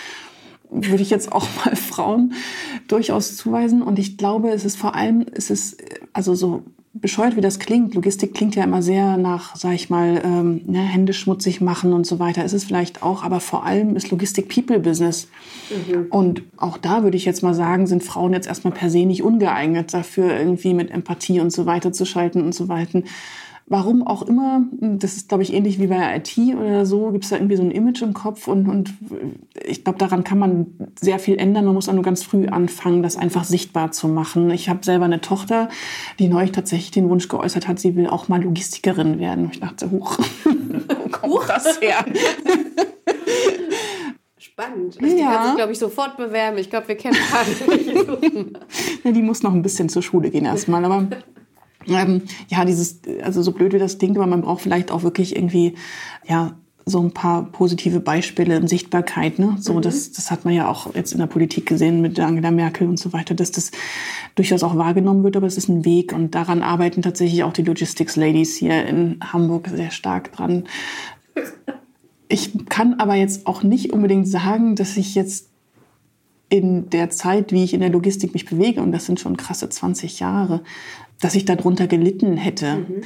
würde 0.71 1.03
ich 1.03 1.09
jetzt 1.09 1.31
auch 1.31 1.47
mal 1.65 1.75
Frauen 1.75 2.33
durchaus 2.87 3.37
zuweisen. 3.37 3.81
Und 3.81 3.99
ich 3.99 4.17
glaube, 4.17 4.49
es 4.49 4.65
ist 4.65 4.77
vor 4.77 4.95
allem, 4.95 5.25
es 5.33 5.49
ist 5.49 5.77
also 6.13 6.33
so 6.33 6.63
bescheuert, 6.93 7.37
wie 7.37 7.41
das 7.41 7.59
klingt. 7.59 7.95
Logistik 7.95 8.33
klingt 8.33 8.55
ja 8.55 8.65
immer 8.65 8.81
sehr 8.81 9.15
nach, 9.15 9.55
sag 9.55 9.73
ich 9.73 9.89
mal, 9.89 10.21
ähm, 10.25 10.61
ne, 10.65 10.79
Hände 10.79 11.13
schmutzig 11.13 11.61
machen 11.61 11.93
und 11.93 12.05
so 12.05 12.19
weiter. 12.19 12.43
Ist 12.43 12.53
es 12.53 12.65
vielleicht 12.65 13.01
auch, 13.01 13.23
aber 13.23 13.39
vor 13.39 13.65
allem 13.65 13.95
ist 13.95 14.11
Logistik 14.11 14.49
People-Business. 14.49 15.29
Mhm. 15.69 16.07
Und 16.09 16.43
auch 16.57 16.77
da 16.77 17.03
würde 17.03 17.15
ich 17.15 17.23
jetzt 17.23 17.43
mal 17.43 17.53
sagen, 17.53 17.87
sind 17.87 18.03
Frauen 18.03 18.33
jetzt 18.33 18.47
erstmal 18.47 18.73
per 18.73 18.89
se 18.89 19.05
nicht 19.05 19.23
ungeeignet 19.23 19.93
dafür, 19.93 20.37
irgendwie 20.37 20.73
mit 20.73 20.91
Empathie 20.91 21.39
und 21.39 21.51
so 21.51 21.65
weiter 21.65 21.93
zu 21.93 22.05
schalten 22.05 22.41
und 22.41 22.53
so 22.53 22.67
weiter. 22.67 23.03
Warum 23.71 24.05
auch 24.05 24.23
immer, 24.23 24.65
das 24.81 25.15
ist, 25.15 25.29
glaube 25.29 25.43
ich, 25.43 25.53
ähnlich 25.53 25.79
wie 25.79 25.87
bei 25.87 26.17
IT 26.17 26.37
oder 26.37 26.85
so, 26.85 27.09
gibt 27.11 27.23
es 27.23 27.29
da 27.29 27.37
irgendwie 27.37 27.55
so 27.55 27.63
ein 27.63 27.71
Image 27.71 28.01
im 28.01 28.13
Kopf 28.13 28.49
und, 28.49 28.67
und 28.67 28.93
ich 29.63 29.85
glaube, 29.85 29.97
daran 29.97 30.25
kann 30.25 30.39
man 30.39 30.91
sehr 30.99 31.19
viel 31.19 31.37
ändern. 31.37 31.63
Man 31.63 31.75
muss 31.75 31.87
auch 31.87 31.93
nur 31.93 32.03
ganz 32.03 32.21
früh 32.21 32.47
anfangen, 32.47 33.01
das 33.01 33.15
einfach 33.15 33.45
sichtbar 33.45 33.93
zu 33.93 34.09
machen. 34.09 34.51
Ich 34.51 34.67
habe 34.67 34.83
selber 34.83 35.05
eine 35.05 35.21
Tochter, 35.21 35.69
die 36.19 36.27
neulich 36.27 36.51
tatsächlich 36.51 36.91
den 36.91 37.07
Wunsch 37.07 37.29
geäußert 37.29 37.69
hat, 37.69 37.79
sie 37.79 37.95
will 37.95 38.07
auch 38.07 38.27
mal 38.27 38.43
Logistikerin 38.43 39.19
werden. 39.19 39.47
Ich 39.53 39.61
dachte, 39.61 39.89
huch, 39.89 40.17
wo 41.21 41.37
kommt 41.37 41.47
das 41.47 41.79
her? 41.79 42.03
Spannend. 44.37 44.99
Die 44.99 45.17
ja. 45.17 45.31
kann 45.33 45.45
sich, 45.45 45.55
glaube 45.55 45.71
ich, 45.71 45.79
sofort 45.79 46.17
bewerben. 46.17 46.57
Ich 46.57 46.69
glaube, 46.69 46.89
wir 46.89 46.95
kennen 46.95 47.15
beide. 47.31 48.51
ja, 49.05 49.11
die 49.13 49.21
muss 49.21 49.43
noch 49.43 49.53
ein 49.53 49.61
bisschen 49.61 49.87
zur 49.87 50.01
Schule 50.01 50.29
gehen 50.29 50.43
erstmal, 50.43 50.83
aber 50.83 51.07
ähm, 51.87 52.23
ja, 52.47 52.65
dieses, 52.65 53.01
also 53.23 53.41
so 53.41 53.51
blöd 53.51 53.73
wie 53.73 53.79
das 53.79 53.97
klingt, 53.97 54.17
aber 54.17 54.27
man 54.27 54.41
braucht 54.41 54.61
vielleicht 54.61 54.91
auch 54.91 55.03
wirklich 55.03 55.35
irgendwie, 55.35 55.75
ja, 56.27 56.55
so 56.85 56.99
ein 56.99 57.11
paar 57.11 57.43
positive 57.51 57.99
Beispiele 57.99 58.55
in 58.55 58.67
Sichtbarkeit. 58.67 59.39
Ne? 59.39 59.55
So, 59.59 59.75
mhm. 59.75 59.81
das, 59.81 60.11
das 60.11 60.31
hat 60.31 60.45
man 60.45 60.53
ja 60.53 60.67
auch 60.67 60.93
jetzt 60.95 61.11
in 61.11 61.19
der 61.19 61.27
Politik 61.27 61.65
gesehen 61.65 62.01
mit 62.01 62.19
Angela 62.19 62.51
Merkel 62.51 62.87
und 62.87 62.97
so 62.97 63.13
weiter, 63.13 63.35
dass 63.35 63.51
das 63.51 63.71
durchaus 64.35 64.63
auch 64.63 64.75
wahrgenommen 64.75 65.23
wird, 65.23 65.37
aber 65.37 65.47
es 65.47 65.57
ist 65.57 65.69
ein 65.69 65.85
Weg 65.85 66.13
und 66.13 66.35
daran 66.35 66.63
arbeiten 66.63 67.01
tatsächlich 67.01 67.43
auch 67.43 67.53
die 67.53 67.63
Logistics 67.63 68.15
Ladies 68.15 68.57
hier 68.57 68.85
in 68.85 69.19
Hamburg 69.21 69.69
sehr 69.69 69.91
stark 69.91 70.31
dran. 70.31 70.65
Ich 72.27 72.67
kann 72.69 72.95
aber 72.95 73.15
jetzt 73.15 73.45
auch 73.45 73.61
nicht 73.61 73.91
unbedingt 73.91 74.27
sagen, 74.27 74.75
dass 74.75 74.97
ich 74.97 75.15
jetzt 75.15 75.49
in 76.49 76.89
der 76.89 77.09
Zeit, 77.09 77.51
wie 77.53 77.63
ich 77.63 77.73
in 77.73 77.79
der 77.79 77.89
Logistik 77.89 78.33
mich 78.33 78.45
bewege, 78.45 78.81
und 78.81 78.91
das 78.91 79.05
sind 79.05 79.19
schon 79.19 79.37
krasse 79.37 79.69
20 79.69 80.19
Jahre, 80.19 80.61
dass 81.21 81.35
ich 81.35 81.45
darunter 81.45 81.87
gelitten 81.87 82.37
hätte. 82.37 82.77
Mhm. 82.77 83.01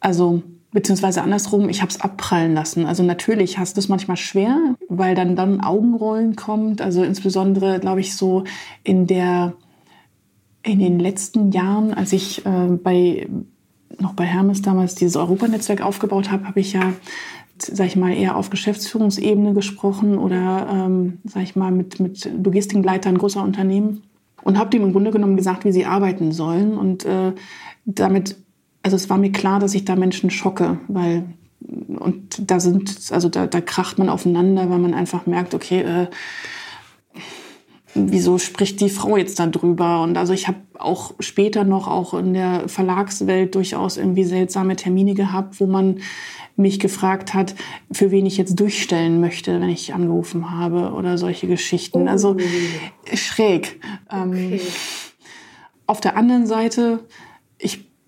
Also 0.00 0.42
beziehungsweise 0.72 1.22
andersrum, 1.22 1.68
ich 1.68 1.82
habe 1.82 1.90
es 1.90 2.00
abprallen 2.00 2.54
lassen. 2.54 2.86
Also 2.86 3.02
natürlich 3.02 3.58
hast 3.58 3.76
du 3.76 3.80
es 3.80 3.88
manchmal 3.88 4.16
schwer, 4.16 4.56
weil 4.88 5.14
dann 5.14 5.36
dann 5.36 5.60
Augenrollen 5.60 6.36
kommt. 6.36 6.80
Also 6.80 7.02
insbesondere, 7.02 7.80
glaube 7.80 8.00
ich, 8.00 8.14
so 8.14 8.44
in 8.84 9.06
der 9.06 9.54
in 10.62 10.78
den 10.78 11.00
letzten 11.00 11.52
Jahren, 11.52 11.94
als 11.94 12.12
ich 12.12 12.44
äh, 12.44 12.68
bei 12.82 13.28
noch 13.98 14.12
bei 14.12 14.24
Hermes 14.24 14.62
damals 14.62 14.94
dieses 14.94 15.16
Europanetzwerk 15.16 15.80
aufgebaut 15.80 16.30
habe, 16.30 16.46
habe 16.46 16.60
ich 16.60 16.74
ja 16.74 16.92
sag 17.62 17.86
ich 17.86 17.96
mal, 17.96 18.12
eher 18.12 18.36
auf 18.36 18.50
Geschäftsführungsebene 18.50 19.52
gesprochen 19.52 20.18
oder, 20.18 20.66
ähm, 20.72 21.18
sag 21.24 21.42
ich 21.42 21.56
mal, 21.56 21.70
mit, 21.70 22.00
mit 22.00 22.28
Logistikleitern 22.42 23.18
großer 23.18 23.42
Unternehmen 23.42 24.02
und 24.42 24.58
habe 24.58 24.70
dem 24.70 24.82
im 24.82 24.92
Grunde 24.92 25.10
genommen 25.10 25.36
gesagt, 25.36 25.64
wie 25.64 25.72
sie 25.72 25.86
arbeiten 25.86 26.32
sollen. 26.32 26.76
Und 26.76 27.04
äh, 27.04 27.32
damit 27.84 28.36
also 28.82 28.96
es 28.96 29.10
war 29.10 29.18
mir 29.18 29.32
klar, 29.32 29.60
dass 29.60 29.74
ich 29.74 29.84
da 29.84 29.96
Menschen 29.96 30.30
schocke, 30.30 30.78
weil 30.88 31.24
und 31.60 32.50
da 32.50 32.58
sind, 32.58 33.10
also 33.10 33.28
da, 33.28 33.46
da 33.46 33.60
kracht 33.60 33.98
man 33.98 34.08
aufeinander, 34.08 34.70
weil 34.70 34.78
man 34.78 34.94
einfach 34.94 35.26
merkt, 35.26 35.54
okay, 35.54 35.80
äh, 35.82 36.06
wieso 37.94 38.38
spricht 38.38 38.80
die 38.80 38.90
Frau 38.90 39.16
jetzt 39.16 39.38
da 39.38 39.46
drüber? 39.46 40.02
Und 40.02 40.16
also 40.16 40.32
ich 40.32 40.48
habe 40.48 40.58
auch 40.78 41.14
später 41.20 41.64
noch 41.64 41.88
auch 41.88 42.14
in 42.14 42.34
der 42.34 42.68
Verlagswelt 42.68 43.54
durchaus 43.54 43.96
irgendwie 43.96 44.24
seltsame 44.24 44.76
Termine 44.76 45.14
gehabt, 45.14 45.60
wo 45.60 45.66
man 45.66 46.00
mich 46.56 46.78
gefragt 46.78 47.34
hat, 47.34 47.54
für 47.90 48.10
wen 48.10 48.26
ich 48.26 48.36
jetzt 48.36 48.58
durchstellen 48.60 49.20
möchte, 49.20 49.60
wenn 49.60 49.68
ich 49.68 49.94
angerufen 49.94 50.50
habe 50.50 50.92
oder 50.92 51.18
solche 51.18 51.46
Geschichten. 51.46 52.08
Also 52.08 52.36
oh. 52.38 53.16
schräg. 53.16 53.80
Ähm, 54.12 54.30
okay. 54.30 54.60
Auf 55.86 56.00
der 56.00 56.16
anderen 56.16 56.46
Seite, 56.46 57.00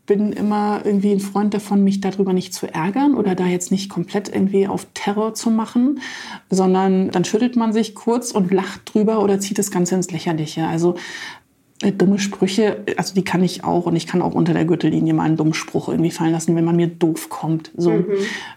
bin 0.06 0.32
immer 0.32 0.82
irgendwie 0.84 1.12
ein 1.12 1.20
Freund 1.20 1.54
davon, 1.54 1.84
mich 1.84 2.00
darüber 2.00 2.32
nicht 2.32 2.52
zu 2.52 2.66
ärgern 2.66 3.14
oder 3.14 3.34
da 3.34 3.46
jetzt 3.46 3.70
nicht 3.70 3.88
komplett 3.88 4.28
irgendwie 4.28 4.66
auf 4.66 4.86
Terror 4.94 5.34
zu 5.34 5.50
machen, 5.50 6.00
sondern 6.50 7.10
dann 7.10 7.24
schüttelt 7.24 7.56
man 7.56 7.72
sich 7.72 7.94
kurz 7.94 8.32
und 8.32 8.50
lacht 8.50 8.92
drüber 8.92 9.22
oder 9.22 9.38
zieht 9.38 9.58
das 9.58 9.70
Ganze 9.70 9.94
ins 9.94 10.10
Lächerliche. 10.10 10.66
Also 10.66 10.96
äh, 11.82 11.92
dumme 11.92 12.18
Sprüche, 12.18 12.84
also 12.96 13.14
die 13.14 13.24
kann 13.24 13.44
ich 13.44 13.62
auch 13.64 13.86
und 13.86 13.94
ich 13.94 14.06
kann 14.06 14.22
auch 14.22 14.34
unter 14.34 14.52
der 14.52 14.64
Gürtellinie 14.64 15.14
mal 15.14 15.24
einen 15.24 15.36
dummen 15.36 15.54
Spruch 15.54 15.88
irgendwie 15.88 16.10
fallen 16.10 16.32
lassen, 16.32 16.56
wenn 16.56 16.64
man 16.64 16.76
mir 16.76 16.88
doof 16.88 17.28
kommt. 17.28 17.70
So, 17.76 17.90
mhm. 17.90 18.12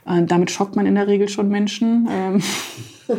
äh, 0.07 0.23
damit 0.25 0.49
schockt 0.49 0.75
man 0.75 0.87
in 0.87 0.95
der 0.95 1.07
Regel 1.07 1.29
schon 1.29 1.49
Menschen. 1.49 2.07
Ähm. 2.11 2.41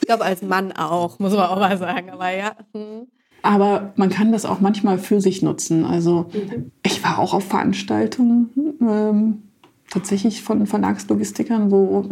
ich 0.00 0.06
glaube 0.06 0.24
als 0.24 0.42
Mann 0.42 0.72
auch, 0.72 1.20
muss 1.20 1.32
man 1.32 1.46
auch 1.46 1.58
mal 1.58 1.78
sagen, 1.78 2.10
aber 2.10 2.30
ja. 2.30 2.56
Hm. 2.74 3.06
Aber 3.42 3.92
man 3.96 4.10
kann 4.10 4.32
das 4.32 4.44
auch 4.44 4.60
manchmal 4.60 4.98
für 4.98 5.20
sich 5.20 5.42
nutzen. 5.42 5.84
Also 5.84 6.26
mhm. 6.32 6.72
ich 6.82 7.02
war 7.04 7.18
auch 7.18 7.34
auf 7.34 7.44
Veranstaltungen, 7.44 8.50
ähm, 8.80 9.42
tatsächlich 9.90 10.42
von 10.42 10.66
Verlagslogistikern, 10.66 11.70
wo 11.70 12.10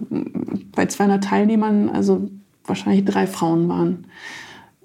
bei 0.72 0.86
200 0.86 1.22
Teilnehmern 1.22 1.88
also 1.88 2.30
wahrscheinlich 2.64 3.04
drei 3.04 3.26
Frauen 3.26 3.68
waren. 3.68 4.06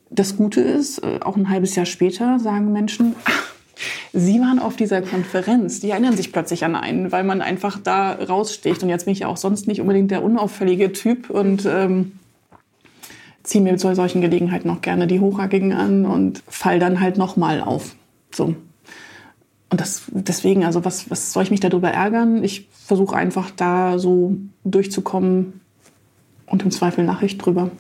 Das 0.10 0.36
Gute 0.36 0.62
ist, 0.62 1.00
äh, 1.00 1.20
auch 1.22 1.38
ein 1.38 1.50
halbes 1.50 1.76
Jahr 1.76 1.86
später 1.86 2.40
sagen 2.40 2.72
Menschen, 2.74 3.16
ach, 3.26 3.52
Sie 4.14 4.40
waren 4.40 4.60
auf 4.60 4.76
dieser 4.76 5.02
Konferenz. 5.02 5.80
Die 5.80 5.90
erinnern 5.90 6.16
sich 6.16 6.32
plötzlich 6.32 6.66
an 6.66 6.76
einen, 6.76 7.12
weil 7.12 7.24
man 7.24 7.42
einfach 7.42 7.80
da 7.80 8.12
raussticht. 8.12 8.84
Und 8.84 8.90
jetzt 8.90 9.06
bin 9.06 9.14
ich 9.14 9.20
ja 9.20 9.28
auch 9.28 9.38
sonst 9.38 9.68
nicht 9.68 9.82
unbedingt 9.82 10.12
der 10.12 10.24
unauffällige 10.24 10.92
Typ 10.92 11.30
und 11.30 11.66
ähm, 11.66 12.12
ziehe 13.44 13.64
mir 13.64 13.78
zu 13.78 13.94
solchen 13.96 14.22
Gelegenheiten 14.22 14.68
noch 14.68 14.82
gerne 14.82 15.08
die 15.08 15.20
Hochhackigen 15.20 15.74
an 15.74 16.06
und 16.06 16.44
fall 16.48 16.80
dann 16.80 17.00
halt 17.00 17.18
nochmal 17.18 17.62
auf. 17.62 17.96
So. 18.34 18.56
Und 19.70 19.82
das, 19.82 20.04
deswegen, 20.10 20.66
also 20.66 20.84
was, 20.86 21.10
was 21.10 21.34
soll 21.34 21.44
ich 21.44 21.52
mich 21.52 21.60
darüber 21.60 21.90
ärgern? 21.90 22.44
Ich 22.44 22.68
versuche 22.72 23.16
einfach 23.16 23.52
da 23.52 23.98
so 24.00 24.36
durchzukommen, 24.64 25.62
und 26.52 26.64
im 26.64 26.72
Zweifel 26.72 27.06
Nachricht 27.06 27.44
drüber, 27.44 27.72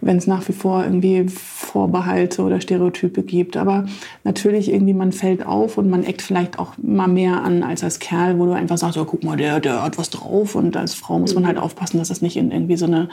wenn 0.00 0.16
es 0.16 0.26
nach 0.26 0.48
wie 0.48 0.52
vor 0.52 0.84
irgendwie 0.84 1.26
Vorbehalte 1.72 2.42
oder 2.42 2.60
Stereotype 2.60 3.22
gibt. 3.22 3.56
Aber 3.56 3.86
natürlich 4.24 4.70
irgendwie, 4.70 4.92
man 4.92 5.12
fällt 5.12 5.46
auf 5.46 5.78
und 5.78 5.88
man 5.88 6.04
eckt 6.04 6.20
vielleicht 6.20 6.58
auch 6.58 6.74
mal 6.76 7.08
mehr 7.08 7.42
an 7.42 7.62
als 7.62 7.82
als 7.82 7.98
Kerl, 7.98 8.38
wo 8.38 8.44
du 8.44 8.52
einfach 8.52 8.76
sagst, 8.76 8.98
oh, 8.98 9.04
guck 9.06 9.24
mal, 9.24 9.38
der, 9.38 9.58
der 9.58 9.82
hat 9.82 9.96
was 9.96 10.10
drauf. 10.10 10.54
Und 10.54 10.76
als 10.76 10.94
Frau 10.94 11.18
muss 11.18 11.34
man 11.34 11.46
halt 11.46 11.56
aufpassen, 11.56 11.98
dass 11.98 12.08
das 12.08 12.20
nicht 12.20 12.36
in 12.36 12.50
irgendwie 12.50 12.76
so 12.76 12.84
eine 12.84 13.08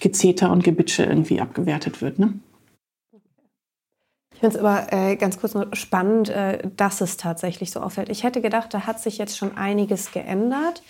Gezeter 0.00 0.52
und 0.52 0.64
Gebitsche 0.64 1.04
irgendwie 1.04 1.40
abgewertet 1.40 2.02
wird. 2.02 2.18
Ne? 2.18 2.34
Ich 4.34 4.40
finde 4.40 4.58
es 4.58 4.62
aber 4.62 4.92
äh, 4.92 5.16
ganz 5.16 5.38
kurz 5.40 5.54
nur 5.54 5.68
spannend, 5.72 6.28
äh, 6.28 6.58
dass 6.76 7.00
es 7.00 7.16
tatsächlich 7.16 7.70
so 7.70 7.80
auffällt. 7.80 8.10
Ich 8.10 8.22
hätte 8.24 8.42
gedacht, 8.42 8.74
da 8.74 8.86
hat 8.86 9.00
sich 9.00 9.16
jetzt 9.16 9.38
schon 9.38 9.56
einiges 9.56 10.12
geändert. 10.12 10.82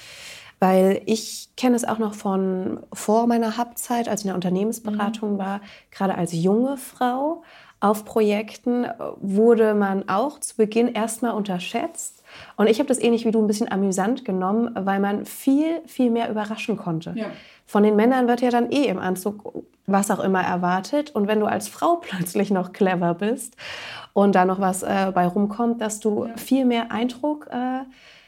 Weil 0.60 1.02
ich 1.06 1.48
kenne 1.56 1.76
es 1.76 1.84
auch 1.84 1.98
noch 1.98 2.14
von 2.14 2.80
vor 2.92 3.26
meiner 3.26 3.58
Hubzeit, 3.58 4.08
als 4.08 4.20
ich 4.20 4.26
in 4.26 4.28
der 4.28 4.36
Unternehmensberatung 4.36 5.34
mhm. 5.34 5.38
war, 5.38 5.60
gerade 5.90 6.14
als 6.14 6.32
junge 6.32 6.76
Frau 6.76 7.42
auf 7.80 8.06
Projekten 8.06 8.86
wurde 9.20 9.74
man 9.74 10.08
auch 10.08 10.40
zu 10.40 10.56
Beginn 10.56 10.88
erstmal 10.88 11.34
unterschätzt. 11.34 12.22
Und 12.56 12.68
ich 12.68 12.78
habe 12.78 12.88
das 12.88 12.98
ähnlich 12.98 13.26
wie 13.26 13.30
du 13.30 13.42
ein 13.42 13.46
bisschen 13.46 13.70
amüsant 13.70 14.24
genommen, 14.24 14.70
weil 14.74 15.00
man 15.00 15.26
viel, 15.26 15.82
viel 15.86 16.10
mehr 16.10 16.30
überraschen 16.30 16.78
konnte. 16.78 17.12
Ja. 17.14 17.26
Von 17.66 17.82
den 17.82 17.94
Männern 17.94 18.26
wird 18.26 18.40
ja 18.40 18.50
dann 18.50 18.72
eh 18.72 18.86
im 18.86 18.98
Anzug 18.98 19.64
was 19.86 20.10
auch 20.10 20.20
immer 20.20 20.42
erwartet. 20.42 21.10
Und 21.14 21.28
wenn 21.28 21.40
du 21.40 21.46
als 21.46 21.68
Frau 21.68 21.96
plötzlich 22.00 22.50
noch 22.50 22.72
clever 22.72 23.12
bist 23.14 23.54
und 24.12 24.34
da 24.34 24.46
noch 24.46 24.60
was 24.60 24.82
äh, 24.82 25.12
bei 25.14 25.26
rumkommt, 25.26 25.80
dass 25.80 26.00
du 26.00 26.24
ja. 26.24 26.36
viel 26.36 26.64
mehr 26.64 26.90
Eindruck 26.90 27.48
äh, 27.50 27.80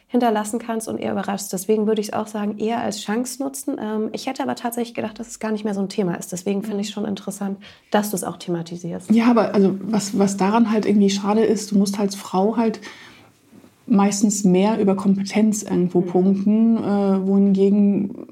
hinterlassen 0.09 0.59
kannst 0.59 0.89
und 0.89 0.99
eher 0.99 1.13
überraschst. 1.13 1.53
Deswegen 1.53 1.87
würde 1.87 2.01
ich 2.01 2.09
es 2.09 2.13
auch 2.13 2.29
sagen, 2.29 2.59
eher 2.59 2.81
als 2.81 3.01
Chance 3.01 3.43
nutzen. 3.43 3.77
Ähm, 3.81 4.11
ich 4.13 4.27
hätte 4.27 4.43
aber 4.43 4.55
tatsächlich 4.55 4.95
gedacht, 4.95 5.19
dass 5.19 5.29
es 5.29 5.39
gar 5.41 5.51
nicht 5.51 5.65
mehr 5.65 5.75
so 5.75 5.81
ein 5.81 5.89
Thema 5.89 6.15
ist. 6.15 6.31
Deswegen 6.31 6.63
finde 6.63 6.81
ich 6.81 6.89
es 6.89 6.93
schon 6.93 7.05
interessant, 7.05 7.59
dass 7.91 8.11
du 8.11 8.17
es 8.17 8.23
auch 8.25 8.37
thematisierst. 8.37 9.11
Ja, 9.11 9.27
aber 9.27 9.55
also 9.55 9.77
was, 9.83 10.17
was 10.17 10.37
daran 10.37 10.71
halt 10.71 10.87
irgendwie 10.87 11.11
schade 11.11 11.45
ist, 11.45 11.73
du 11.73 11.79
musst 11.79 11.99
als 11.99 12.15
Frau 12.15 12.57
halt 12.57 12.81
meistens 13.87 14.45
mehr 14.45 14.79
über 14.81 14.97
Kompetenz 14.97 15.63
irgendwo 15.63 16.01
mhm. 16.01 16.07
punkten, 16.07 16.77
äh, 16.79 17.27
wohingegen, 17.27 18.27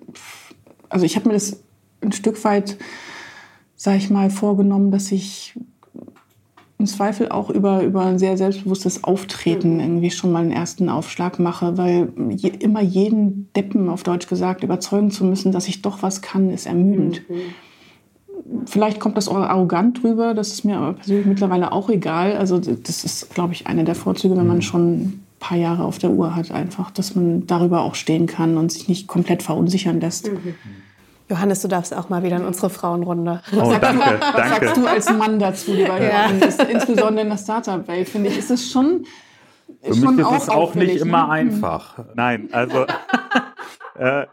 also 0.89 1.05
ich 1.05 1.16
habe 1.16 1.29
mir 1.29 1.35
das 1.35 1.61
ein 2.01 2.12
Stück 2.12 2.43
weit, 2.45 2.77
sag 3.77 3.97
ich 3.97 4.11
mal, 4.11 4.31
vorgenommen, 4.31 4.91
dass 4.91 5.11
ich 5.12 5.55
im 6.79 6.87
Zweifel 6.87 7.29
auch 7.29 7.51
über, 7.51 7.83
über 7.83 8.05
ein 8.05 8.18
sehr 8.18 8.37
selbstbewusstes 8.37 9.05
Auftreten 9.05 9.75
mhm. 9.75 9.81
irgendwie 9.81 10.11
schon 10.11 10.33
mal 10.33 10.43
einen 10.43 10.53
ersten 10.53 10.89
Aufschlag 10.89 11.39
mache, 11.39 11.79
weil 11.79 12.12
je, 12.31 12.49
immer 12.49 12.83
jeden 12.83 13.49
Deppen, 13.55 13.89
auf 13.89 14.03
Deutsch 14.03 14.27
gesagt, 14.27 14.64
überzeugen 14.64 15.11
zu 15.11 15.25
müssen, 15.25 15.53
dass 15.53 15.68
ich 15.68 15.83
doch 15.83 16.03
was 16.03 16.20
kann, 16.20 16.51
ist 16.51 16.66
ermüdend. 16.66 17.22
Mhm. 17.29 18.66
Vielleicht 18.66 19.01
kommt 19.01 19.16
das 19.16 19.29
auch 19.29 19.37
arrogant 19.37 20.03
drüber, 20.03 20.35
das 20.35 20.53
ist 20.53 20.64
mir 20.64 20.77
aber 20.77 20.95
persönlich 20.95 21.27
mittlerweile 21.27 21.72
auch 21.72 21.89
egal. 21.89 22.37
Also 22.37 22.59
das 22.59 23.05
ist, 23.05 23.33
glaube 23.35 23.53
ich, 23.55 23.66
einer 23.66 23.85
der 23.85 23.95
Vorzüge, 23.95 24.37
wenn 24.37 24.47
man 24.47 24.57
mhm. 24.57 24.62
schon 24.62 24.93
ein 24.93 25.27
paar 25.41 25.57
Jahre 25.57 25.85
auf 25.85 25.99
der 25.99 26.11
Uhr 26.11 26.35
hat, 26.35 26.51
einfach, 26.51 26.91
dass 26.91 27.14
man 27.14 27.47
darüber 27.47 27.83
auch 27.83 27.95
stehen 27.95 28.27
kann 28.27 28.59
und 28.59 28.72
sich 28.72 28.89
nicht 28.89 29.07
komplett 29.07 29.43
verunsichern 29.43 30.01
lässt. 30.01 30.31
Mhm. 30.31 30.55
Johannes, 31.35 31.62
du 31.62 31.68
darfst 31.68 31.93
auch 31.93 32.09
mal 32.11 32.22
wieder 32.22 32.37
in 32.37 32.45
unsere 32.45 32.70
Frauenrunde. 32.70 33.41
Oh, 33.53 33.74
danke, 33.80 34.20
Was 34.20 34.32
danke. 34.37 34.66
sagst 34.66 34.76
du 34.76 34.87
als 34.87 35.11
Mann 35.11 35.41
dazu, 35.41 35.72
lieber 35.72 36.01
ja. 36.01 36.26
Johannes? 36.26 36.59
Insbesondere 36.59 37.22
in 37.22 37.28
der 37.28 37.39
Startup-Welt, 37.39 38.09
finde 38.09 38.30
ich, 38.30 38.39
ist 38.39 38.53
es 38.53 38.70
schon. 38.70 39.05
Für 39.82 40.12
mich 40.12 40.26
ist 40.26 40.43
es 40.43 40.49
auch 40.49 40.76
nicht 40.76 40.97
immer 40.97 41.26
ne? 41.26 41.32
einfach. 41.32 41.99
Nein, 42.14 42.51
also 42.53 42.87
äh, 43.99 44.26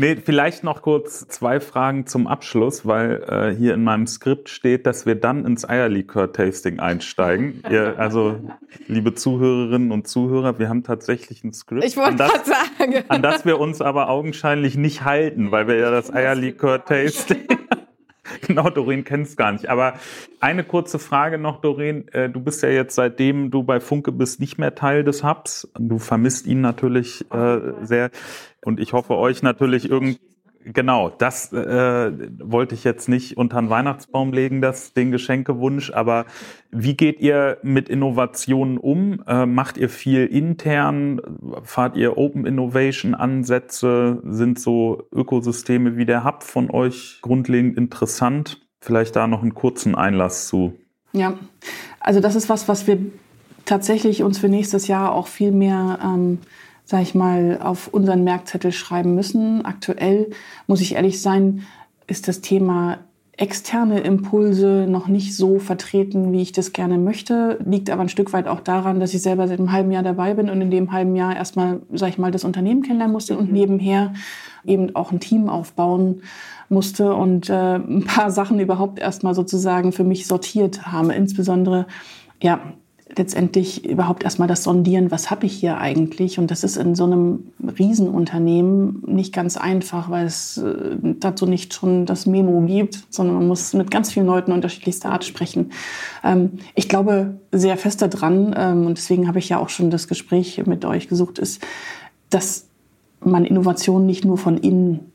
Nee, 0.00 0.14
vielleicht 0.14 0.62
noch 0.62 0.82
kurz 0.82 1.26
zwei 1.26 1.58
Fragen 1.58 2.06
zum 2.06 2.28
Abschluss, 2.28 2.86
weil 2.86 3.20
äh, 3.28 3.52
hier 3.52 3.74
in 3.74 3.82
meinem 3.82 4.06
Skript 4.06 4.48
steht, 4.48 4.86
dass 4.86 5.06
wir 5.06 5.16
dann 5.16 5.44
ins 5.44 5.68
Eierlikör-Tasting 5.68 6.78
einsteigen. 6.78 7.64
Ihr, 7.70 7.98
also, 7.98 8.38
liebe 8.86 9.16
Zuhörerinnen 9.16 9.90
und 9.90 10.06
Zuhörer, 10.06 10.60
wir 10.60 10.68
haben 10.68 10.84
tatsächlich 10.84 11.42
ein 11.42 11.52
Skript, 11.52 11.82
ich 11.82 11.98
an, 11.98 12.16
das, 12.16 12.30
sagen. 12.46 13.02
an 13.08 13.22
das 13.22 13.44
wir 13.44 13.58
uns 13.58 13.80
aber 13.80 14.08
augenscheinlich 14.08 14.76
nicht 14.76 15.04
halten, 15.04 15.50
weil 15.50 15.66
wir 15.66 15.74
ja 15.74 15.90
das 15.90 16.14
Eierlikör-Tasting 16.14 17.48
genau, 18.46 18.70
Doreen 18.70 19.04
kennt 19.04 19.26
es 19.26 19.36
gar 19.36 19.52
nicht. 19.52 19.68
Aber 19.68 19.94
eine 20.40 20.64
kurze 20.64 20.98
Frage 20.98 21.38
noch, 21.38 21.60
Doreen. 21.60 22.08
Äh, 22.08 22.30
du 22.30 22.40
bist 22.40 22.62
ja 22.62 22.68
jetzt, 22.68 22.94
seitdem 22.94 23.50
du 23.50 23.62
bei 23.62 23.80
Funke 23.80 24.12
bist, 24.12 24.40
nicht 24.40 24.58
mehr 24.58 24.74
Teil 24.74 25.04
des 25.04 25.24
Hubs. 25.24 25.68
Du 25.78 25.98
vermisst 25.98 26.46
ihn 26.46 26.60
natürlich 26.60 27.24
äh, 27.32 27.58
sehr. 27.82 28.10
Und 28.64 28.80
ich 28.80 28.92
hoffe 28.92 29.16
euch 29.16 29.42
natürlich 29.42 29.88
irgendwie 29.90 30.18
Genau, 30.70 31.08
das 31.08 31.50
äh, 31.54 32.12
wollte 32.44 32.74
ich 32.74 32.84
jetzt 32.84 33.08
nicht 33.08 33.38
unter 33.38 33.58
den 33.58 33.70
Weihnachtsbaum 33.70 34.34
legen, 34.34 34.60
das, 34.60 34.92
den 34.92 35.10
Geschenkewunsch. 35.10 35.90
Aber 35.92 36.26
wie 36.70 36.94
geht 36.94 37.20
ihr 37.20 37.56
mit 37.62 37.88
Innovationen 37.88 38.76
um? 38.76 39.22
Äh, 39.26 39.46
macht 39.46 39.78
ihr 39.78 39.88
viel 39.88 40.26
intern? 40.26 41.22
Fahrt 41.62 41.96
ihr 41.96 42.18
Open 42.18 42.44
Innovation 42.44 43.14
Ansätze? 43.14 44.20
Sind 44.24 44.60
so 44.60 45.08
Ökosysteme 45.10 45.96
wie 45.96 46.04
der 46.04 46.24
Hub 46.24 46.42
von 46.42 46.70
euch 46.70 47.20
grundlegend 47.22 47.78
interessant? 47.78 48.60
Vielleicht 48.78 49.16
da 49.16 49.26
noch 49.26 49.40
einen 49.40 49.54
kurzen 49.54 49.94
Einlass 49.94 50.48
zu. 50.48 50.74
Ja, 51.12 51.38
also 51.98 52.20
das 52.20 52.34
ist 52.34 52.50
was, 52.50 52.68
was 52.68 52.86
wir 52.86 52.98
tatsächlich 53.64 54.22
uns 54.22 54.38
für 54.38 54.50
nächstes 54.50 54.86
Jahr 54.86 55.12
auch 55.12 55.28
viel 55.28 55.50
mehr 55.50 55.98
ähm, 56.04 56.38
sag 56.88 57.02
ich 57.02 57.14
mal, 57.14 57.60
auf 57.62 57.88
unseren 57.88 58.24
Merkzettel 58.24 58.72
schreiben 58.72 59.14
müssen. 59.14 59.62
Aktuell, 59.66 60.30
muss 60.66 60.80
ich 60.80 60.94
ehrlich 60.94 61.20
sein, 61.20 61.66
ist 62.06 62.28
das 62.28 62.40
Thema 62.40 63.00
externe 63.36 64.00
Impulse 64.00 64.86
noch 64.88 65.06
nicht 65.06 65.36
so 65.36 65.58
vertreten, 65.58 66.32
wie 66.32 66.40
ich 66.40 66.52
das 66.52 66.72
gerne 66.72 66.96
möchte. 66.96 67.58
Liegt 67.62 67.90
aber 67.90 68.00
ein 68.00 68.08
Stück 68.08 68.32
weit 68.32 68.48
auch 68.48 68.60
daran, 68.60 69.00
dass 69.00 69.12
ich 69.12 69.20
selber 69.20 69.46
seit 69.46 69.58
einem 69.58 69.70
halben 69.70 69.92
Jahr 69.92 70.02
dabei 70.02 70.32
bin 70.32 70.48
und 70.48 70.62
in 70.62 70.70
dem 70.70 70.90
halben 70.90 71.14
Jahr 71.14 71.36
erstmal, 71.36 71.82
sag 71.92 72.08
ich 72.08 72.16
mal, 72.16 72.30
das 72.30 72.44
Unternehmen 72.44 72.80
kennenlernen 72.80 73.12
musste 73.12 73.36
und 73.36 73.48
mhm. 73.48 73.52
nebenher 73.52 74.14
eben 74.64 74.96
auch 74.96 75.12
ein 75.12 75.20
Team 75.20 75.50
aufbauen 75.50 76.22
musste 76.70 77.14
und 77.14 77.50
äh, 77.50 77.76
ein 77.76 78.04
paar 78.06 78.30
Sachen 78.30 78.58
überhaupt 78.60 78.98
erstmal 78.98 79.34
sozusagen 79.34 79.92
für 79.92 80.04
mich 80.04 80.26
sortiert 80.26 80.86
habe. 80.86 81.12
Insbesondere, 81.12 81.86
ja, 82.42 82.60
letztendlich 83.16 83.84
überhaupt 83.84 84.22
erstmal 84.22 84.48
das 84.48 84.64
Sondieren, 84.64 85.10
was 85.10 85.30
habe 85.30 85.46
ich 85.46 85.54
hier 85.54 85.78
eigentlich? 85.78 86.38
Und 86.38 86.50
das 86.50 86.62
ist 86.62 86.76
in 86.76 86.94
so 86.94 87.04
einem 87.04 87.52
Riesenunternehmen 87.78 89.02
nicht 89.06 89.32
ganz 89.32 89.56
einfach, 89.56 90.10
weil 90.10 90.26
es 90.26 90.58
äh, 90.58 90.96
dazu 91.02 91.46
nicht 91.46 91.74
schon 91.74 92.06
das 92.06 92.26
Memo 92.26 92.60
gibt, 92.66 93.04
sondern 93.10 93.36
man 93.36 93.48
muss 93.48 93.72
mit 93.74 93.90
ganz 93.90 94.12
vielen 94.12 94.26
Leuten 94.26 94.52
unterschiedlichster 94.52 95.10
Art 95.10 95.24
sprechen. 95.24 95.72
Ähm, 96.22 96.58
ich 96.74 96.88
glaube 96.88 97.38
sehr 97.50 97.76
fest 97.76 98.02
daran, 98.02 98.54
ähm, 98.56 98.86
und 98.86 98.98
deswegen 98.98 99.26
habe 99.26 99.38
ich 99.38 99.48
ja 99.48 99.58
auch 99.58 99.68
schon 99.68 99.90
das 99.90 100.08
Gespräch 100.08 100.64
mit 100.66 100.84
euch 100.84 101.08
gesucht, 101.08 101.38
ist, 101.38 101.64
dass 102.30 102.66
man 103.20 103.44
Innovation 103.44 104.06
nicht 104.06 104.24
nur 104.24 104.38
von 104.38 104.58
innen 104.58 105.12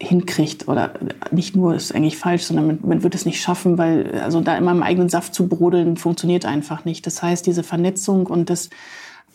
hinkriegt 0.00 0.68
oder 0.68 0.92
nicht 1.30 1.54
nur 1.54 1.74
ist 1.74 1.94
eigentlich 1.94 2.18
falsch, 2.18 2.42
sondern 2.42 2.66
man, 2.66 2.78
man, 2.82 3.02
wird 3.02 3.14
es 3.14 3.26
nicht 3.26 3.40
schaffen, 3.40 3.78
weil 3.78 4.20
also 4.22 4.40
da 4.40 4.56
immer 4.56 4.72
im 4.72 4.82
eigenen 4.82 5.08
Saft 5.08 5.34
zu 5.34 5.46
brodeln 5.46 5.96
funktioniert 5.96 6.46
einfach 6.46 6.84
nicht. 6.84 7.06
Das 7.06 7.22
heißt, 7.22 7.46
diese 7.46 7.62
Vernetzung 7.62 8.26
und 8.26 8.50
das 8.50 8.70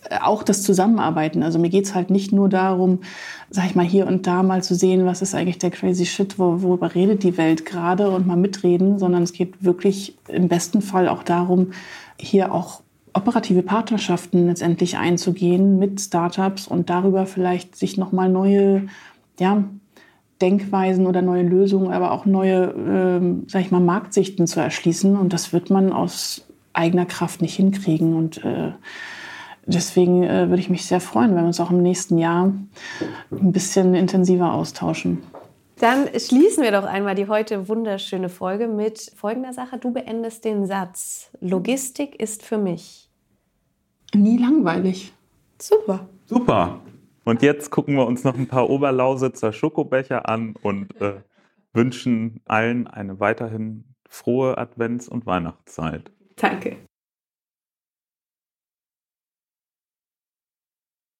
äh, 0.10 0.20
auch 0.22 0.44
das 0.44 0.64
Zusammenarbeiten. 0.64 1.44
Also 1.44 1.60
mir 1.60 1.70
geht's 1.70 1.96
halt 1.96 2.10
nicht 2.10 2.32
nur 2.32 2.50
darum, 2.50 3.00
sag 3.50 3.66
ich 3.66 3.76
mal, 3.76 3.86
hier 3.86 4.06
und 4.08 4.28
da 4.28 4.44
mal 4.44 4.64
zu 4.64 4.76
sehen, 4.76 5.06
was 5.06 5.22
ist 5.22 5.34
eigentlich 5.34 5.60
der 5.60 5.72
crazy 5.72 6.06
shit, 6.06 6.38
wo, 6.38 6.62
worüber 6.62 6.94
redet 6.94 7.24
die 7.24 7.38
Welt 7.38 7.66
gerade 7.66 8.10
und 8.10 8.28
mal 8.28 8.38
mitreden, 8.38 9.00
sondern 9.00 9.24
es 9.24 9.34
geht 9.34 9.64
wirklich 9.64 10.18
im 10.28 10.48
besten 10.50 10.82
Fall 10.82 11.08
auch 11.08 11.24
darum, 11.24 11.72
hier 12.20 12.54
auch 12.54 12.82
operative 13.14 13.64
Partnerschaften 13.64 14.48
letztendlich 14.48 14.98
einzugehen 14.98 15.80
mit 15.80 16.00
Startups 16.00 16.68
und 16.68 16.90
darüber 16.90 17.26
vielleicht 17.26 17.76
sich 17.76 17.98
nochmal 17.98 18.30
neue, 18.30 18.88
ja, 19.40 19.64
Denkweisen 20.42 21.08
oder 21.08 21.22
neue 21.22 21.44
Lösungen, 21.44 21.92
aber 21.92 22.12
auch 22.12 22.26
neue, 22.26 22.74
ähm, 22.88 23.44
sag 23.48 23.62
ich 23.62 23.72
mal, 23.72 23.82
Marktsichten 23.82 24.48
zu 24.48 24.60
erschließen. 24.60 25.18
Und 25.18 25.34
das 25.34 25.54
wird 25.54 25.70
man 25.70 25.92
aus 25.92 26.46
eigener 26.74 27.06
Kraft 27.06 27.42
nicht 27.42 27.56
hinkriegen. 27.56 28.16
Und 28.16 28.44
äh, 28.46 28.72
deswegen 29.66 30.24
äh, 30.24 30.50
würde 30.50 30.62
ich 30.62 30.70
mich 30.70 30.86
sehr 30.86 31.02
freuen, 31.02 31.32
wenn 31.32 31.44
wir 31.44 31.48
uns 31.48 31.60
auch 31.60 31.72
im 31.72 31.82
nächsten 31.82 32.18
Jahr 32.18 32.54
ein 33.32 33.52
bisschen 33.52 33.94
intensiver 33.96 34.54
austauschen. 34.54 35.24
Dann 35.80 36.08
schließen 36.08 36.64
wir 36.64 36.72
doch 36.72 36.84
einmal 36.84 37.16
die 37.16 37.28
heute 37.28 37.70
wunderschöne 37.70 38.28
Folge 38.28 38.68
mit 38.68 39.12
folgender 39.16 39.54
Sache. 39.54 39.78
Du 39.78 39.92
beendest 39.92 40.44
den 40.44 40.66
Satz. 40.66 41.32
Logistik 41.40 42.20
ist 42.20 42.44
für 42.44 42.58
mich. 42.58 43.10
Nie 44.14 44.38
langweilig. 44.38 45.14
Super. 45.58 46.08
Super. 46.26 46.80
Und 47.30 47.44
jetzt 47.44 47.70
gucken 47.70 47.94
wir 47.94 48.08
uns 48.08 48.24
noch 48.24 48.36
ein 48.36 48.48
paar 48.48 48.72
Oberlausitzer 48.72 49.54
Schokobecher 49.54 50.28
an 50.28 50.56
und 50.64 51.00
äh, 51.00 51.22
wünschen 51.74 52.42
allen 52.46 52.88
eine 52.88 53.20
weiterhin 53.20 53.94
frohe 54.10 54.58
Advents- 54.58 55.08
und 55.08 55.28
Weihnachtszeit. 55.28 56.12
Danke. 56.38 56.78